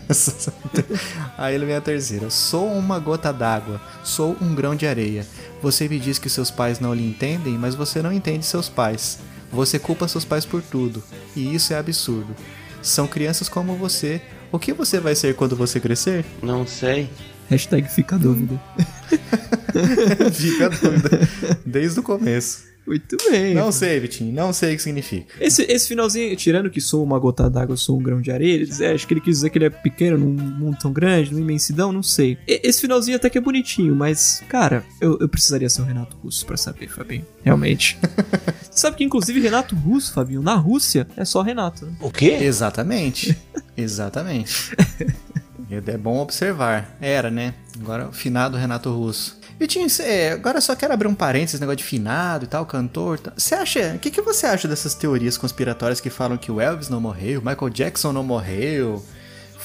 Aí 1.37 1.54
ele 1.54 1.66
vem 1.66 1.76
a 1.76 1.80
terceira. 1.80 2.30
Sou 2.30 2.66
uma 2.72 2.98
gota 2.98 3.32
d'água, 3.32 3.80
sou 4.02 4.37
um 4.40 4.54
grão 4.54 4.74
de 4.74 4.87
areia. 4.87 5.26
Você 5.62 5.88
me 5.88 5.98
diz 5.98 6.18
que 6.18 6.30
seus 6.30 6.50
pais 6.50 6.80
não 6.80 6.94
lhe 6.94 7.06
entendem, 7.06 7.58
mas 7.58 7.74
você 7.74 8.00
não 8.00 8.12
entende 8.12 8.46
seus 8.46 8.68
pais. 8.68 9.18
Você 9.52 9.78
culpa 9.78 10.08
seus 10.08 10.24
pais 10.24 10.44
por 10.44 10.62
tudo, 10.62 11.02
e 11.34 11.54
isso 11.54 11.72
é 11.72 11.78
absurdo. 11.78 12.34
São 12.82 13.07
crianças 13.07 13.49
como 13.49 13.76
você. 13.76 14.20
O 14.51 14.59
que 14.59 14.72
você 14.72 14.99
vai 14.99 15.14
ser 15.14 15.34
quando 15.34 15.55
você 15.55 15.78
crescer? 15.78 16.24
Não 16.42 16.66
sei. 16.66 17.11
Hashtag 17.49 17.88
fica 17.88 18.16
a 18.16 18.18
dúvida. 18.18 18.61
Fica 20.32 20.66
a 20.66 20.68
dúvida. 20.68 21.28
Desde 21.64 22.01
o 22.01 22.03
começo. 22.03 22.68
Muito 22.89 23.16
bem. 23.30 23.55
Não 23.55 23.70
sei, 23.70 24.01
Vitinho, 24.01 24.32
não 24.32 24.53
sei 24.53 24.72
o 24.72 24.76
que 24.76 24.82
significa. 24.82 25.26
Esse, 25.41 25.62
esse 25.62 25.86
finalzinho, 25.89 26.34
tirando 26.36 26.70
que 26.70 26.80
sou 26.80 27.05
uma 27.05 27.18
gota 27.18 27.49
d'água, 27.51 27.76
sou 27.76 27.99
um 27.99 28.03
grão 28.03 28.20
de 28.20 28.30
areia, 28.30 28.55
ele 28.55 28.64
diz- 28.66 28.80
é, 28.80 28.93
acho 28.93 29.07
que 29.07 29.12
ele 29.14 29.20
quis 29.20 29.36
dizer 29.36 29.51
que 29.51 29.59
ele 29.59 29.66
é 29.66 29.70
pequeno 29.70 30.16
num 30.16 30.32
mundo 30.32 30.78
tão 30.80 30.93
grande, 30.93 31.30
numa 31.30 31.41
imensidão, 31.43 31.93
não 31.93 32.03
sei. 32.03 32.39
E- 32.49 32.61
esse 32.64 32.80
finalzinho 32.80 33.16
até 33.16 33.28
que 33.28 33.36
é 33.39 33.41
bonitinho, 33.41 33.95
mas, 33.95 34.43
cara, 34.49 34.84
eu, 35.01 35.18
eu 35.20 35.28
precisaria 35.28 35.68
ser 35.68 35.82
o 35.82 35.84
Renato 35.84 36.16
Russo 36.16 36.45
pra 36.47 36.57
saber, 36.57 36.89
Fabinho. 36.89 37.24
Realmente. 37.43 37.99
Sabe 38.70 38.97
que, 38.97 39.05
inclusive, 39.05 39.41
Renato 39.41 39.74
Russo, 39.76 40.12
Fabinho, 40.12 40.41
na 40.43 40.55
Rússia, 40.55 41.07
é 41.16 41.24
só 41.24 41.43
Renato. 41.43 41.84
Né? 41.86 41.93
O 42.01 42.11
quê? 42.11 42.39
Exatamente. 42.41 43.36
Exatamente. 43.76 44.74
É 45.70 45.99
bom 45.99 46.18
observar. 46.18 46.97
Era, 47.01 47.30
né? 47.30 47.55
Agora 47.80 48.09
o 48.09 48.12
finado 48.12 48.57
Renato 48.57 48.91
Russo. 48.91 49.38
Vitinho, 49.59 49.86
é, 50.00 50.32
agora 50.32 50.59
eu 50.59 50.62
só 50.62 50.76
quero 50.76 50.92
abrir 50.94 51.09
um 51.09 51.14
parênteses, 51.14 51.59
negócio 51.59 51.78
de 51.78 51.84
finado 51.84 52.44
e 52.44 52.48
tal, 52.48 52.64
cantor. 52.64 53.18
Você 53.36 53.54
acha. 53.54 53.94
O 53.96 53.98
que, 53.98 54.11
que 54.11 54.22
você 54.22 54.46
acha 54.46 54.68
dessas 54.68 54.94
teorias 54.94 55.36
conspiratórias 55.36 56.00
que 56.00 56.11
falam 56.11 56.36
que 56.38 56.50
o 56.52 56.61
Elvis 56.61 56.88
não 56.88 57.00
morreu, 57.00 57.40
Michael 57.44 57.68
Jackson 57.70 58.12
não 58.12 58.22
morreu? 58.22 59.04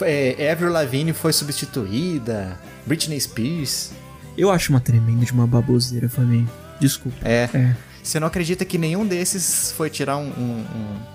é, 0.02 0.52
Avril 0.52 0.72
Lavigne 0.72 1.14
foi 1.14 1.32
substituída, 1.32 2.60
Britney 2.86 3.20
Spears. 3.22 3.92
Eu 4.38 4.50
acho 4.52 4.72
uma 4.72 4.80
tremenda 4.82 5.24
de 5.26 5.32
uma 5.32 5.46
baboseira, 5.46 6.10
Fabinho. 6.10 6.50
Desculpa. 6.80 7.18
É. 7.24 7.48
É. 7.54 7.76
Você 8.02 8.20
não 8.20 8.28
acredita 8.28 8.66
que 8.66 8.78
nenhum 8.78 9.06
desses 9.06 9.72
foi 9.78 9.90
tirar 9.90 10.18
um, 10.18 10.28
um- 10.28 10.66
um- 10.76 11.13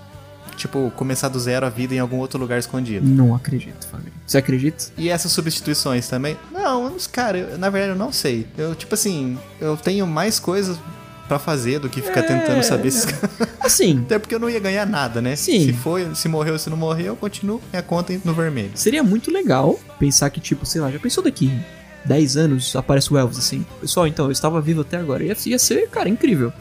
Tipo, 0.59 0.91
começar 0.95 1.29
do 1.29 1.39
zero 1.39 1.65
a 1.65 1.69
vida 1.69 1.95
em 1.95 1.99
algum 1.99 2.17
outro 2.17 2.37
lugar 2.37 2.59
escondido? 2.59 3.07
Não 3.07 3.33
acredito, 3.33 3.87
Fabinho. 3.87 4.11
Você 4.27 4.37
acredita? 4.37 4.85
E 4.97 5.07
essas 5.09 5.31
substituições 5.31 6.07
também? 6.09 6.37
Não, 6.51 6.95
cara, 7.11 7.37
eu- 7.37 7.57
na 7.57 7.69
verdade 7.69 7.93
eu 7.93 7.97
não 7.97 8.11
sei. 8.11 8.45
Eu, 8.57 8.75
tipo 8.75 8.93
assim, 8.93 9.37
eu 9.61 9.77
tenho 9.77 10.05
mais 10.05 10.37
coisas 10.39 10.77
pra 11.29 11.39
fazer 11.39 11.79
do 11.79 11.87
que 11.89 12.01
ficar 12.01 12.21
É, 12.21 12.23
tentando 12.23 12.61
saber 12.63 12.87
esses 12.89 13.05
Assim, 13.61 13.99
Até 14.01 14.17
porque 14.19 14.33
eu 14.35 14.39
não 14.39 14.49
ia 14.49 14.59
ganhar 14.59 14.85
nada, 14.85 15.21
né? 15.21 15.35
Sim. 15.35 15.65
Se 15.67 15.73
foi, 15.73 16.13
se 16.15 16.27
morreu, 16.27 16.57
se 16.59 16.69
não 16.69 16.77
morreu, 16.77 17.07
eu 17.07 17.15
continuo 17.15 17.61
minha 17.71 17.83
conta 17.83 18.13
no 18.25 18.33
vermelho. 18.33 18.71
seria 18.75 19.03
muito 19.03 19.31
legal 19.31 19.79
pensar 19.99 20.29
que, 20.29 20.39
tipo, 20.41 20.65
sei 20.65 20.81
lá, 20.81 20.91
já 20.91 20.99
pensou 20.99 21.23
daqui 21.23 21.51
10 22.05 22.37
anos 22.37 22.75
aparece 22.75 23.13
o 23.13 23.17
Elvis 23.17 23.37
assim? 23.37 23.65
Pessoal, 23.81 24.07
então, 24.07 24.25
eu 24.25 24.31
estava 24.31 24.61
vivo 24.61 24.81
até 24.81 24.97
agora. 24.97 25.23
Ia, 25.23 25.35
ia 25.45 25.59
ser, 25.59 25.87
cara, 25.89 26.09
incrível. 26.09 26.51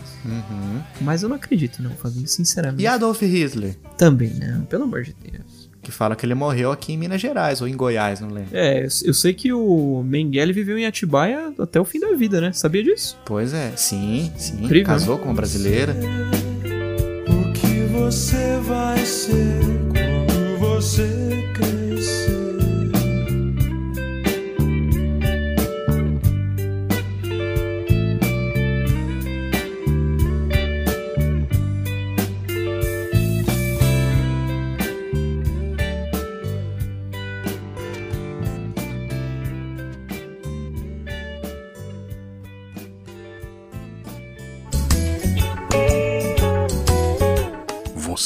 Mas 1.01 1.23
eu 1.23 1.29
não 1.29 1.37
acredito, 1.37 1.83
não, 1.83 1.91
Fabinho, 1.93 2.27
sinceramente. 2.27 2.83
E 2.83 2.87
Adolf 2.87 3.23
Hitler? 3.23 3.77
Também, 3.97 4.35
não, 4.35 4.63
pelo 4.63 4.85
amor 4.85 5.03
de 5.03 5.15
Deus. 5.15 5.69
Que 5.81 5.93
fala 5.93 6.15
que 6.15 6.27
ele 6.27 6.35
morreu 6.35 6.71
aqui 6.71 6.93
em 6.93 6.99
Minas 6.99 7.21
Gerais, 7.21 7.63
ou 7.63 7.69
em 7.69 7.75
Goiás, 7.77 8.21
não 8.21 8.29
lembro. 8.29 8.51
É, 8.53 8.81
eu, 8.81 8.89
eu 9.05 9.15
sei 9.15 9.33
que 9.33 9.53
o 9.53 10.03
Mengele 10.05 10.53
viveu 10.53 10.77
em 10.79 10.85
Atibaia 10.85 11.53
até 11.59 11.81
o 11.81 11.85
fim 11.85 12.01
da 12.01 12.13
vida, 12.13 12.41
né? 12.41 12.53
Sabia 12.53 12.83
disso? 12.83 13.17
Pois 13.25 13.55
é, 13.55 13.73
sim, 13.77 14.31
sim. 14.37 14.65
Incrível, 14.65 14.87
Casou 14.87 15.17
né? 15.17 15.23
com 15.23 15.29
uma 15.29 15.35
brasileira. 15.35 15.97
O 17.29 17.53
que 17.53 17.85
você 17.93 18.59
vai 18.67 18.99
ser 18.99 19.68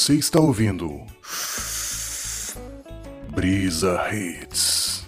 Você 0.03 0.15
está 0.15 0.37
ouvindo 0.37 0.99
Brisa 3.33 4.01
Hits. 4.11 5.05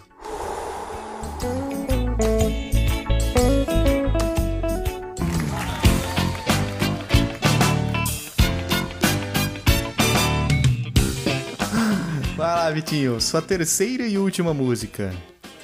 Vai 12.37 12.55
lá, 12.55 12.71
Vitinho, 12.71 13.19
sua 13.19 13.41
terceira 13.41 14.07
e 14.07 14.17
última 14.17 14.53
música. 14.53 15.13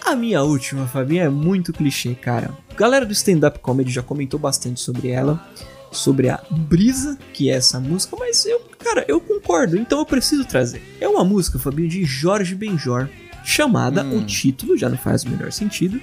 A 0.06 0.14
minha 0.14 0.44
última, 0.44 0.86
Fabinho, 0.88 1.24
é 1.24 1.30
muito 1.30 1.72
clichê, 1.72 2.16
cara. 2.16 2.52
Galera 2.76 3.06
do 3.06 3.14
stand-up 3.14 3.60
comedy 3.60 3.94
já 3.94 4.04
comentou 4.04 4.38
bastante 4.38 4.82
sobre 4.82 5.08
ela, 5.08 5.42
sobre 5.90 6.28
a 6.28 6.44
brisa 6.50 7.18
que 7.32 7.50
é 7.50 7.54
essa 7.54 7.80
música, 7.80 8.18
mas 8.20 8.46
eu, 8.46 8.70
cara, 8.84 9.06
eu 9.08 9.20
concordo, 9.20 9.78
então 9.78 10.00
eu 10.00 10.06
preciso 10.06 10.46
trazer. 10.46 10.82
É 11.00 11.08
uma 11.08 11.24
música, 11.24 11.60
Fabinho, 11.60 11.90
de 11.90 12.04
Jorge 12.04 12.56
Benjor, 12.56 13.08
chamada, 13.44 14.04
o 14.04 14.24
título 14.26 14.78
já 14.78 14.90
não 14.90 14.98
faz 14.98 15.24
o 15.24 15.30
menor 15.30 15.52
sentido, 15.52 16.00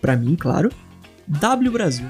pra 0.00 0.16
mim, 0.16 0.36
claro, 0.36 0.70
W 1.26 1.70
Brasil. 1.70 2.06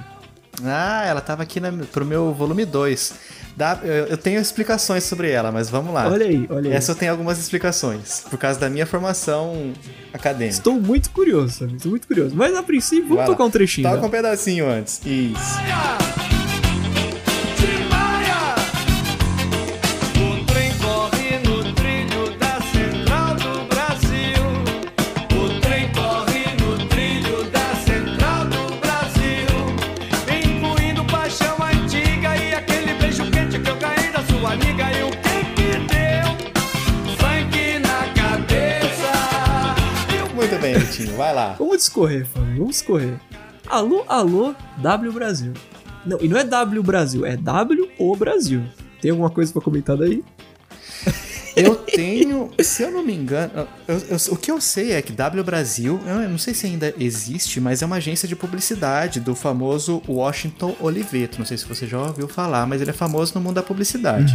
Ah, 0.63 1.05
ela 1.07 1.21
tava 1.21 1.43
aqui 1.43 1.59
na, 1.61 1.73
pro 1.73 2.05
meu 2.05 2.33
volume 2.33 2.65
2. 2.65 3.15
Dá- 3.57 3.81
eu, 3.83 4.07
eu 4.07 4.17
tenho 4.17 4.41
explicações 4.41 5.05
sobre 5.05 5.31
ela, 5.31 5.51
mas 5.51 5.69
vamos 5.71 5.93
lá. 5.93 6.09
Olha 6.09 6.27
aí, 6.27 6.47
olha 6.49 6.71
aí. 6.71 6.77
Essa 6.77 6.93
eu 6.93 6.97
tenho 6.97 7.11
algumas 7.11 7.39
explicações, 7.39 8.25
por 8.29 8.39
causa 8.39 8.59
da 8.61 8.69
minha 8.69 8.87
formação 8.87 9.73
acadêmica. 10.13 10.57
Estou 10.57 10.81
muito 10.81 11.11
curioso, 11.11 11.67
estou 11.67 11.91
muito 11.91 12.07
curioso. 12.07 12.35
Mas 12.37 12.55
a 12.55 12.63
princípio, 12.63 13.09
vamos 13.09 13.27
tocar 13.27 13.45
um 13.45 13.51
trechinho. 13.51 13.89
Toca 13.89 14.01
né? 14.01 14.07
um 14.07 14.11
pedacinho 14.11 14.69
antes. 14.69 15.01
Isso. 15.05 15.59
O 16.22 16.22
Vitinho, 40.99 41.17
vai 41.17 41.35
lá. 41.35 41.55
Vamos 41.59 41.77
discorrer, 41.79 42.27
Fábio, 42.27 42.55
vamos 42.59 42.71
discorrer. 42.77 43.15
Alô, 43.69 44.05
alô, 44.09 44.55
W 44.79 45.13
Brasil. 45.13 45.53
Não, 46.05 46.19
e 46.21 46.29
não 46.29 46.37
é 46.37 46.45
W 46.45 46.83
Brasil, 46.83 47.25
é 47.25 47.37
W 47.37 47.89
O 47.99 48.17
Brasil. 48.17 48.63
Tem 49.01 49.11
alguma 49.11 49.31
coisa 49.31 49.53
pra 49.53 49.63
comentar 49.63 49.97
daí? 49.97 50.23
Eu 51.55 51.75
tenho, 51.77 52.51
se 52.61 52.83
eu 52.83 52.91
não 52.91 53.05
me 53.05 53.15
engano, 53.15 53.69
eu- 53.87 53.99
eu- 54.09 54.17
o 54.31 54.37
que 54.37 54.51
eu 54.51 54.59
sei 54.59 54.93
é 54.93 55.03
que 55.03 55.13
W 55.13 55.45
Brasil, 55.45 56.01
eu 56.07 56.29
não 56.29 56.39
sei 56.39 56.55
se 56.55 56.67
ainda 56.67 56.95
existe, 56.99 57.61
mas 57.61 57.83
é 57.83 57.87
uma 57.87 57.97
agência 57.97 58.27
de 58.27 58.35
publicidade 58.35 59.21
do 59.21 59.35
famoso 59.35 60.03
Washington 60.09 60.75
Oliveto. 60.81 61.39
Não 61.39 61.45
sei 61.45 61.59
se 61.59 61.67
você 61.67 61.87
já 61.87 61.99
ouviu 62.01 62.27
falar, 62.27 62.67
mas 62.67 62.81
ele 62.81 62.89
é 62.91 62.95
famoso 62.95 63.35
no 63.35 63.41
mundo 63.43 63.57
da 63.57 63.63
publicidade. 63.63 64.35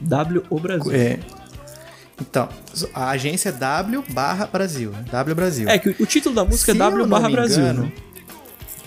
W 0.00 0.42
O 0.50 0.58
Brasil. 0.58 0.92
É. 0.92 1.18
Então, 2.20 2.48
a 2.94 3.10
agência 3.10 3.50
é 3.50 3.52
W 3.52 4.02
barra 4.10 4.46
Brasil, 4.46 4.90
né? 4.90 5.04
W 5.10 5.34
Brasil. 5.34 5.68
É 5.68 5.78
que 5.78 5.90
o 6.00 6.06
título 6.06 6.34
da 6.34 6.44
música 6.44 6.72
Se 6.72 6.78
é 6.78 6.80
W 6.80 7.06
barra 7.06 7.28
Brasil, 7.28 7.58
engano, 7.62 7.82
né? 7.84 7.92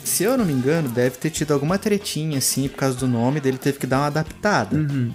Se 0.04 0.24
eu 0.24 0.36
não 0.38 0.44
me 0.46 0.54
engano, 0.54 0.90
deve 0.90 1.18
ter 1.18 1.30
tido 1.30 1.54
alguma 1.54 1.78
tretinha, 1.78 2.40
assim, 2.40 2.68
por 2.68 2.78
causa 2.78 2.98
do 2.98 3.08
nome 3.08 3.40
dele, 3.40 3.58
teve 3.60 3.78
que 3.78 3.86
dar 3.86 4.00
uma 4.00 4.08
adaptada. 4.08 4.76
Uhum, 4.76 5.12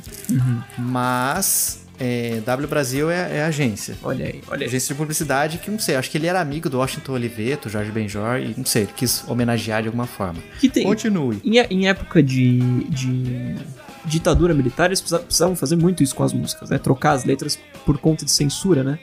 Mas 0.79 1.81
é, 1.99 2.41
W 2.47 2.69
Brasil 2.69 3.11
é, 3.11 3.39
é 3.39 3.43
agência. 3.45 3.97
Olha 4.03 4.27
aí, 4.27 4.41
olha 4.49 4.61
aí. 4.63 4.67
Agência 4.69 4.95
de 4.95 4.99
publicidade 4.99 5.59
que, 5.59 5.71
não 5.71 5.79
sei, 5.81 5.97
acho 5.97 6.11
que 6.11 6.19
ele 6.19 6.27
era 6.29 6.41
amigo 6.41 6.69
do 6.71 6.79
Washington 6.79 7.13
Oliveto, 7.13 7.69
Jorge 7.69 7.91
Benjor, 7.91 8.39
e 8.39 8.55
não 8.57 8.65
sei, 8.65 8.83
ele 8.83 8.93
quis 8.95 9.25
homenagear 9.27 9.83
de 9.83 9.89
alguma 9.89 10.07
forma. 10.07 10.41
Que 10.61 10.69
tem, 10.69 10.85
Continue. 10.85 11.41
Em, 11.45 11.59
é- 11.59 11.67
em 11.71 11.89
época 11.89 12.23
de, 12.23 12.61
de 12.85 13.57
ditadura 14.05 14.53
militar, 14.55 14.87
eles 14.87 15.01
precisa- 15.01 15.21
precisavam 15.21 15.57
fazer 15.57 15.77
muito 15.77 16.03
isso 16.03 16.15
com 16.15 16.23
as 16.23 16.33
músicas, 16.33 16.71
né? 16.71 16.79
Trocar 16.79 17.13
as 17.13 17.25
letras 17.25 17.59
por 17.85 17.99
conta 17.99 18.25
de 18.25 18.31
censura, 18.31 18.83
né? 18.85 18.99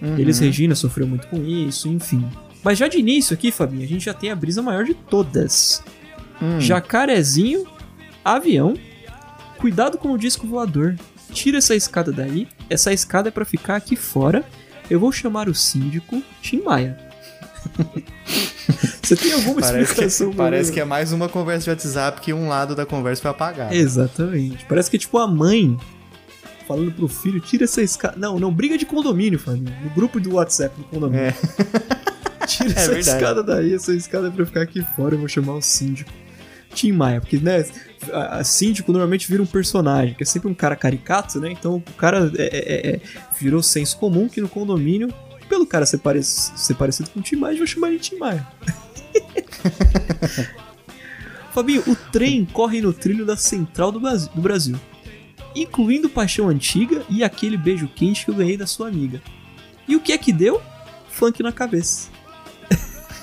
Uhum. 0.00 0.18
Eles 0.18 0.38
Regina 0.38 0.74
sofreu 0.74 1.06
muito 1.06 1.26
com 1.28 1.42
isso, 1.44 1.88
enfim. 1.88 2.28
Mas 2.64 2.78
já 2.78 2.88
de 2.88 2.98
início 2.98 3.34
aqui, 3.34 3.50
Fabinho, 3.52 3.84
a 3.84 3.86
gente 3.88 4.04
já 4.04 4.14
tem 4.14 4.30
a 4.30 4.36
brisa 4.36 4.60
maior 4.62 4.84
de 4.84 4.94
todas. 4.94 5.82
Hum. 6.40 6.60
Jacarezinho, 6.60 7.66
avião, 8.24 8.74
cuidado 9.58 9.96
com 9.98 10.12
o 10.12 10.18
disco 10.18 10.46
voador. 10.46 10.96
Tira 11.32 11.58
essa 11.58 11.74
escada 11.74 12.12
daí, 12.12 12.46
essa 12.68 12.92
escada 12.92 13.28
é 13.28 13.32
pra 13.32 13.44
ficar 13.44 13.76
aqui 13.76 13.96
fora. 13.96 14.44
Eu 14.90 14.98
vou 15.00 15.10
chamar 15.12 15.48
o 15.48 15.54
síndico 15.54 16.22
Tim 16.42 16.62
Maia. 16.62 16.98
Você 19.16 19.22
tem 19.28 19.32
alguma 19.32 19.60
Parece, 19.60 19.82
explicação? 19.82 20.30
que, 20.30 20.36
parece 20.36 20.62
Bruno? 20.64 20.74
que 20.74 20.80
é 20.80 20.84
mais 20.84 21.12
uma 21.12 21.28
conversa 21.28 21.64
de 21.64 21.70
WhatsApp 21.70 22.20
que 22.20 22.32
um 22.32 22.48
lado 22.48 22.74
da 22.74 22.86
conversa 22.86 23.22
foi 23.22 23.30
apagado. 23.30 23.74
Exatamente. 23.74 24.64
Parece 24.66 24.90
que 24.90 24.96
é 24.96 25.00
tipo 25.00 25.18
a 25.18 25.26
mãe 25.26 25.76
falando 26.66 26.92
pro 26.92 27.08
filho, 27.08 27.40
tira 27.40 27.64
essa 27.64 27.82
escada. 27.82 28.14
Não, 28.16 28.38
não, 28.38 28.52
briga 28.52 28.78
de 28.78 28.86
condomínio, 28.86 29.38
família. 29.38 29.76
No 29.82 29.90
grupo 29.90 30.18
do 30.20 30.34
WhatsApp 30.34 30.74
do 30.78 30.84
condomínio. 30.84 31.26
É. 31.26 31.34
Tira 32.46 32.70
É 32.70 32.72
essa 32.72 32.92
verdade. 32.92 32.98
escada 33.00 33.42
daí, 33.42 33.72
essa 33.74 33.92
escada 33.94 34.26
é 34.28 34.30
pra 34.30 34.44
ficar 34.44 34.62
aqui 34.62 34.84
fora, 34.96 35.14
eu 35.14 35.18
vou 35.18 35.28
chamar 35.28 35.54
o 35.54 35.62
síndico. 35.62 36.10
Tim 36.74 36.90
Maia, 36.92 37.20
porque, 37.20 37.36
né, 37.38 37.64
a, 38.12 38.38
a 38.38 38.44
síndico 38.44 38.90
normalmente 38.92 39.28
vira 39.28 39.42
um 39.42 39.46
personagem, 39.46 40.14
que 40.14 40.22
é 40.22 40.26
sempre 40.26 40.48
um 40.48 40.54
cara 40.54 40.74
caricato, 40.74 41.38
né? 41.38 41.50
Então 41.52 41.76
o 41.76 41.92
cara 41.92 42.32
é, 42.36 42.42
é- 42.42 42.90
é- 42.94 43.00
virou 43.38 43.62
senso 43.62 43.96
comum 43.98 44.28
que 44.28 44.40
no 44.40 44.48
condomínio, 44.48 45.12
pelo 45.48 45.66
cara 45.66 45.84
ser, 45.86 45.98
parec- 45.98 46.24
ser 46.24 46.74
parecido 46.74 47.10
com 47.10 47.20
o 47.20 47.22
Tim 47.22 47.36
Maia, 47.36 47.52
gente 47.52 47.58
vai 47.60 47.66
chamar 47.68 47.88
ele 47.88 47.98
de 47.98 48.10
Tim 48.10 48.16
Maia. 48.16 48.46
Fabinho, 51.52 51.82
o 51.86 51.94
trem 51.94 52.44
corre 52.44 52.80
no 52.80 52.92
trilho 52.92 53.26
da 53.26 53.36
central 53.36 53.92
do 53.92 54.00
Brasil, 54.00 54.30
do 54.34 54.40
Brasil, 54.40 54.76
incluindo 55.54 56.08
Paixão 56.08 56.48
Antiga 56.48 57.02
e 57.10 57.22
aquele 57.22 57.56
beijo 57.56 57.88
quente 57.88 58.24
que 58.24 58.30
eu 58.30 58.34
ganhei 58.34 58.56
da 58.56 58.66
sua 58.66 58.88
amiga. 58.88 59.20
E 59.86 59.94
o 59.94 60.00
que 60.00 60.12
é 60.12 60.18
que 60.18 60.32
deu? 60.32 60.62
Funk 61.10 61.42
na 61.42 61.52
cabeça. 61.52 62.08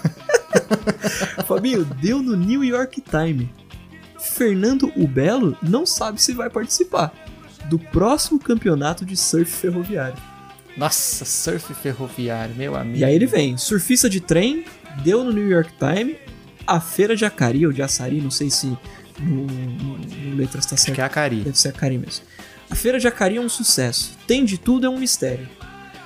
Fabinho, 1.48 1.84
deu 1.84 2.22
no 2.22 2.36
New 2.36 2.64
York 2.64 3.02
Times. 3.02 3.48
Fernando 4.20 4.92
o 4.96 5.08
Belo 5.08 5.58
não 5.62 5.86
sabe 5.86 6.22
se 6.22 6.34
vai 6.34 6.50
participar 6.50 7.14
do 7.70 7.80
próximo 7.80 8.40
campeonato 8.40 9.06
de 9.06 9.16
surf 9.16 9.52
ferroviário. 9.52 10.18
Nossa, 10.78 11.26
surf 11.26 11.74
ferroviário, 11.74 12.56
meu 12.56 12.76
amigo. 12.76 12.98
E 12.98 13.04
aí 13.04 13.16
ele 13.16 13.26
vem, 13.26 13.58
surfista 13.58 14.10
de 14.10 14.22
trem, 14.22 14.66
deu 15.04 15.24
no 15.24 15.32
New 15.32 15.48
York 15.48 15.72
Times, 15.78 16.16
a 16.66 16.80
feira 16.80 17.16
de 17.16 17.26
Acari 17.26 17.66
ou 17.66 17.72
de 17.74 17.82
Açari, 17.82 18.22
não 18.22 18.32
sei 18.32 18.50
se 18.50 18.68
no, 19.20 19.46
no, 19.46 19.98
no 19.98 20.36
letras 20.36 20.66
tá 20.66 20.78
certo. 20.78 20.96
que 20.96 21.02
é 21.02 21.04
Acari. 21.04 21.38
Deve 21.42 21.58
ser 21.58 21.70
Acari 21.70 21.98
mesmo. 21.98 22.26
A 22.70 22.76
feira 22.76 23.00
de 23.00 23.08
Acari 23.08 23.38
é 23.38 23.42
um 23.42 23.50
sucesso. 23.50 24.18
Tem 24.28 24.46
de 24.46 24.58
tudo, 24.58 24.86
é 24.86 24.90
um 24.90 25.00
mistério. 25.00 25.48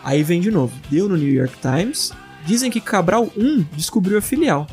Aí 0.03 0.23
vem 0.23 0.39
de 0.41 0.51
novo, 0.51 0.73
deu 0.89 1.07
no 1.07 1.15
New 1.15 1.31
York 1.33 1.55
Times, 1.61 2.11
dizem 2.45 2.69
que 2.71 2.81
Cabral 2.81 3.31
1 3.37 3.65
descobriu 3.75 4.17
a 4.17 4.21
filial. 4.21 4.67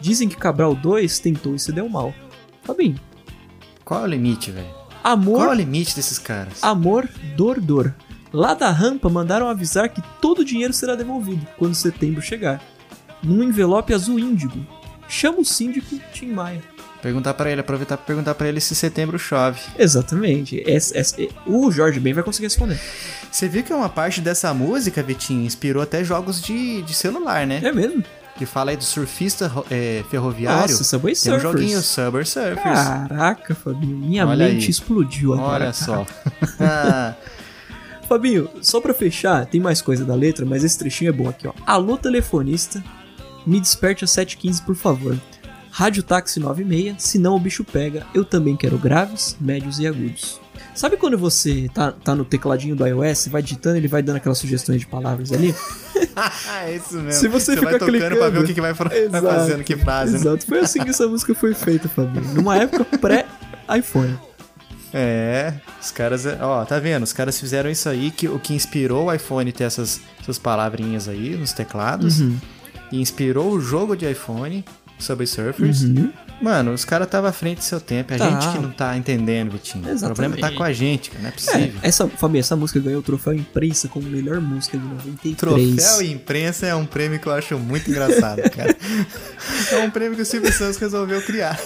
Dizem 0.00 0.28
que 0.28 0.36
Cabral 0.36 0.74
2 0.74 1.18
tentou 1.18 1.54
e 1.54 1.58
se 1.58 1.72
deu 1.72 1.88
mal. 1.88 2.12
Fabinho, 2.62 2.98
Qual 3.84 4.00
é 4.00 4.04
o 4.04 4.06
limite, 4.06 4.50
velho? 4.50 4.66
amor, 5.04 5.36
Qual 5.36 5.48
é 5.48 5.52
o 5.52 5.54
limite 5.54 5.94
desses 5.96 6.18
caras? 6.18 6.62
amor, 6.62 7.08
dor, 7.36 7.60
dor. 7.60 7.94
Lá 8.32 8.52
da 8.54 8.70
rampa 8.70 9.08
mandaram 9.08 9.48
avisar 9.48 9.88
que 9.88 10.02
todo 10.20 10.40
o 10.40 10.44
dinheiro 10.44 10.72
será 10.74 10.94
devolvido 10.94 11.46
quando 11.56 11.74
setembro 11.74 12.20
chegar. 12.20 12.62
Num 13.22 13.42
envelope 13.42 13.94
azul 13.94 14.18
índigo. 14.18 14.66
Chama 15.08 15.38
o 15.40 15.44
síndico 15.44 15.98
Tim 16.12 16.26
Maia. 16.32 16.60
Perguntar 17.02 17.34
pra 17.34 17.50
ele, 17.50 17.60
aproveitar 17.60 17.96
pra 17.96 18.06
perguntar 18.06 18.34
pra 18.34 18.48
ele 18.48 18.60
se 18.60 18.74
setembro 18.74 19.18
chove. 19.18 19.60
Exatamente. 19.78 20.62
Esse- 20.66 20.96
esse- 20.98 21.30
o 21.46 21.70
Jorge 21.70 22.00
Ben 22.00 22.12
vai 22.12 22.24
conseguir 22.24 22.46
responder. 22.46 22.80
Você 23.30 23.48
viu 23.48 23.62
que 23.62 23.72
uma 23.72 23.88
parte 23.88 24.20
dessa 24.20 24.52
música, 24.52 25.02
Vitinho, 25.02 25.44
inspirou 25.44 25.82
até 25.82 26.02
jogos 26.02 26.40
de, 26.42 26.82
de 26.82 26.94
celular, 26.94 27.46
né? 27.46 27.60
É 27.62 27.70
mesmo? 27.70 28.02
Que 28.36 28.44
fala 28.44 28.70
aí 28.72 28.76
do 28.76 28.82
surfista 28.84 29.50
é, 29.70 30.02
ferroviário. 30.10 30.62
Nossa, 30.72 30.82
Subway 30.84 31.14
Tem 31.14 31.32
um 31.32 31.36
Surfers. 31.40 31.42
joguinho 31.60 31.80
Subway 31.82 32.24
Surfers. 32.24 32.62
Caraca, 32.62 33.54
Fabinho. 33.54 33.96
Minha 33.96 34.26
Olha 34.26 34.48
mente 34.48 34.64
aí. 34.64 34.70
explodiu 34.70 35.32
agora. 35.34 35.66
Olha 35.66 35.72
cara. 35.72 35.72
só. 35.72 36.06
Fabinho, 38.08 38.48
só 38.62 38.80
pra 38.80 38.94
fechar, 38.94 39.46
tem 39.46 39.60
mais 39.60 39.82
coisa 39.82 40.04
da 40.04 40.14
letra, 40.14 40.46
mas 40.46 40.62
esse 40.62 40.78
trechinho 40.78 41.08
é 41.08 41.12
bom 41.12 41.28
aqui, 41.28 41.48
ó. 41.48 41.52
Alô, 41.66 41.96
telefonista, 41.98 42.82
me 43.46 43.60
desperte 43.60 44.04
às 44.04 44.10
7h15, 44.10 44.64
por 44.64 44.74
favor. 44.74 45.18
Rádio 45.70 46.02
Táxi 46.02 46.40
96, 46.40 46.96
senão 47.02 47.36
o 47.36 47.38
bicho 47.38 47.62
pega. 47.62 48.06
Eu 48.14 48.24
também 48.24 48.56
quero 48.56 48.78
graves, 48.78 49.36
médios 49.38 49.78
e 49.78 49.86
agudos. 49.86 50.40
Sabe 50.74 50.96
quando 50.96 51.16
você 51.16 51.70
tá, 51.72 51.92
tá 51.92 52.14
no 52.14 52.24
tecladinho 52.24 52.74
do 52.74 52.86
iOS, 52.86 53.28
vai 53.28 53.42
digitando, 53.42 53.76
ele 53.76 53.88
vai 53.88 54.02
dando 54.02 54.16
aquelas 54.16 54.38
sugestões 54.38 54.80
de 54.80 54.86
palavras 54.86 55.32
ali? 55.32 55.54
é 56.64 56.76
isso 56.76 56.94
mesmo. 56.94 57.12
Se 57.12 57.28
você, 57.28 57.56
vai 57.56 57.66
ficar 57.66 57.72
tocando 57.78 57.90
clicando, 57.90 58.16
pra 58.16 58.28
ver 58.28 58.38
o 58.38 58.44
que, 58.44 58.54
que 58.54 58.60
vai, 58.60 58.72
vai 58.72 58.98
Exato, 58.98 59.26
fazendo, 59.26 59.64
que 59.64 59.76
frase, 59.76 60.12
né? 60.12 60.18
Exato, 60.18 60.46
foi 60.46 60.58
assim 60.60 60.82
que 60.82 60.90
essa 60.90 61.06
música 61.06 61.34
foi 61.34 61.54
feita, 61.54 61.88
Fabinho. 61.88 62.34
Numa 62.34 62.56
época 62.56 62.84
pré-iPhone. 62.98 64.18
É, 64.92 65.54
os 65.80 65.90
caras, 65.90 66.24
é- 66.24 66.38
ó, 66.40 66.64
tá 66.64 66.78
vendo? 66.78 67.02
Os 67.02 67.12
caras 67.12 67.38
fizeram 67.38 67.68
isso 67.68 67.88
aí, 67.88 68.10
que 68.10 68.28
o 68.28 68.38
que 68.38 68.54
inspirou 68.54 69.06
o 69.06 69.12
iPhone 69.12 69.52
ter 69.52 69.64
essas, 69.64 70.00
essas 70.20 70.38
palavrinhas 70.38 71.08
aí 71.08 71.36
nos 71.36 71.52
teclados. 71.52 72.20
Uhum. 72.20 72.38
E 72.92 73.00
inspirou 73.00 73.50
o 73.52 73.60
jogo 73.60 73.96
de 73.96 74.10
iPhone, 74.10 74.64
Subway 74.98 75.26
Surfers. 75.26 75.82
Uhum. 75.82 76.12
Mano, 76.40 76.72
os 76.74 76.84
caras 76.84 77.06
estavam 77.08 77.30
à 77.30 77.32
frente 77.32 77.58
do 77.58 77.64
seu 77.64 77.80
tempo. 77.80 78.12
É 78.12 78.16
a 78.16 78.18
Tá. 78.18 78.28
gente 78.40 78.52
que 78.52 78.58
não 78.62 78.70
tá 78.70 78.96
entendendo, 78.96 79.52
Vitinho. 79.52 79.84
O 79.84 79.98
problema 79.98 80.34
tá 80.34 80.48
Exatamente. 80.48 80.56
com 80.58 80.62
a 80.62 80.72
gente, 80.72 81.10
cara. 81.10 81.22
Não 81.22 81.28
é 81.30 81.32
possível. 81.32 81.80
É, 81.82 81.88
essa, 81.88 82.06
Fabinho, 82.08 82.40
essa 82.40 82.54
música 82.56 82.78
ganhou 82.78 83.00
o 83.00 83.02
troféu 83.02 83.32
imprensa 83.34 83.88
como 83.88 84.06
melhor 84.08 84.38
música 84.40 84.76
de 84.76 84.84
93. 84.84 85.36
Troféu 85.36 86.02
e 86.02 86.12
imprensa 86.12 86.66
é 86.66 86.74
um 86.74 86.84
prêmio 86.84 87.18
que 87.18 87.26
eu 87.26 87.32
acho 87.32 87.58
muito 87.58 87.90
engraçado, 87.90 88.42
cara. 88.50 88.76
é 89.72 89.78
um 89.78 89.90
prêmio 89.90 90.14
que 90.16 90.22
o 90.22 90.26
Silvio 90.26 90.52
Santos 90.52 90.76
resolveu 90.76 91.22
criar. 91.22 91.58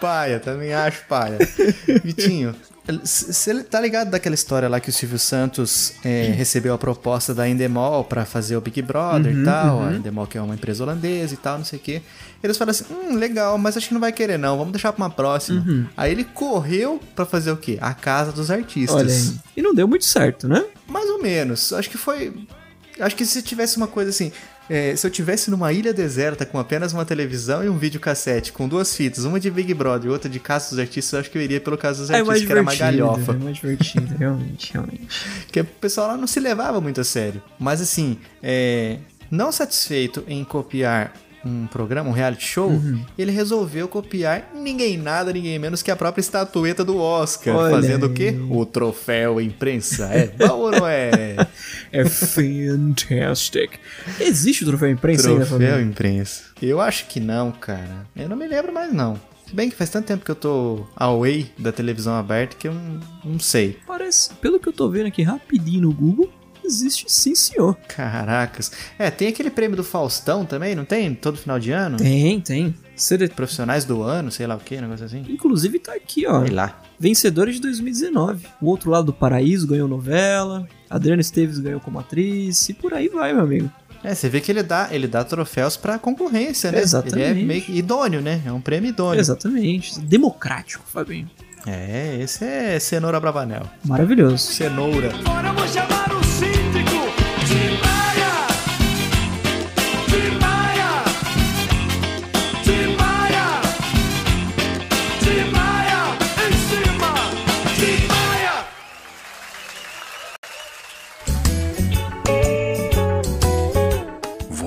Paia, 0.00 0.38
também 0.40 0.72
acho 0.74 1.04
paia. 1.06 1.38
Vitinho, 2.04 2.54
você 3.02 3.62
tá 3.64 3.80
ligado 3.80 4.10
daquela 4.10 4.34
história 4.34 4.68
lá 4.68 4.78
que 4.78 4.90
o 4.90 4.92
Silvio 4.92 5.18
Santos 5.18 5.94
é, 6.04 6.24
recebeu 6.36 6.74
a 6.74 6.78
proposta 6.78 7.34
da 7.34 7.48
Endemol 7.48 8.04
pra 8.04 8.24
fazer 8.26 8.56
o 8.56 8.60
Big 8.60 8.82
Brother 8.82 9.34
Uhum, 9.34 9.40
e 9.42 9.44
tal? 9.44 9.76
uhum. 9.78 9.88
A 9.88 9.92
Endemol 9.94 10.26
que 10.26 10.36
é 10.36 10.42
uma 10.42 10.54
empresa 10.54 10.82
holandesa 10.84 11.32
e 11.34 11.36
tal, 11.36 11.58
não 11.58 11.64
sei 11.64 11.78
o 11.78 11.82
quê. 11.82 12.02
Eles 12.42 12.58
falaram 12.58 12.72
assim, 12.72 12.84
hum, 12.92 13.14
legal, 13.16 13.56
mas 13.56 13.74
acho 13.76 13.88
que 13.88 13.94
não 13.94 14.00
vai 14.00 14.12
querer 14.12 14.38
não, 14.38 14.58
vamos 14.58 14.72
deixar 14.72 14.92
pra 14.92 15.02
uma 15.04 15.10
próxima. 15.10 15.64
Uhum. 15.66 15.86
Aí 15.96 16.12
ele 16.12 16.24
correu 16.24 17.00
pra 17.16 17.24
fazer 17.24 17.50
o 17.52 17.56
quê? 17.56 17.78
A 17.80 17.94
Casa 17.94 18.32
dos 18.32 18.50
Artistas. 18.50 18.94
Olha 18.96 19.12
aí. 19.14 19.34
E 19.56 19.62
não 19.62 19.74
deu 19.74 19.88
muito 19.88 20.04
certo, 20.04 20.46
né? 20.46 20.62
Mais 20.86 21.08
ou 21.08 21.22
menos. 21.22 21.72
Acho 21.72 21.88
que 21.88 21.96
foi. 21.96 22.34
Acho 23.00 23.16
que 23.16 23.24
se 23.26 23.42
tivesse 23.42 23.76
uma 23.76 23.86
coisa 23.88 24.10
assim. 24.10 24.30
é, 24.70 24.94
se 24.96 25.06
eu 25.06 25.10
tivesse 25.10 25.50
numa 25.50 25.72
ilha 25.72 25.92
deserta 25.92 26.46
com 26.46 26.58
apenas 26.58 26.92
uma 26.92 27.04
televisão 27.04 27.62
e 27.64 27.68
um 27.68 27.76
videocassete 27.76 28.52
com 28.52 28.66
duas 28.68 28.94
fitas, 28.96 29.24
uma 29.24 29.38
de 29.40 29.50
Big 29.50 29.74
Brother 29.74 30.08
e 30.08 30.12
outra 30.12 30.28
de 30.30 30.38
Casa 30.40 30.70
dos 30.70 30.78
Artistas, 30.78 31.12
eu 31.12 31.18
acho 31.20 31.30
que 31.30 31.36
eu 31.38 31.42
iria 31.42 31.60
pelo 31.60 31.76
Casa 31.76 32.00
dos 32.02 32.10
É 32.10 32.14
Artistas, 32.14 32.28
mais 32.28 32.44
que 32.46 32.52
era 32.52 32.62
uma 32.62 32.74
galhofa. 32.74 33.32
É 33.32 33.36
mais 33.36 33.56
divertido, 33.56 34.14
realmente, 34.18 34.72
realmente. 34.72 35.08
Porque 35.44 35.60
o 35.60 35.64
pessoal 35.64 36.08
lá 36.08 36.16
não 36.16 36.26
se 36.26 36.40
levava 36.40 36.80
muito 36.80 37.00
a 37.00 37.04
sério. 37.04 37.42
Mas 37.58 37.80
assim, 37.80 38.16
é, 38.42 38.98
não 39.30 39.50
satisfeito 39.52 40.24
em 40.28 40.42
copiar 40.44 41.12
um 41.46 41.66
programa, 41.66 42.08
um 42.08 42.12
reality 42.12 42.42
show, 42.46 42.70
Uhum. 42.70 43.04
ele 43.18 43.30
resolveu 43.30 43.86
copiar 43.86 44.50
ninguém 44.54 44.96
nada, 44.96 45.30
ninguém 45.30 45.58
menos 45.58 45.82
que 45.82 45.90
a 45.90 45.96
própria 45.96 46.22
estatueta 46.22 46.82
do 46.82 46.96
Oscar. 46.96 47.54
Olha 47.54 47.70
fazendo 47.74 48.04
o 48.04 48.08
aí. 48.08 48.14
quê? 48.14 48.34
O 48.48 48.64
troféu 48.64 49.38
imprensa. 49.38 50.06
É 50.06 50.26
bom 50.28 50.54
ou 50.58 50.70
não 50.70 50.86
é? 50.88 51.36
É 51.94 52.04
fantastic. 52.04 53.78
Existe 54.20 54.64
o 54.64 54.66
troféu 54.66 54.90
imprensa 54.90 55.28
ainda, 55.28 55.46
Troféu 55.46 55.80
imprensa. 55.80 56.42
Eu 56.60 56.80
acho 56.80 57.06
que 57.06 57.20
não, 57.20 57.52
cara. 57.52 58.06
Eu 58.16 58.28
não 58.28 58.36
me 58.36 58.48
lembro 58.48 58.72
mais, 58.72 58.92
não. 58.92 59.20
Se 59.46 59.54
bem 59.54 59.70
que 59.70 59.76
faz 59.76 59.90
tanto 59.90 60.06
tempo 60.06 60.24
que 60.24 60.30
eu 60.30 60.34
tô 60.34 60.86
away 60.96 61.52
da 61.56 61.70
televisão 61.70 62.14
aberta 62.14 62.56
que 62.58 62.66
eu 62.66 62.74
não, 62.74 63.00
não 63.24 63.38
sei. 63.38 63.78
Parece, 63.86 64.34
pelo 64.34 64.58
que 64.58 64.68
eu 64.68 64.72
tô 64.72 64.88
vendo 64.88 65.06
aqui 65.06 65.22
rapidinho 65.22 65.82
no 65.82 65.92
Google, 65.92 66.32
existe 66.64 67.04
sim, 67.08 67.34
senhor. 67.34 67.76
Caracas. 67.88 68.72
É, 68.98 69.10
tem 69.10 69.28
aquele 69.28 69.50
prêmio 69.50 69.76
do 69.76 69.84
Faustão 69.84 70.44
também, 70.44 70.74
não 70.74 70.84
tem? 70.84 71.14
Todo 71.14 71.38
final 71.38 71.60
de 71.60 71.70
ano? 71.70 71.96
Tem, 71.96 72.40
tem. 72.40 72.74
Sele- 72.96 73.28
Profissionais 73.28 73.84
do 73.84 74.02
ano, 74.02 74.30
sei 74.30 74.46
lá 74.46 74.54
o 74.54 74.60
que, 74.60 74.80
negócio 74.80 75.04
assim. 75.06 75.24
Inclusive 75.28 75.78
tá 75.78 75.94
aqui, 75.94 76.26
ó. 76.26 76.40
Sei 76.44 76.54
lá. 76.54 76.80
Vencedores 76.98 77.56
de 77.56 77.60
2019. 77.62 78.46
O 78.60 78.66
outro 78.66 78.90
lado 78.90 79.06
do 79.06 79.12
paraíso 79.12 79.66
ganhou 79.66 79.88
novela. 79.88 80.66
Adriana 80.88 81.20
Esteves 81.20 81.58
ganhou 81.58 81.80
como 81.80 81.98
atriz. 81.98 82.68
E 82.68 82.74
por 82.74 82.94
aí 82.94 83.08
vai, 83.08 83.32
meu 83.32 83.42
amigo. 83.42 83.70
É, 84.02 84.14
você 84.14 84.28
vê 84.28 84.40
que 84.40 84.52
ele 84.52 84.62
dá, 84.62 84.88
ele 84.90 85.06
dá 85.08 85.24
troféus 85.24 85.76
pra 85.78 85.98
concorrência, 85.98 86.70
né? 86.70 86.80
Exatamente. 86.80 87.30
Ele 87.30 87.40
é 87.40 87.44
meio 87.44 87.64
idôneo, 87.68 88.20
né? 88.20 88.42
É 88.44 88.52
um 88.52 88.60
prêmio 88.60 88.90
idôneo. 88.90 89.18
Exatamente. 89.18 89.98
Democrático, 90.00 90.84
Fabinho. 90.86 91.28
É, 91.66 92.18
esse 92.20 92.44
é 92.44 92.78
Cenoura 92.78 93.18
Bravanel. 93.18 93.62
Maravilhoso. 93.82 94.36
Cenoura. 94.52 95.10
Agora 95.24 95.48
eu 95.48 95.54
vou 95.54 95.66
chamar 95.68 95.93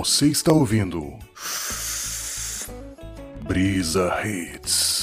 Você 0.07 0.27
está 0.27 0.53
ouvindo 0.53 1.19
Brisa 3.45 4.09
Hits. 4.25 4.96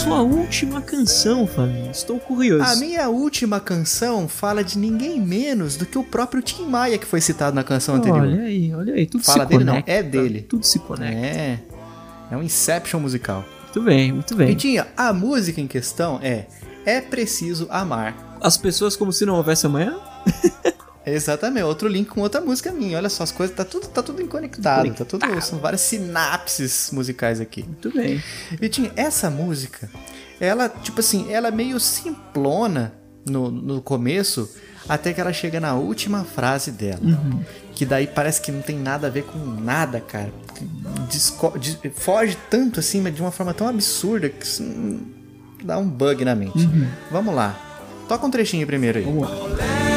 Sua 0.00 0.22
última 0.22 0.80
canção, 0.80 1.46
Fabinho. 1.46 1.90
Estou 1.90 2.18
curioso. 2.18 2.64
A 2.64 2.76
minha 2.76 3.08
última 3.10 3.60
canção 3.60 4.26
fala 4.26 4.64
de 4.64 4.78
ninguém 4.78 5.20
menos 5.20 5.76
do 5.76 5.84
que 5.84 5.98
o 5.98 6.02
próprio 6.02 6.40
Tim 6.40 6.64
Maia 6.64 6.96
que 6.96 7.04
foi 7.06 7.20
citado 7.20 7.54
na 7.54 7.62
canção 7.62 7.96
anterior. 7.96 8.22
Olha 8.22 8.42
aí, 8.42 8.74
olha 8.74 8.94
aí. 8.94 9.06
Tudo 9.06 9.22
Fala 9.24 9.42
se 9.44 9.48
dele 9.50 9.64
não, 9.64 9.74
conecta. 9.74 9.92
é 9.92 10.02
dele. 10.02 10.40
Tudo 10.40 10.64
se 10.64 10.78
conecta. 10.78 11.14
É. 11.14 11.58
É 12.30 12.36
um 12.36 12.42
Inception 12.42 12.98
musical. 12.98 13.44
Muito 13.64 13.82
bem, 13.82 14.12
muito 14.12 14.34
bem. 14.34 14.46
Vitinha, 14.48 14.86
a 14.96 15.12
música 15.12 15.60
em 15.60 15.66
questão 15.66 16.18
é 16.22 16.46
É 16.86 17.02
Preciso 17.02 17.66
Amar. 17.68 18.38
As 18.40 18.56
pessoas 18.56 18.96
como 18.96 19.12
se 19.12 19.26
não 19.26 19.34
houvesse 19.34 19.66
amanhã? 19.66 19.98
Exatamente, 21.06 21.64
outro 21.64 21.88
link 21.88 22.08
com 22.08 22.20
outra 22.20 22.40
música 22.40 22.70
minha. 22.72 22.96
Olha 22.98 23.08
só, 23.08 23.22
as 23.22 23.32
coisas 23.32 23.54
tá 23.56 23.64
tudo, 23.64 23.88
tá 23.88 24.02
tudo 24.02 24.24
conectado, 24.28 24.92
tá 24.94 25.04
tudo, 25.04 25.40
são 25.42 25.58
várias 25.58 25.80
sinapses 25.80 26.90
musicais 26.92 27.40
aqui. 27.40 27.62
Muito 27.64 27.90
bem. 27.92 28.22
Vitinho, 28.60 28.92
essa 28.94 29.30
música, 29.30 29.88
ela, 30.38 30.68
tipo 30.68 31.00
assim, 31.00 31.32
ela 31.32 31.48
é 31.48 31.50
meio 31.50 31.80
simplona 31.80 32.92
no, 33.26 33.50
no 33.50 33.80
começo, 33.80 34.48
até 34.88 35.12
que 35.12 35.20
ela 35.20 35.32
chega 35.32 35.58
na 35.58 35.74
última 35.74 36.24
frase 36.24 36.70
dela. 36.70 37.00
Uhum. 37.02 37.42
Que 37.74 37.86
daí 37.86 38.06
parece 38.06 38.40
que 38.42 38.52
não 38.52 38.60
tem 38.60 38.78
nada 38.78 39.06
a 39.06 39.10
ver 39.10 39.24
com 39.24 39.38
nada, 39.38 40.00
cara. 40.00 40.30
Disco- 41.08 41.58
dis- 41.58 41.78
foge 41.94 42.36
tanto 42.50 42.78
assim, 42.80 43.00
mas 43.00 43.14
de 43.14 43.22
uma 43.22 43.30
forma 43.30 43.54
tão 43.54 43.66
absurda 43.68 44.28
que 44.28 44.44
isso 44.44 44.62
hum, 44.62 45.00
dá 45.64 45.78
um 45.78 45.88
bug 45.88 46.24
na 46.24 46.34
mente. 46.34 46.58
Uhum. 46.66 46.86
Vamos 47.10 47.34
lá. 47.34 47.58
Toca 48.06 48.26
um 48.26 48.30
trechinho 48.30 48.66
primeiro 48.66 48.98
aí. 48.98 49.04
Vamos 49.04 49.28
lá. 49.30 49.89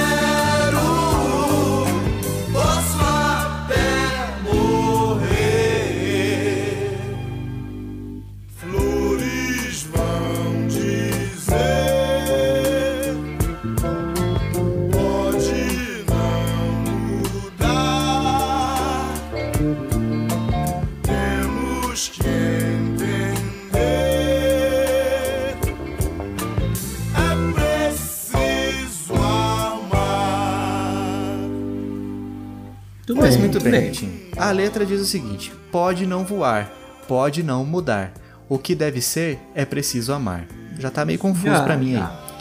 Bem, 33.63 33.91
bem. 33.91 34.29
A 34.37 34.51
letra 34.51 34.85
diz 34.85 34.99
o 35.01 35.05
seguinte: 35.05 35.51
pode 35.71 36.05
não 36.05 36.23
voar, 36.23 36.71
pode 37.07 37.43
não 37.43 37.65
mudar. 37.65 38.13
O 38.49 38.57
que 38.59 38.75
deve 38.75 39.01
ser 39.01 39.39
é 39.55 39.65
preciso 39.65 40.13
amar. 40.13 40.45
Já 40.79 40.89
tá 40.91 41.05
meio 41.05 41.19
confuso 41.19 41.63
pra 41.63 41.77
mim 41.77 41.93
já. 41.93 42.07
aí. 42.07 42.33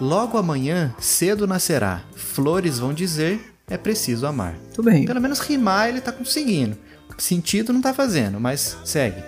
Logo 0.00 0.38
amanhã, 0.38 0.94
cedo 0.98 1.46
nascerá. 1.46 2.02
Flores 2.16 2.78
vão 2.78 2.92
dizer 2.94 3.54
é 3.68 3.76
preciso 3.76 4.26
amar. 4.26 4.54
Tudo 4.74 4.90
bem. 4.90 5.04
Pelo 5.04 5.20
menos 5.20 5.40
rimar 5.40 5.88
ele 5.88 6.00
tá 6.00 6.10
conseguindo. 6.12 6.76
Sentido 7.18 7.72
não 7.72 7.82
tá 7.82 7.92
fazendo, 7.92 8.40
mas 8.40 8.78
segue. 8.84 9.22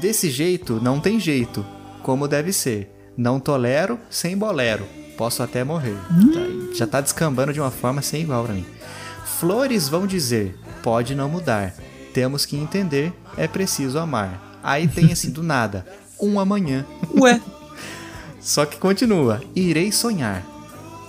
Desse 0.00 0.30
jeito 0.30 0.80
não 0.82 0.98
tem 0.98 1.20
jeito, 1.20 1.64
como 2.02 2.26
deve 2.26 2.52
ser. 2.52 2.90
Não 3.16 3.38
tolero 3.38 3.98
sem 4.10 4.36
bolero. 4.36 4.86
Posso 5.16 5.42
até 5.42 5.62
morrer. 5.62 5.94
Tá- 6.32 6.74
já 6.76 6.86
tá 6.86 7.00
descambando 7.00 7.52
de 7.52 7.60
uma 7.60 7.70
forma 7.70 8.02
sem 8.02 8.22
igual 8.22 8.44
pra 8.44 8.54
mim. 8.54 8.64
Flores 9.24 9.88
vão 9.88 10.06
dizer, 10.06 10.58
pode 10.82 11.14
não 11.14 11.28
mudar. 11.28 11.74
Temos 12.12 12.44
que 12.44 12.56
entender, 12.56 13.12
é 13.36 13.46
preciso 13.48 13.98
amar. 13.98 14.58
Aí 14.62 14.86
tem 14.86 15.12
assim 15.12 15.30
do 15.30 15.42
nada, 15.42 15.86
um 16.20 16.38
amanhã. 16.38 16.84
Ué, 17.18 17.40
Só 18.40 18.66
que 18.66 18.76
continua, 18.76 19.40
irei 19.54 19.90
sonhar. 19.92 20.42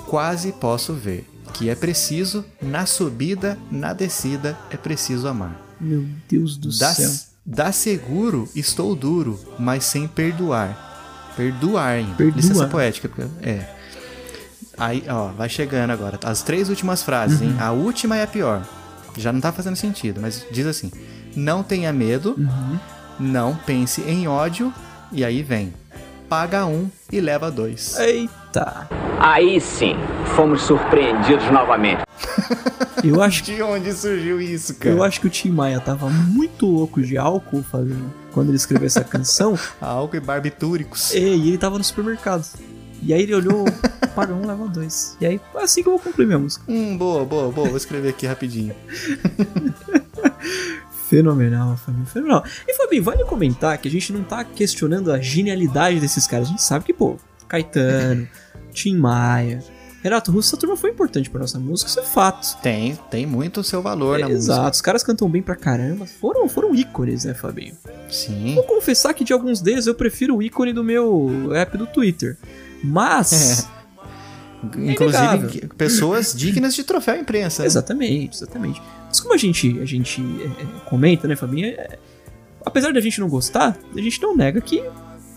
Quase 0.08 0.52
posso 0.52 0.94
ver 0.94 1.28
que 1.54 1.70
é 1.70 1.76
preciso, 1.76 2.44
na 2.62 2.86
subida, 2.86 3.58
na 3.72 3.94
descida, 3.94 4.58
é 4.72 4.78
preciso 4.78 5.28
amar. 5.28 5.60
meu 5.80 6.06
Deus 6.28 6.58
do 6.58 6.76
Dá, 6.78 6.94
céu. 6.94 7.12
dá 7.46 7.72
seguro, 7.72 8.50
estou 8.56 8.96
duro, 8.96 9.40
mas 9.60 9.84
sem 9.86 10.08
perdoar. 10.08 11.32
Perdoar, 11.36 12.00
hein? 12.00 12.14
Perdoar. 12.18 12.38
Licença 12.38 12.68
poética. 12.68 13.30
É. 13.42 13.68
Aí, 14.78 15.04
ó, 15.08 15.28
vai 15.28 15.48
chegando 15.50 15.92
agora. 15.92 16.20
As 16.24 16.42
três 16.42 16.70
últimas 16.70 17.04
frases, 17.04 17.40
Uhum. 17.42 17.48
hein? 17.50 17.56
A 17.60 17.72
última 17.72 18.18
é 18.18 18.24
a 18.24 18.28
pior. 18.28 18.64
Já 19.18 19.32
não 19.32 19.40
tá 19.40 19.52
fazendo 19.52 19.76
sentido, 19.76 20.20
mas 20.22 20.46
diz 20.52 20.66
assim: 20.66 20.92
Não 21.36 21.62
tenha 21.64 21.94
medo, 21.94 22.36
Uhum. 22.38 22.80
não 23.20 23.56
pense 23.56 24.02
em 24.02 24.28
ódio, 24.28 24.74
e 25.12 25.24
aí 25.24 25.44
vem. 25.44 25.74
Paga 26.28 26.66
um 26.66 26.90
e 27.12 27.20
leva 27.22 27.52
dois. 27.52 27.96
Eita. 28.00 28.88
Aí 29.20 29.62
sim, 29.62 29.96
fomos 30.36 30.64
surpreendidos 30.64 31.46
novamente. 31.52 32.02
Eu 33.04 33.22
acho 33.22 33.44
que 33.44 33.56
De 33.56 33.62
onde 33.62 33.92
surgiu 33.94 34.40
isso, 34.40 34.76
cara? 34.76 34.96
eu 34.96 35.04
acho 35.04 35.20
que 35.20 35.28
o 35.28 35.30
Tim 35.30 35.50
Maia 35.50 35.78
tava 35.82 36.10
muito 36.10 36.66
louco 36.66 37.02
de 37.02 37.18
álcool, 37.18 37.62
Fábio, 37.62 37.98
quando 38.32 38.48
ele 38.48 38.56
escreveu 38.56 38.86
essa 38.88 39.04
canção. 39.04 39.60
Álcool 39.82 40.16
e 40.16 40.20
barbitúricos. 40.22 41.14
e 41.14 41.18
ele 41.18 41.58
tava 41.58 41.78
no 41.78 41.84
supermercado. 41.84 42.46
E 43.06 43.14
aí 43.14 43.22
ele 43.24 43.36
olhou, 43.36 43.66
paga 44.16 44.34
um, 44.34 44.46
leva 44.46 44.68
dois. 44.68 45.18
E 45.20 45.26
aí, 45.26 45.40
é 45.56 45.64
assim 45.64 45.82
que 45.82 45.90
eu 45.90 45.94
vou 45.94 46.02
concluir 46.02 46.26
minha 46.26 46.40
música. 46.40 46.64
Hum, 46.68 46.98
boa, 46.98 47.26
boa, 47.26 47.52
boa. 47.52 47.68
Vou 47.68 47.78
escrever 47.78 48.10
aqui 48.10 48.26
rapidinho. 48.26 48.74
Fenomenal, 51.10 51.78
Fabinho, 51.78 52.06
fenomenal. 52.08 52.44
E 52.68 52.74
Fabinho, 52.74 53.04
vale 53.04 53.24
comentar 53.26 53.78
que 53.78 53.88
a 53.88 53.92
gente 53.92 54.12
não 54.12 54.24
tá 54.24 54.44
questionando 54.44 55.12
a 55.12 55.20
genialidade 55.20 56.00
desses 56.00 56.26
caras. 56.26 56.48
A 56.48 56.52
gente 56.52 56.64
sabe 56.64 56.86
que, 56.86 56.94
pô, 56.94 57.18
Caetano, 57.48 58.28
Tim 58.74 58.98
Maia, 58.98 59.64
Renato 60.02 60.32
Russo, 60.32 60.50
essa 60.50 60.58
turma 60.58 60.76
foi 60.76 60.90
importante 60.90 61.30
pra 61.30 61.40
nossa 61.42 61.60
música, 61.60 61.90
isso 61.90 62.00
é 62.00 62.04
fato. 62.04 62.58
Tem, 62.62 62.96
tem 63.12 63.26
muito 63.26 63.62
o 63.62 63.64
seu 63.64 63.82
valor 63.82 64.20
na 64.20 64.30
Exato, 64.30 64.60
música. 64.60 64.76
os 64.76 64.82
caras 64.82 65.04
cantam 65.04 65.30
bem 65.30 65.42
pra 65.42 65.56
caramba. 65.56 66.06
Foram, 66.06 66.50
foram 66.50 66.74
ícones, 66.74 67.26
né, 67.26 67.34
Fabinho? 67.34 67.76
Sim. 68.10 68.56
Vou 68.56 68.64
confessar 68.64 69.14
que 69.14 69.24
de 69.24 69.34
alguns 69.34 69.62
deles 69.62 69.86
eu 69.86 69.94
prefiro 69.94 70.36
o 70.38 70.42
ícone 70.42 70.74
do 70.74 70.84
meu 70.84 71.52
app 71.54 71.78
do 71.78 71.86
Twitter. 71.86 72.38
Mas. 72.84 73.68
Inclusive, 74.64 75.24
inegável. 75.24 75.50
que- 75.50 75.68
pessoas 75.68 76.34
dignas 76.34 76.74
de 76.74 76.84
troféu 76.84 77.16
imprensa. 77.18 77.62
né? 77.64 77.68
Exatamente, 77.68 78.38
exatamente. 78.38 78.82
Mas 79.08 79.20
como 79.20 79.34
a 79.34 79.38
gente, 79.38 79.80
a 79.82 79.86
gente 79.86 80.22
é, 80.22 80.62
é, 80.64 80.66
comenta, 80.90 81.28
né, 81.28 81.36
Fabinho? 81.36 81.68
é- 81.68 82.00
apesar 82.66 82.94
da 82.94 83.02
gente 83.02 83.20
não 83.20 83.28
gostar, 83.28 83.78
a 83.96 84.00
gente 84.02 84.22
não 84.22 84.36
nega 84.36 84.62
que 84.62 84.82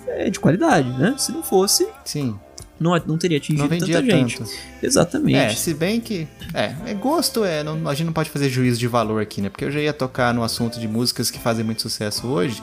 é 0.07 0.30
de 0.30 0.38
qualidade, 0.38 0.88
né? 0.90 1.14
Se 1.18 1.32
não 1.32 1.42
fosse, 1.42 1.88
Sim. 2.05 2.38
não, 2.78 2.92
não 3.05 3.18
teria 3.18 3.38
atingido 3.38 3.68
Não 3.68 3.78
tanta 3.78 4.01
gente. 4.05 4.38
tanto. 4.38 4.51
Exatamente. 4.80 5.36
É, 5.36 5.51
se 5.55 5.74
bem 5.74 6.01
que. 6.01 6.28
É, 6.55 6.72
é 6.86 6.94
gosto, 6.94 7.44
é. 7.44 7.64
Não, 7.64 7.88
a 7.88 7.94
gente 7.94 8.07
não 8.07 8.12
pode 8.12 8.30
fazer 8.30 8.49
juízo 8.49 8.78
de 8.78 8.86
valor 8.86 9.20
aqui, 9.20 9.40
né? 9.42 9.49
Porque 9.51 9.64
eu 9.64 9.72
já 9.72 9.80
ia 9.80 9.92
tocar 9.92 10.32
no 10.32 10.44
assunto 10.44 10.78
de 10.78 10.86
músicas 10.86 11.32
que 11.32 11.38
fazem 11.40 11.64
muito 11.64 11.82
sucesso 11.82 12.28
hoje. 12.28 12.62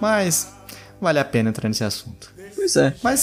Mas 0.00 0.52
vale 1.00 1.18
a 1.18 1.24
pena 1.24 1.48
entrar 1.48 1.66
nesse 1.66 1.82
assunto. 1.82 2.30
Pois 2.54 2.76
é. 2.76 2.94
Mas 3.02 3.20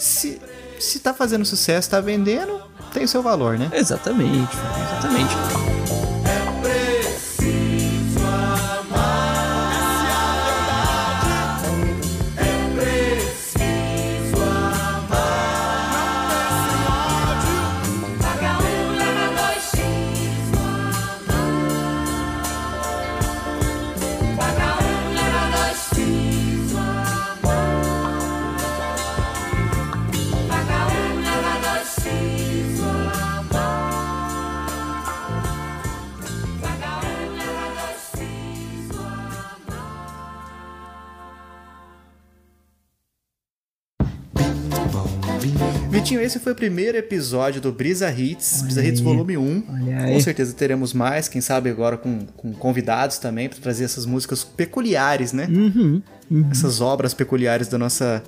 se, 0.00 0.40
se, 0.78 0.98
tá 0.98 1.12
fazendo 1.12 1.44
sucesso, 1.44 1.90
tá 1.90 2.00
vendendo, 2.00 2.60
tem 2.92 3.04
o 3.04 3.08
seu 3.08 3.22
valor, 3.22 3.58
né? 3.58 3.70
Exatamente, 3.72 4.56
exatamente. 4.92 5.69
Vitinho, 46.10 46.20
esse 46.22 46.40
foi 46.40 46.52
o 46.52 46.56
primeiro 46.56 46.98
episódio 46.98 47.60
do 47.60 47.70
Brisa 47.70 48.10
Hits, 48.10 48.54
Olha 48.54 48.64
Brisa 48.64 48.84
Hits 48.84 48.98
aí. 48.98 49.04
Volume 49.04 49.36
1. 49.38 49.64
Olha 49.68 49.96
Com 49.98 50.14
aí. 50.14 50.20
certeza 50.20 50.52
teremos 50.52 50.92
mais, 50.92 51.28
quem 51.28 51.40
sabe 51.40 51.70
agora 51.70 51.96
com, 51.96 52.26
com 52.36 52.52
convidados 52.52 53.18
também, 53.18 53.48
para 53.48 53.60
trazer 53.60 53.84
essas 53.84 54.04
músicas 54.04 54.42
peculiares, 54.42 55.32
né? 55.32 55.46
Uhum, 55.48 56.02
uhum. 56.28 56.48
Essas 56.50 56.80
obras 56.80 57.14
peculiares 57.14 57.68
da 57.68 57.78
nossa, 57.78 58.24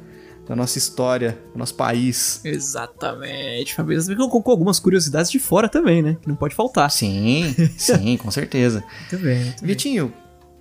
da 0.47 0.55
nossa 0.55 0.79
história, 0.79 1.37
do 1.53 1.59
nosso 1.59 1.75
país. 1.75 2.41
Exatamente, 2.45 3.75
Fabinho. 3.75 4.01
Você 4.01 4.15
colocou 4.15 4.53
algumas 4.53 4.79
curiosidades 4.79 5.29
de 5.29 5.41
fora 5.41 5.69
também, 5.69 6.03
né? 6.03 6.17
Que 6.23 6.29
não 6.29 6.37
pode 6.37 6.55
faltar. 6.55 6.89
Sim, 6.89 7.53
sim, 7.77 8.17
com 8.17 8.31
certeza. 8.31 8.85
Muito 9.11 9.25
bem, 9.25 9.45
muito 9.45 9.61
bem. 9.61 9.67
Vitinho, 9.67 10.13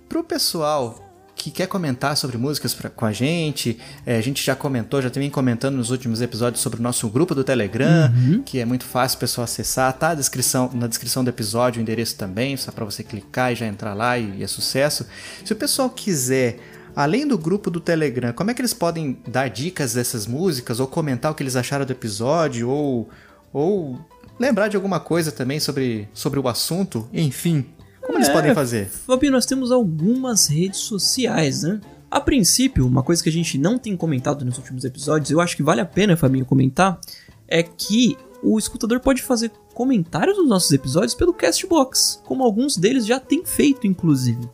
pro 0.08 0.24
pessoal 0.24 1.11
que 1.42 1.50
quer 1.50 1.66
comentar 1.66 2.16
sobre 2.16 2.38
músicas 2.38 2.72
pra, 2.72 2.88
com 2.88 3.04
a 3.04 3.12
gente, 3.12 3.76
é, 4.06 4.16
a 4.16 4.20
gente 4.20 4.44
já 4.44 4.54
comentou, 4.54 5.02
já 5.02 5.10
também 5.10 5.28
comentando 5.28 5.74
nos 5.76 5.90
últimos 5.90 6.20
episódios 6.22 6.62
sobre 6.62 6.78
o 6.78 6.82
nosso 6.82 7.08
grupo 7.08 7.34
do 7.34 7.42
Telegram, 7.42 8.12
Uhum. 8.14 8.42
que 8.44 8.60
é 8.60 8.64
muito 8.64 8.84
fácil 8.84 9.16
o 9.16 9.20
pessoal 9.20 9.44
acessar, 9.44 9.92
tá 9.94 10.10
na 10.10 10.14
descrição, 10.14 10.70
na 10.72 10.86
descrição 10.86 11.24
do 11.24 11.30
episódio 11.30 11.80
o 11.80 11.82
endereço 11.82 12.14
também, 12.16 12.56
só 12.56 12.70
para 12.70 12.84
você 12.84 13.02
clicar 13.02 13.52
e 13.52 13.56
já 13.56 13.66
entrar 13.66 13.92
lá 13.92 14.16
e, 14.16 14.38
e 14.38 14.42
é 14.44 14.46
sucesso. 14.46 15.04
Se 15.44 15.52
o 15.52 15.56
pessoal 15.56 15.90
quiser, 15.90 16.58
além 16.94 17.26
do 17.26 17.36
grupo 17.36 17.70
do 17.70 17.80
Telegram, 17.80 18.32
como 18.32 18.50
é 18.50 18.54
que 18.54 18.60
eles 18.60 18.74
podem 18.74 19.18
dar 19.26 19.48
dicas 19.50 19.94
dessas 19.94 20.26
músicas 20.28 20.78
ou 20.78 20.86
comentar 20.86 21.32
o 21.32 21.34
que 21.34 21.42
eles 21.42 21.56
acharam 21.56 21.84
do 21.84 21.90
episódio 21.92 22.68
ou 22.68 23.08
ou 23.52 23.98
lembrar 24.38 24.68
de 24.68 24.76
alguma 24.76 24.98
coisa 25.00 25.30
também 25.32 25.60
sobre, 25.60 26.08
sobre 26.14 26.38
o 26.40 26.48
assunto, 26.48 27.06
enfim, 27.12 27.66
como 28.02 28.18
eles 28.18 28.28
É, 28.28 28.32
podem 28.32 28.54
fazer? 28.54 28.86
Fabinho, 28.88 29.32
nós 29.32 29.46
temos 29.46 29.70
algumas 29.70 30.46
redes 30.48 30.80
sociais, 30.80 31.62
né? 31.62 31.80
A 32.10 32.20
princípio, 32.20 32.86
uma 32.86 33.02
coisa 33.02 33.22
que 33.22 33.28
a 33.28 33.32
gente 33.32 33.56
não 33.56 33.78
tem 33.78 33.96
comentado 33.96 34.44
nos 34.44 34.58
últimos 34.58 34.84
episódios, 34.84 35.30
eu 35.30 35.40
acho 35.40 35.56
que 35.56 35.62
vale 35.62 35.80
a 35.80 35.86
pena, 35.86 36.16
Fabinho, 36.16 36.44
comentar, 36.44 37.00
é 37.48 37.62
que 37.62 38.16
o 38.42 38.58
escutador 38.58 39.00
pode 39.00 39.22
fazer 39.22 39.50
comentários 39.72 40.36
nos 40.36 40.48
nossos 40.48 40.70
episódios 40.72 41.14
pelo 41.14 41.32
Castbox, 41.32 42.20
como 42.26 42.42
alguns 42.42 42.76
deles 42.76 43.06
já 43.06 43.18
têm 43.18 43.44
feito, 43.46 43.86
inclusive. 43.86 44.46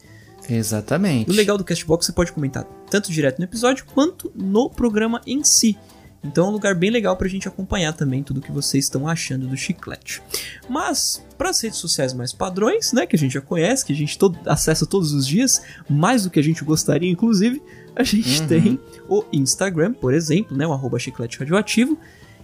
Exatamente. 0.49 1.31
O 1.31 1.35
legal 1.35 1.59
do 1.59 1.65
Castbox 1.65 2.07
você 2.07 2.13
pode 2.13 2.33
comentar 2.33 2.65
tanto 2.91 3.11
direto 3.13 3.39
no 3.39 3.45
episódio 3.45 3.85
quanto 3.93 4.33
no 4.35 4.71
programa 4.71 5.21
em 5.27 5.45
si. 5.45 5.77
Então 6.23 6.47
é 6.47 6.49
um 6.49 6.53
lugar 6.53 6.75
bem 6.75 6.91
legal 6.91 7.17
pra 7.17 7.29
gente 7.29 7.47
acompanhar 7.47 7.93
também 7.93 8.23
tudo 8.23 8.41
que 8.41 8.51
vocês 8.51 8.85
estão 8.85 9.07
achando 9.07 9.47
do 9.47 9.57
chiclete. 9.57 10.21
Mas 10.69 11.25
para 11.37 11.51
as 11.51 11.61
redes 11.61 11.79
sociais 11.79 12.13
mais 12.13 12.33
padrões, 12.33 12.93
né, 12.93 13.07
que 13.07 13.15
a 13.15 13.19
gente 13.19 13.33
já 13.35 13.41
conhece, 13.41 13.85
que 13.85 13.93
a 13.93 13.97
gente 13.97 14.19
todo, 14.19 14.39
acessa 14.47 14.85
todos 14.85 15.13
os 15.13 15.27
dias, 15.27 15.63
mais 15.89 16.25
do 16.25 16.31
que 16.31 16.41
a 16.41 16.43
gente 16.43 16.65
gostaria, 16.65 17.11
inclusive, 17.11 17.63
a 17.95 18.03
gente 18.03 18.41
Uhum. 18.43 18.47
tem 18.49 18.81
o 19.09 19.25
Instagram, 19.33 19.93
por 19.93 20.13
exemplo, 20.13 20.57
né, 20.57 20.67
o 20.67 20.73
arroba 20.73 20.99
chiclete 20.99 21.39
radioativo, 21.39 21.99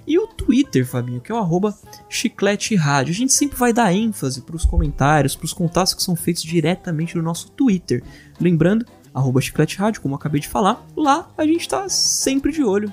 e 0.07 0.19
o 0.19 0.27
Twitter, 0.27 0.87
Fabinho, 0.87 1.21
que 1.21 1.33
é 1.33 1.35
o 1.35 1.39
arroba 1.39 1.75
chiclete 2.11 2.77
rádio. 2.77 3.11
A 3.11 3.15
gente 3.15 3.33
sempre 3.33 3.57
vai 3.57 3.73
dar 3.73 3.93
ênfase 3.93 4.43
pros 4.43 4.65
comentários, 4.65 5.35
pros 5.35 5.53
contatos 5.53 5.95
que 5.95 6.03
são 6.03 6.15
feitos 6.15 6.43
diretamente 6.43 7.17
no 7.17 7.23
nosso 7.23 7.51
Twitter. 7.53 8.03
Lembrando, 8.39 8.85
arroba 9.15 9.41
chiclete 9.41 9.79
rádio, 9.79 10.03
como 10.03 10.15
eu 10.15 10.17
acabei 10.17 10.41
de 10.41 10.49
falar, 10.49 10.87
lá 10.95 11.31
a 11.39 11.47
gente 11.47 11.67
tá 11.67 11.89
sempre 11.89 12.53
de 12.53 12.63
olho 12.63 12.93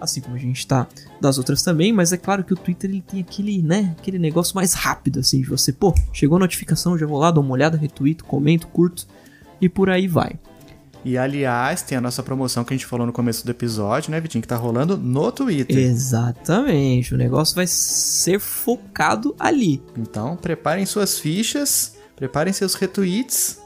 assim 0.00 0.20
como 0.20 0.36
a 0.36 0.38
gente 0.38 0.66
tá 0.66 0.86
das 1.20 1.38
outras 1.38 1.62
também, 1.62 1.92
mas 1.92 2.12
é 2.12 2.16
claro 2.16 2.44
que 2.44 2.52
o 2.52 2.56
Twitter 2.56 2.90
ele 2.90 3.00
tem 3.00 3.20
aquele, 3.20 3.62
né, 3.62 3.94
aquele 3.98 4.18
negócio 4.18 4.54
mais 4.54 4.74
rápido 4.74 5.20
assim 5.20 5.40
de 5.40 5.48
você, 5.48 5.72
pô, 5.72 5.94
chegou 6.12 6.36
a 6.36 6.40
notificação, 6.40 6.98
já 6.98 7.06
vou 7.06 7.18
lá, 7.18 7.30
dou 7.30 7.42
uma 7.42 7.52
olhada, 7.52 7.76
retuito, 7.76 8.24
comento, 8.24 8.66
curto 8.68 9.06
e 9.60 9.68
por 9.68 9.90
aí 9.90 10.06
vai. 10.06 10.38
E 11.04 11.16
aliás, 11.16 11.82
tem 11.82 11.96
a 11.96 12.00
nossa 12.00 12.20
promoção 12.20 12.64
que 12.64 12.74
a 12.74 12.76
gente 12.76 12.86
falou 12.86 13.06
no 13.06 13.12
começo 13.12 13.44
do 13.44 13.50
episódio, 13.50 14.10
né, 14.10 14.20
Vitinho, 14.20 14.42
que 14.42 14.48
tá 14.48 14.56
rolando 14.56 14.96
no 14.96 15.30
Twitter. 15.30 15.78
Exatamente, 15.78 17.14
o 17.14 17.16
negócio 17.16 17.54
vai 17.54 17.66
ser 17.66 18.40
focado 18.40 19.34
ali. 19.38 19.80
Então, 19.96 20.36
preparem 20.36 20.84
suas 20.84 21.18
fichas, 21.18 21.96
preparem 22.16 22.52
seus 22.52 22.74
retweets 22.74 23.60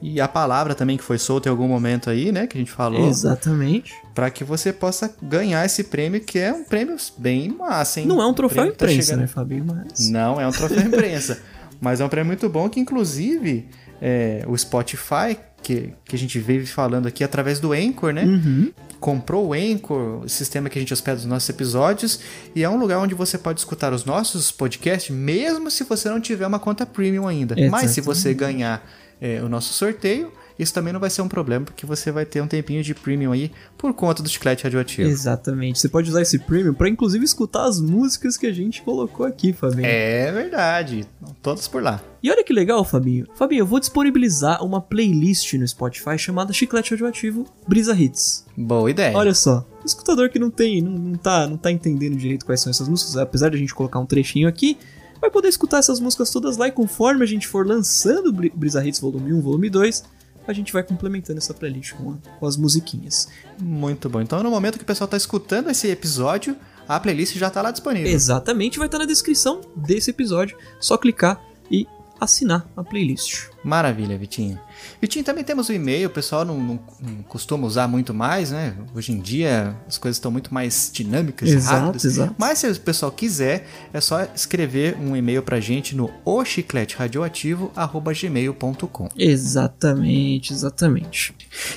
e 0.00 0.20
a 0.20 0.28
palavra 0.28 0.74
também 0.74 0.96
que 0.96 1.02
foi 1.02 1.18
solta 1.18 1.48
em 1.48 1.50
algum 1.50 1.66
momento 1.68 2.10
aí, 2.10 2.30
né, 2.30 2.46
que 2.46 2.56
a 2.56 2.60
gente 2.60 2.70
falou. 2.70 3.08
Exatamente. 3.08 3.92
Para 4.14 4.30
que 4.30 4.44
você 4.44 4.72
possa 4.72 5.14
ganhar 5.22 5.64
esse 5.64 5.84
prêmio, 5.84 6.20
que 6.20 6.38
é 6.38 6.52
um 6.52 6.64
prêmio 6.64 6.96
bem 7.18 7.48
massa, 7.48 8.00
hein? 8.00 8.06
Não 8.06 8.20
é 8.20 8.26
um 8.26 8.34
troféu 8.34 8.64
tá 8.66 8.70
imprensa, 8.86 9.02
chegando- 9.02 9.20
né, 9.20 9.26
Fabinho? 9.26 9.64
Mas... 9.66 10.10
Não 10.10 10.40
é 10.40 10.46
um 10.46 10.52
troféu 10.52 10.80
imprensa. 10.86 11.40
Mas 11.80 12.00
é 12.00 12.04
um 12.04 12.08
prêmio 12.08 12.28
muito 12.28 12.48
bom 12.48 12.68
que, 12.68 12.80
inclusive, 12.80 13.68
é, 14.00 14.44
o 14.46 14.56
Spotify, 14.56 15.36
que, 15.62 15.92
que 16.04 16.14
a 16.14 16.18
gente 16.18 16.38
vive 16.38 16.66
falando 16.66 17.06
aqui 17.06 17.22
através 17.24 17.58
do 17.60 17.72
Anchor, 17.72 18.12
né? 18.12 18.24
Uhum. 18.24 18.72
Comprou 19.00 19.48
o 19.48 19.52
Anchor, 19.52 20.22
o 20.24 20.28
sistema 20.28 20.70
que 20.70 20.78
a 20.78 20.80
gente 20.80 20.92
hospeda 20.92 21.18
os 21.18 21.26
nossos 21.26 21.48
episódios, 21.48 22.20
e 22.54 22.62
é 22.64 22.68
um 22.70 22.78
lugar 22.78 22.98
onde 22.98 23.14
você 23.14 23.36
pode 23.36 23.60
escutar 23.60 23.92
os 23.92 24.04
nossos 24.04 24.50
podcasts, 24.50 25.14
mesmo 25.14 25.70
se 25.70 25.84
você 25.84 26.08
não 26.08 26.20
tiver 26.20 26.46
uma 26.46 26.58
conta 26.58 26.86
premium 26.86 27.26
ainda. 27.28 27.54
Mas 27.70 27.90
se 27.90 28.00
você 28.00 28.30
Exatamente. 28.30 28.54
ganhar 28.58 28.88
é, 29.20 29.42
o 29.42 29.48
nosso 29.48 29.72
sorteio, 29.72 30.30
isso 30.58 30.72
também 30.72 30.92
não 30.92 31.00
vai 31.00 31.10
ser 31.10 31.22
um 31.22 31.28
problema, 31.28 31.66
porque 31.66 31.84
você 31.84 32.10
vai 32.10 32.24
ter 32.24 32.40
um 32.40 32.46
tempinho 32.46 32.82
de 32.82 32.94
premium 32.94 33.32
aí 33.32 33.50
por 33.76 33.92
conta 33.92 34.22
do 34.22 34.28
chiclete 34.28 34.64
radioativo. 34.64 35.08
Exatamente. 35.08 35.78
Você 35.78 35.88
pode 35.88 36.08
usar 36.08 36.22
esse 36.22 36.38
premium 36.38 36.72
pra 36.72 36.88
inclusive 36.88 37.24
escutar 37.24 37.64
as 37.64 37.80
músicas 37.80 38.36
que 38.36 38.46
a 38.46 38.52
gente 38.52 38.82
colocou 38.82 39.26
aqui, 39.26 39.52
Fabinho. 39.52 39.86
É 39.86 40.32
verdade. 40.32 41.06
Todos 41.42 41.68
por 41.68 41.82
lá. 41.82 42.02
E 42.22 42.30
olha 42.30 42.42
que 42.42 42.52
legal, 42.52 42.84
Fabinho. 42.84 43.26
Fabinho, 43.34 43.60
eu 43.60 43.66
vou 43.66 43.78
disponibilizar 43.78 44.64
uma 44.64 44.80
playlist 44.80 45.52
no 45.54 45.68
Spotify 45.68 46.18
chamada 46.18 46.52
Chiclete 46.52 46.90
Radioativo 46.90 47.46
Brisa 47.68 47.94
Hits. 47.94 48.46
Boa 48.56 48.90
ideia. 48.90 49.14
Olha 49.16 49.34
só, 49.34 49.66
o 49.82 49.86
escutador 49.86 50.30
que 50.30 50.38
não 50.38 50.50
tem, 50.50 50.80
não, 50.80 50.92
não, 50.92 51.18
tá, 51.18 51.46
não 51.46 51.58
tá 51.58 51.70
entendendo 51.70 52.16
direito 52.16 52.46
quais 52.46 52.60
são 52.60 52.70
essas 52.70 52.88
músicas, 52.88 53.18
apesar 53.18 53.50
de 53.50 53.56
a 53.56 53.58
gente 53.58 53.74
colocar 53.74 53.98
um 53.98 54.06
trechinho 54.06 54.48
aqui, 54.48 54.78
vai 55.20 55.30
poder 55.30 55.48
escutar 55.48 55.78
essas 55.78 56.00
músicas 56.00 56.30
todas 56.30 56.56
lá 56.56 56.68
e 56.68 56.72
conforme 56.72 57.22
a 57.22 57.26
gente 57.26 57.46
for 57.48 57.66
lançando 57.66 58.32
Brisa 58.32 58.86
Hits 58.86 59.00
Volume 59.00 59.32
1, 59.32 59.40
Volume 59.40 59.70
2, 59.70 60.04
a 60.46 60.52
gente 60.52 60.72
vai 60.72 60.82
complementando 60.82 61.38
essa 61.38 61.52
playlist 61.52 61.94
com, 61.94 62.12
a- 62.12 62.16
com 62.38 62.46
as 62.46 62.56
musiquinhas. 62.56 63.28
Muito 63.60 64.08
bom. 64.08 64.20
Então, 64.20 64.42
no 64.42 64.50
momento 64.50 64.78
que 64.78 64.84
o 64.84 64.86
pessoal 64.86 65.08
tá 65.08 65.16
escutando 65.16 65.70
esse 65.70 65.88
episódio, 65.88 66.56
a 66.88 67.00
playlist 67.00 67.36
já 67.36 67.50
tá 67.50 67.60
lá 67.62 67.70
disponível. 67.72 68.10
Exatamente, 68.12 68.78
vai 68.78 68.86
estar 68.86 68.98
na 68.98 69.04
descrição 69.06 69.60
desse 69.74 70.10
episódio, 70.10 70.56
só 70.78 70.96
clicar 70.96 71.40
e 71.70 71.84
assinar 72.20 72.64
a 72.76 72.84
playlist. 72.84 73.48
Maravilha, 73.64 74.16
Vitinho. 74.16 74.58
Vitinho, 75.00 75.24
também 75.24 75.44
temos 75.44 75.68
o 75.68 75.72
e-mail, 75.72 76.08
o 76.08 76.10
pessoal 76.10 76.44
não, 76.44 76.58
não- 76.58 76.80
não 77.00 77.22
costuma 77.28 77.66
usar 77.66 77.86
muito 77.88 78.12
mais, 78.14 78.50
né? 78.50 78.74
Hoje 78.94 79.12
em 79.12 79.20
dia 79.20 79.76
as 79.86 79.98
coisas 79.98 80.16
estão 80.16 80.30
muito 80.30 80.52
mais 80.54 80.90
dinâmicas 80.92 81.48
Exato, 81.48 81.86
rápidas. 81.86 82.04
exato. 82.04 82.34
Mas 82.38 82.58
se 82.58 82.66
o 82.68 82.80
pessoal 82.80 83.10
quiser, 83.12 83.66
é 83.92 84.00
só 84.00 84.22
escrever 84.34 84.96
um 85.00 85.16
e-mail 85.16 85.42
pra 85.42 85.60
gente 85.60 85.94
no 85.96 86.10
ochicleteradioativo.gmail.com 86.24 89.08
Exatamente, 89.16 90.52
exatamente. 90.52 91.34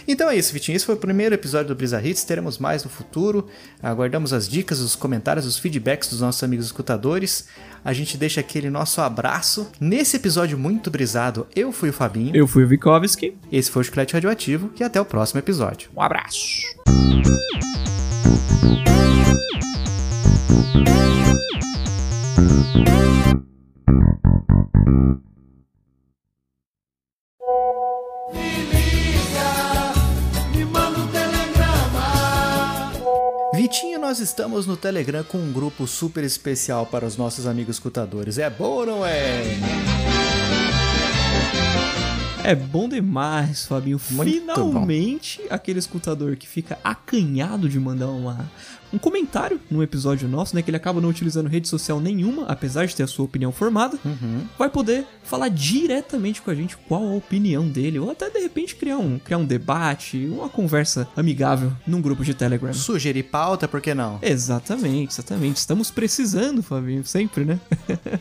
Então 0.07 0.29
é 0.29 0.35
isso, 0.37 0.53
Vitinho. 0.53 0.75
Esse 0.75 0.85
foi 0.85 0.95
o 0.95 0.99
primeiro 0.99 1.35
episódio 1.35 1.69
do 1.69 1.75
Brisa 1.75 2.01
Hits. 2.01 2.23
Teremos 2.23 2.57
mais 2.57 2.83
no 2.83 2.89
futuro. 2.89 3.47
Aguardamos 3.81 4.33
as 4.33 4.47
dicas, 4.47 4.79
os 4.79 4.95
comentários, 4.95 5.45
os 5.45 5.57
feedbacks 5.57 6.09
dos 6.09 6.21
nossos 6.21 6.43
amigos 6.43 6.65
escutadores. 6.65 7.47
A 7.83 7.93
gente 7.93 8.17
deixa 8.17 8.41
aquele 8.41 8.69
nosso 8.69 8.99
abraço. 8.99 9.67
Nesse 9.79 10.17
episódio 10.17 10.57
muito 10.57 10.91
brisado, 10.91 11.47
eu 11.55 11.71
fui 11.71 11.89
o 11.89 11.93
Fabinho. 11.93 12.35
Eu 12.35 12.45
fui 12.45 12.63
o 12.63 12.67
Vikovski. 12.89 13.37
Esse 13.51 13.69
foi 13.69 13.81
o 13.81 13.85
Chiclete 13.85 14.13
Radioativo. 14.13 14.71
E 14.79 14.83
até 14.83 14.99
o 14.99 15.05
próximo 15.05 15.39
episódio. 15.39 15.91
Um 15.95 16.01
abraço. 16.01 16.39
Vitinho, 33.53 33.99
nós 33.99 34.19
estamos 34.19 34.65
no 34.65 34.75
Telegram 34.75 35.23
com 35.23 35.37
um 35.37 35.51
grupo 35.51 35.85
super 35.85 36.23
especial 36.23 36.87
para 36.87 37.05
os 37.05 37.17
nossos 37.17 37.45
amigos 37.45 37.75
escutadores. 37.75 38.39
É 38.39 38.49
bom 38.49 38.69
ou 38.69 38.85
não 38.85 39.05
é? 39.05 39.98
É 42.49 42.55
bom 42.55 42.89
demais, 42.89 43.67
Fabinho. 43.67 44.01
Muito 44.09 44.31
Finalmente, 44.31 45.39
aquele 45.51 45.77
escutador 45.77 46.35
que 46.35 46.47
fica 46.47 46.79
acanhado 46.83 47.69
de 47.69 47.79
mandar 47.79 48.07
uma, 48.07 48.49
um 48.91 48.97
comentário 48.97 49.59
no 49.69 49.83
episódio 49.83 50.27
nosso, 50.27 50.55
né? 50.55 50.61
Que 50.61 50.69
ele 50.69 50.77
acaba 50.77 50.99
não 51.01 51.09
utilizando 51.09 51.47
rede 51.47 51.67
social 51.67 51.99
nenhuma, 51.99 52.45
apesar 52.47 52.85
de 52.85 52.95
ter 52.95 53.03
a 53.03 53.07
sua 53.07 53.25
opinião 53.25 53.51
formada, 53.51 53.97
Uhum. 54.03 54.45
vai 54.57 54.69
poder 54.69 55.05
falar 55.23 55.49
diretamente 55.49 56.41
com 56.41 56.49
a 56.49 56.55
gente 56.55 56.75
qual 56.75 57.03
a 57.03 57.13
opinião 57.15 57.67
dele, 57.67 57.99
ou 57.99 58.09
até 58.09 58.29
de 58.29 58.39
repente 58.39 58.75
criar 58.75 58.97
um, 58.97 59.19
criar 59.19 59.37
um 59.37 59.45
debate, 59.45 60.17
uma 60.31 60.49
conversa 60.49 61.07
amigável 61.15 61.71
num 61.85 62.01
grupo 62.01 62.23
de 62.23 62.33
Telegram. 62.33 62.73
Sugerir 62.73 63.23
pauta, 63.23 63.67
por 63.67 63.79
que 63.81 63.93
não? 63.93 64.17
Exatamente, 64.21 65.13
exatamente. 65.13 65.57
Estamos 65.57 65.91
precisando, 65.91 66.63
Fabinho, 66.63 67.05
sempre, 67.05 67.45
né? 67.45 67.59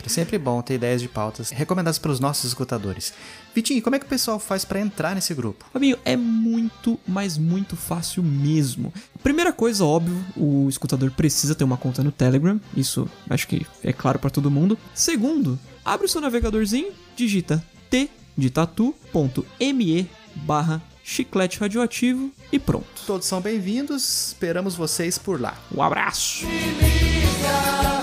É 0.05 0.09
sempre 0.09 0.39
bom 0.39 0.61
ter 0.63 0.75
ideias 0.75 1.01
de 1.01 1.09
pautas 1.09 1.51
recomendadas 1.51 1.99
pelos 1.99 2.21
nossos 2.21 2.45
escutadores. 2.47 3.13
Vitinho, 3.55 3.83
como 3.83 3.97
é 3.97 3.99
que 3.99 4.05
o 4.07 4.09
pessoal 4.09 4.39
faz 4.39 4.65
para 4.65 4.81
entrar 4.81 5.15
nesse 5.15 5.35
grupo? 5.35 5.65
Fabinho, 5.73 5.99
é 6.05 6.17
muito, 6.17 6.99
mas 7.07 7.37
muito 7.39 7.77
fácil 7.77 8.23
mesmo. 8.23 8.93
Primeira 9.23 9.53
coisa, 9.53 9.85
óbvio, 9.85 10.25
o 10.37 10.69
escutador 10.69 11.11
precisa 11.11 11.55
ter 11.55 11.65
uma 11.65 11.77
conta 11.77 12.03
no 12.03 12.13
Telegram. 12.13 12.61
Isso 12.77 13.09
acho 13.29 13.47
que 13.47 13.67
é 13.83 13.93
claro 13.93 14.19
pra 14.19 14.31
todo 14.31 14.51
mundo. 14.51 14.79
Segundo, 14.95 15.59
abre 15.85 16.07
o 16.07 16.09
seu 16.09 16.21
navegadorzinho, 16.21 16.93
digita 17.17 17.63
t 17.91 18.09
de 18.37 18.51
tatu.me 18.51 20.09
barra 20.35 20.81
chiclete 21.03 21.59
radioativo 21.59 22.31
e 22.53 22.59
pronto. 22.59 22.87
Todos 23.07 23.27
são 23.27 23.41
bem-vindos, 23.41 24.29
esperamos 24.29 24.75
vocês 24.75 25.19
por 25.19 25.41
lá. 25.41 25.57
Um 25.75 25.83
abraço! 25.83 26.47
Me 26.47 27.98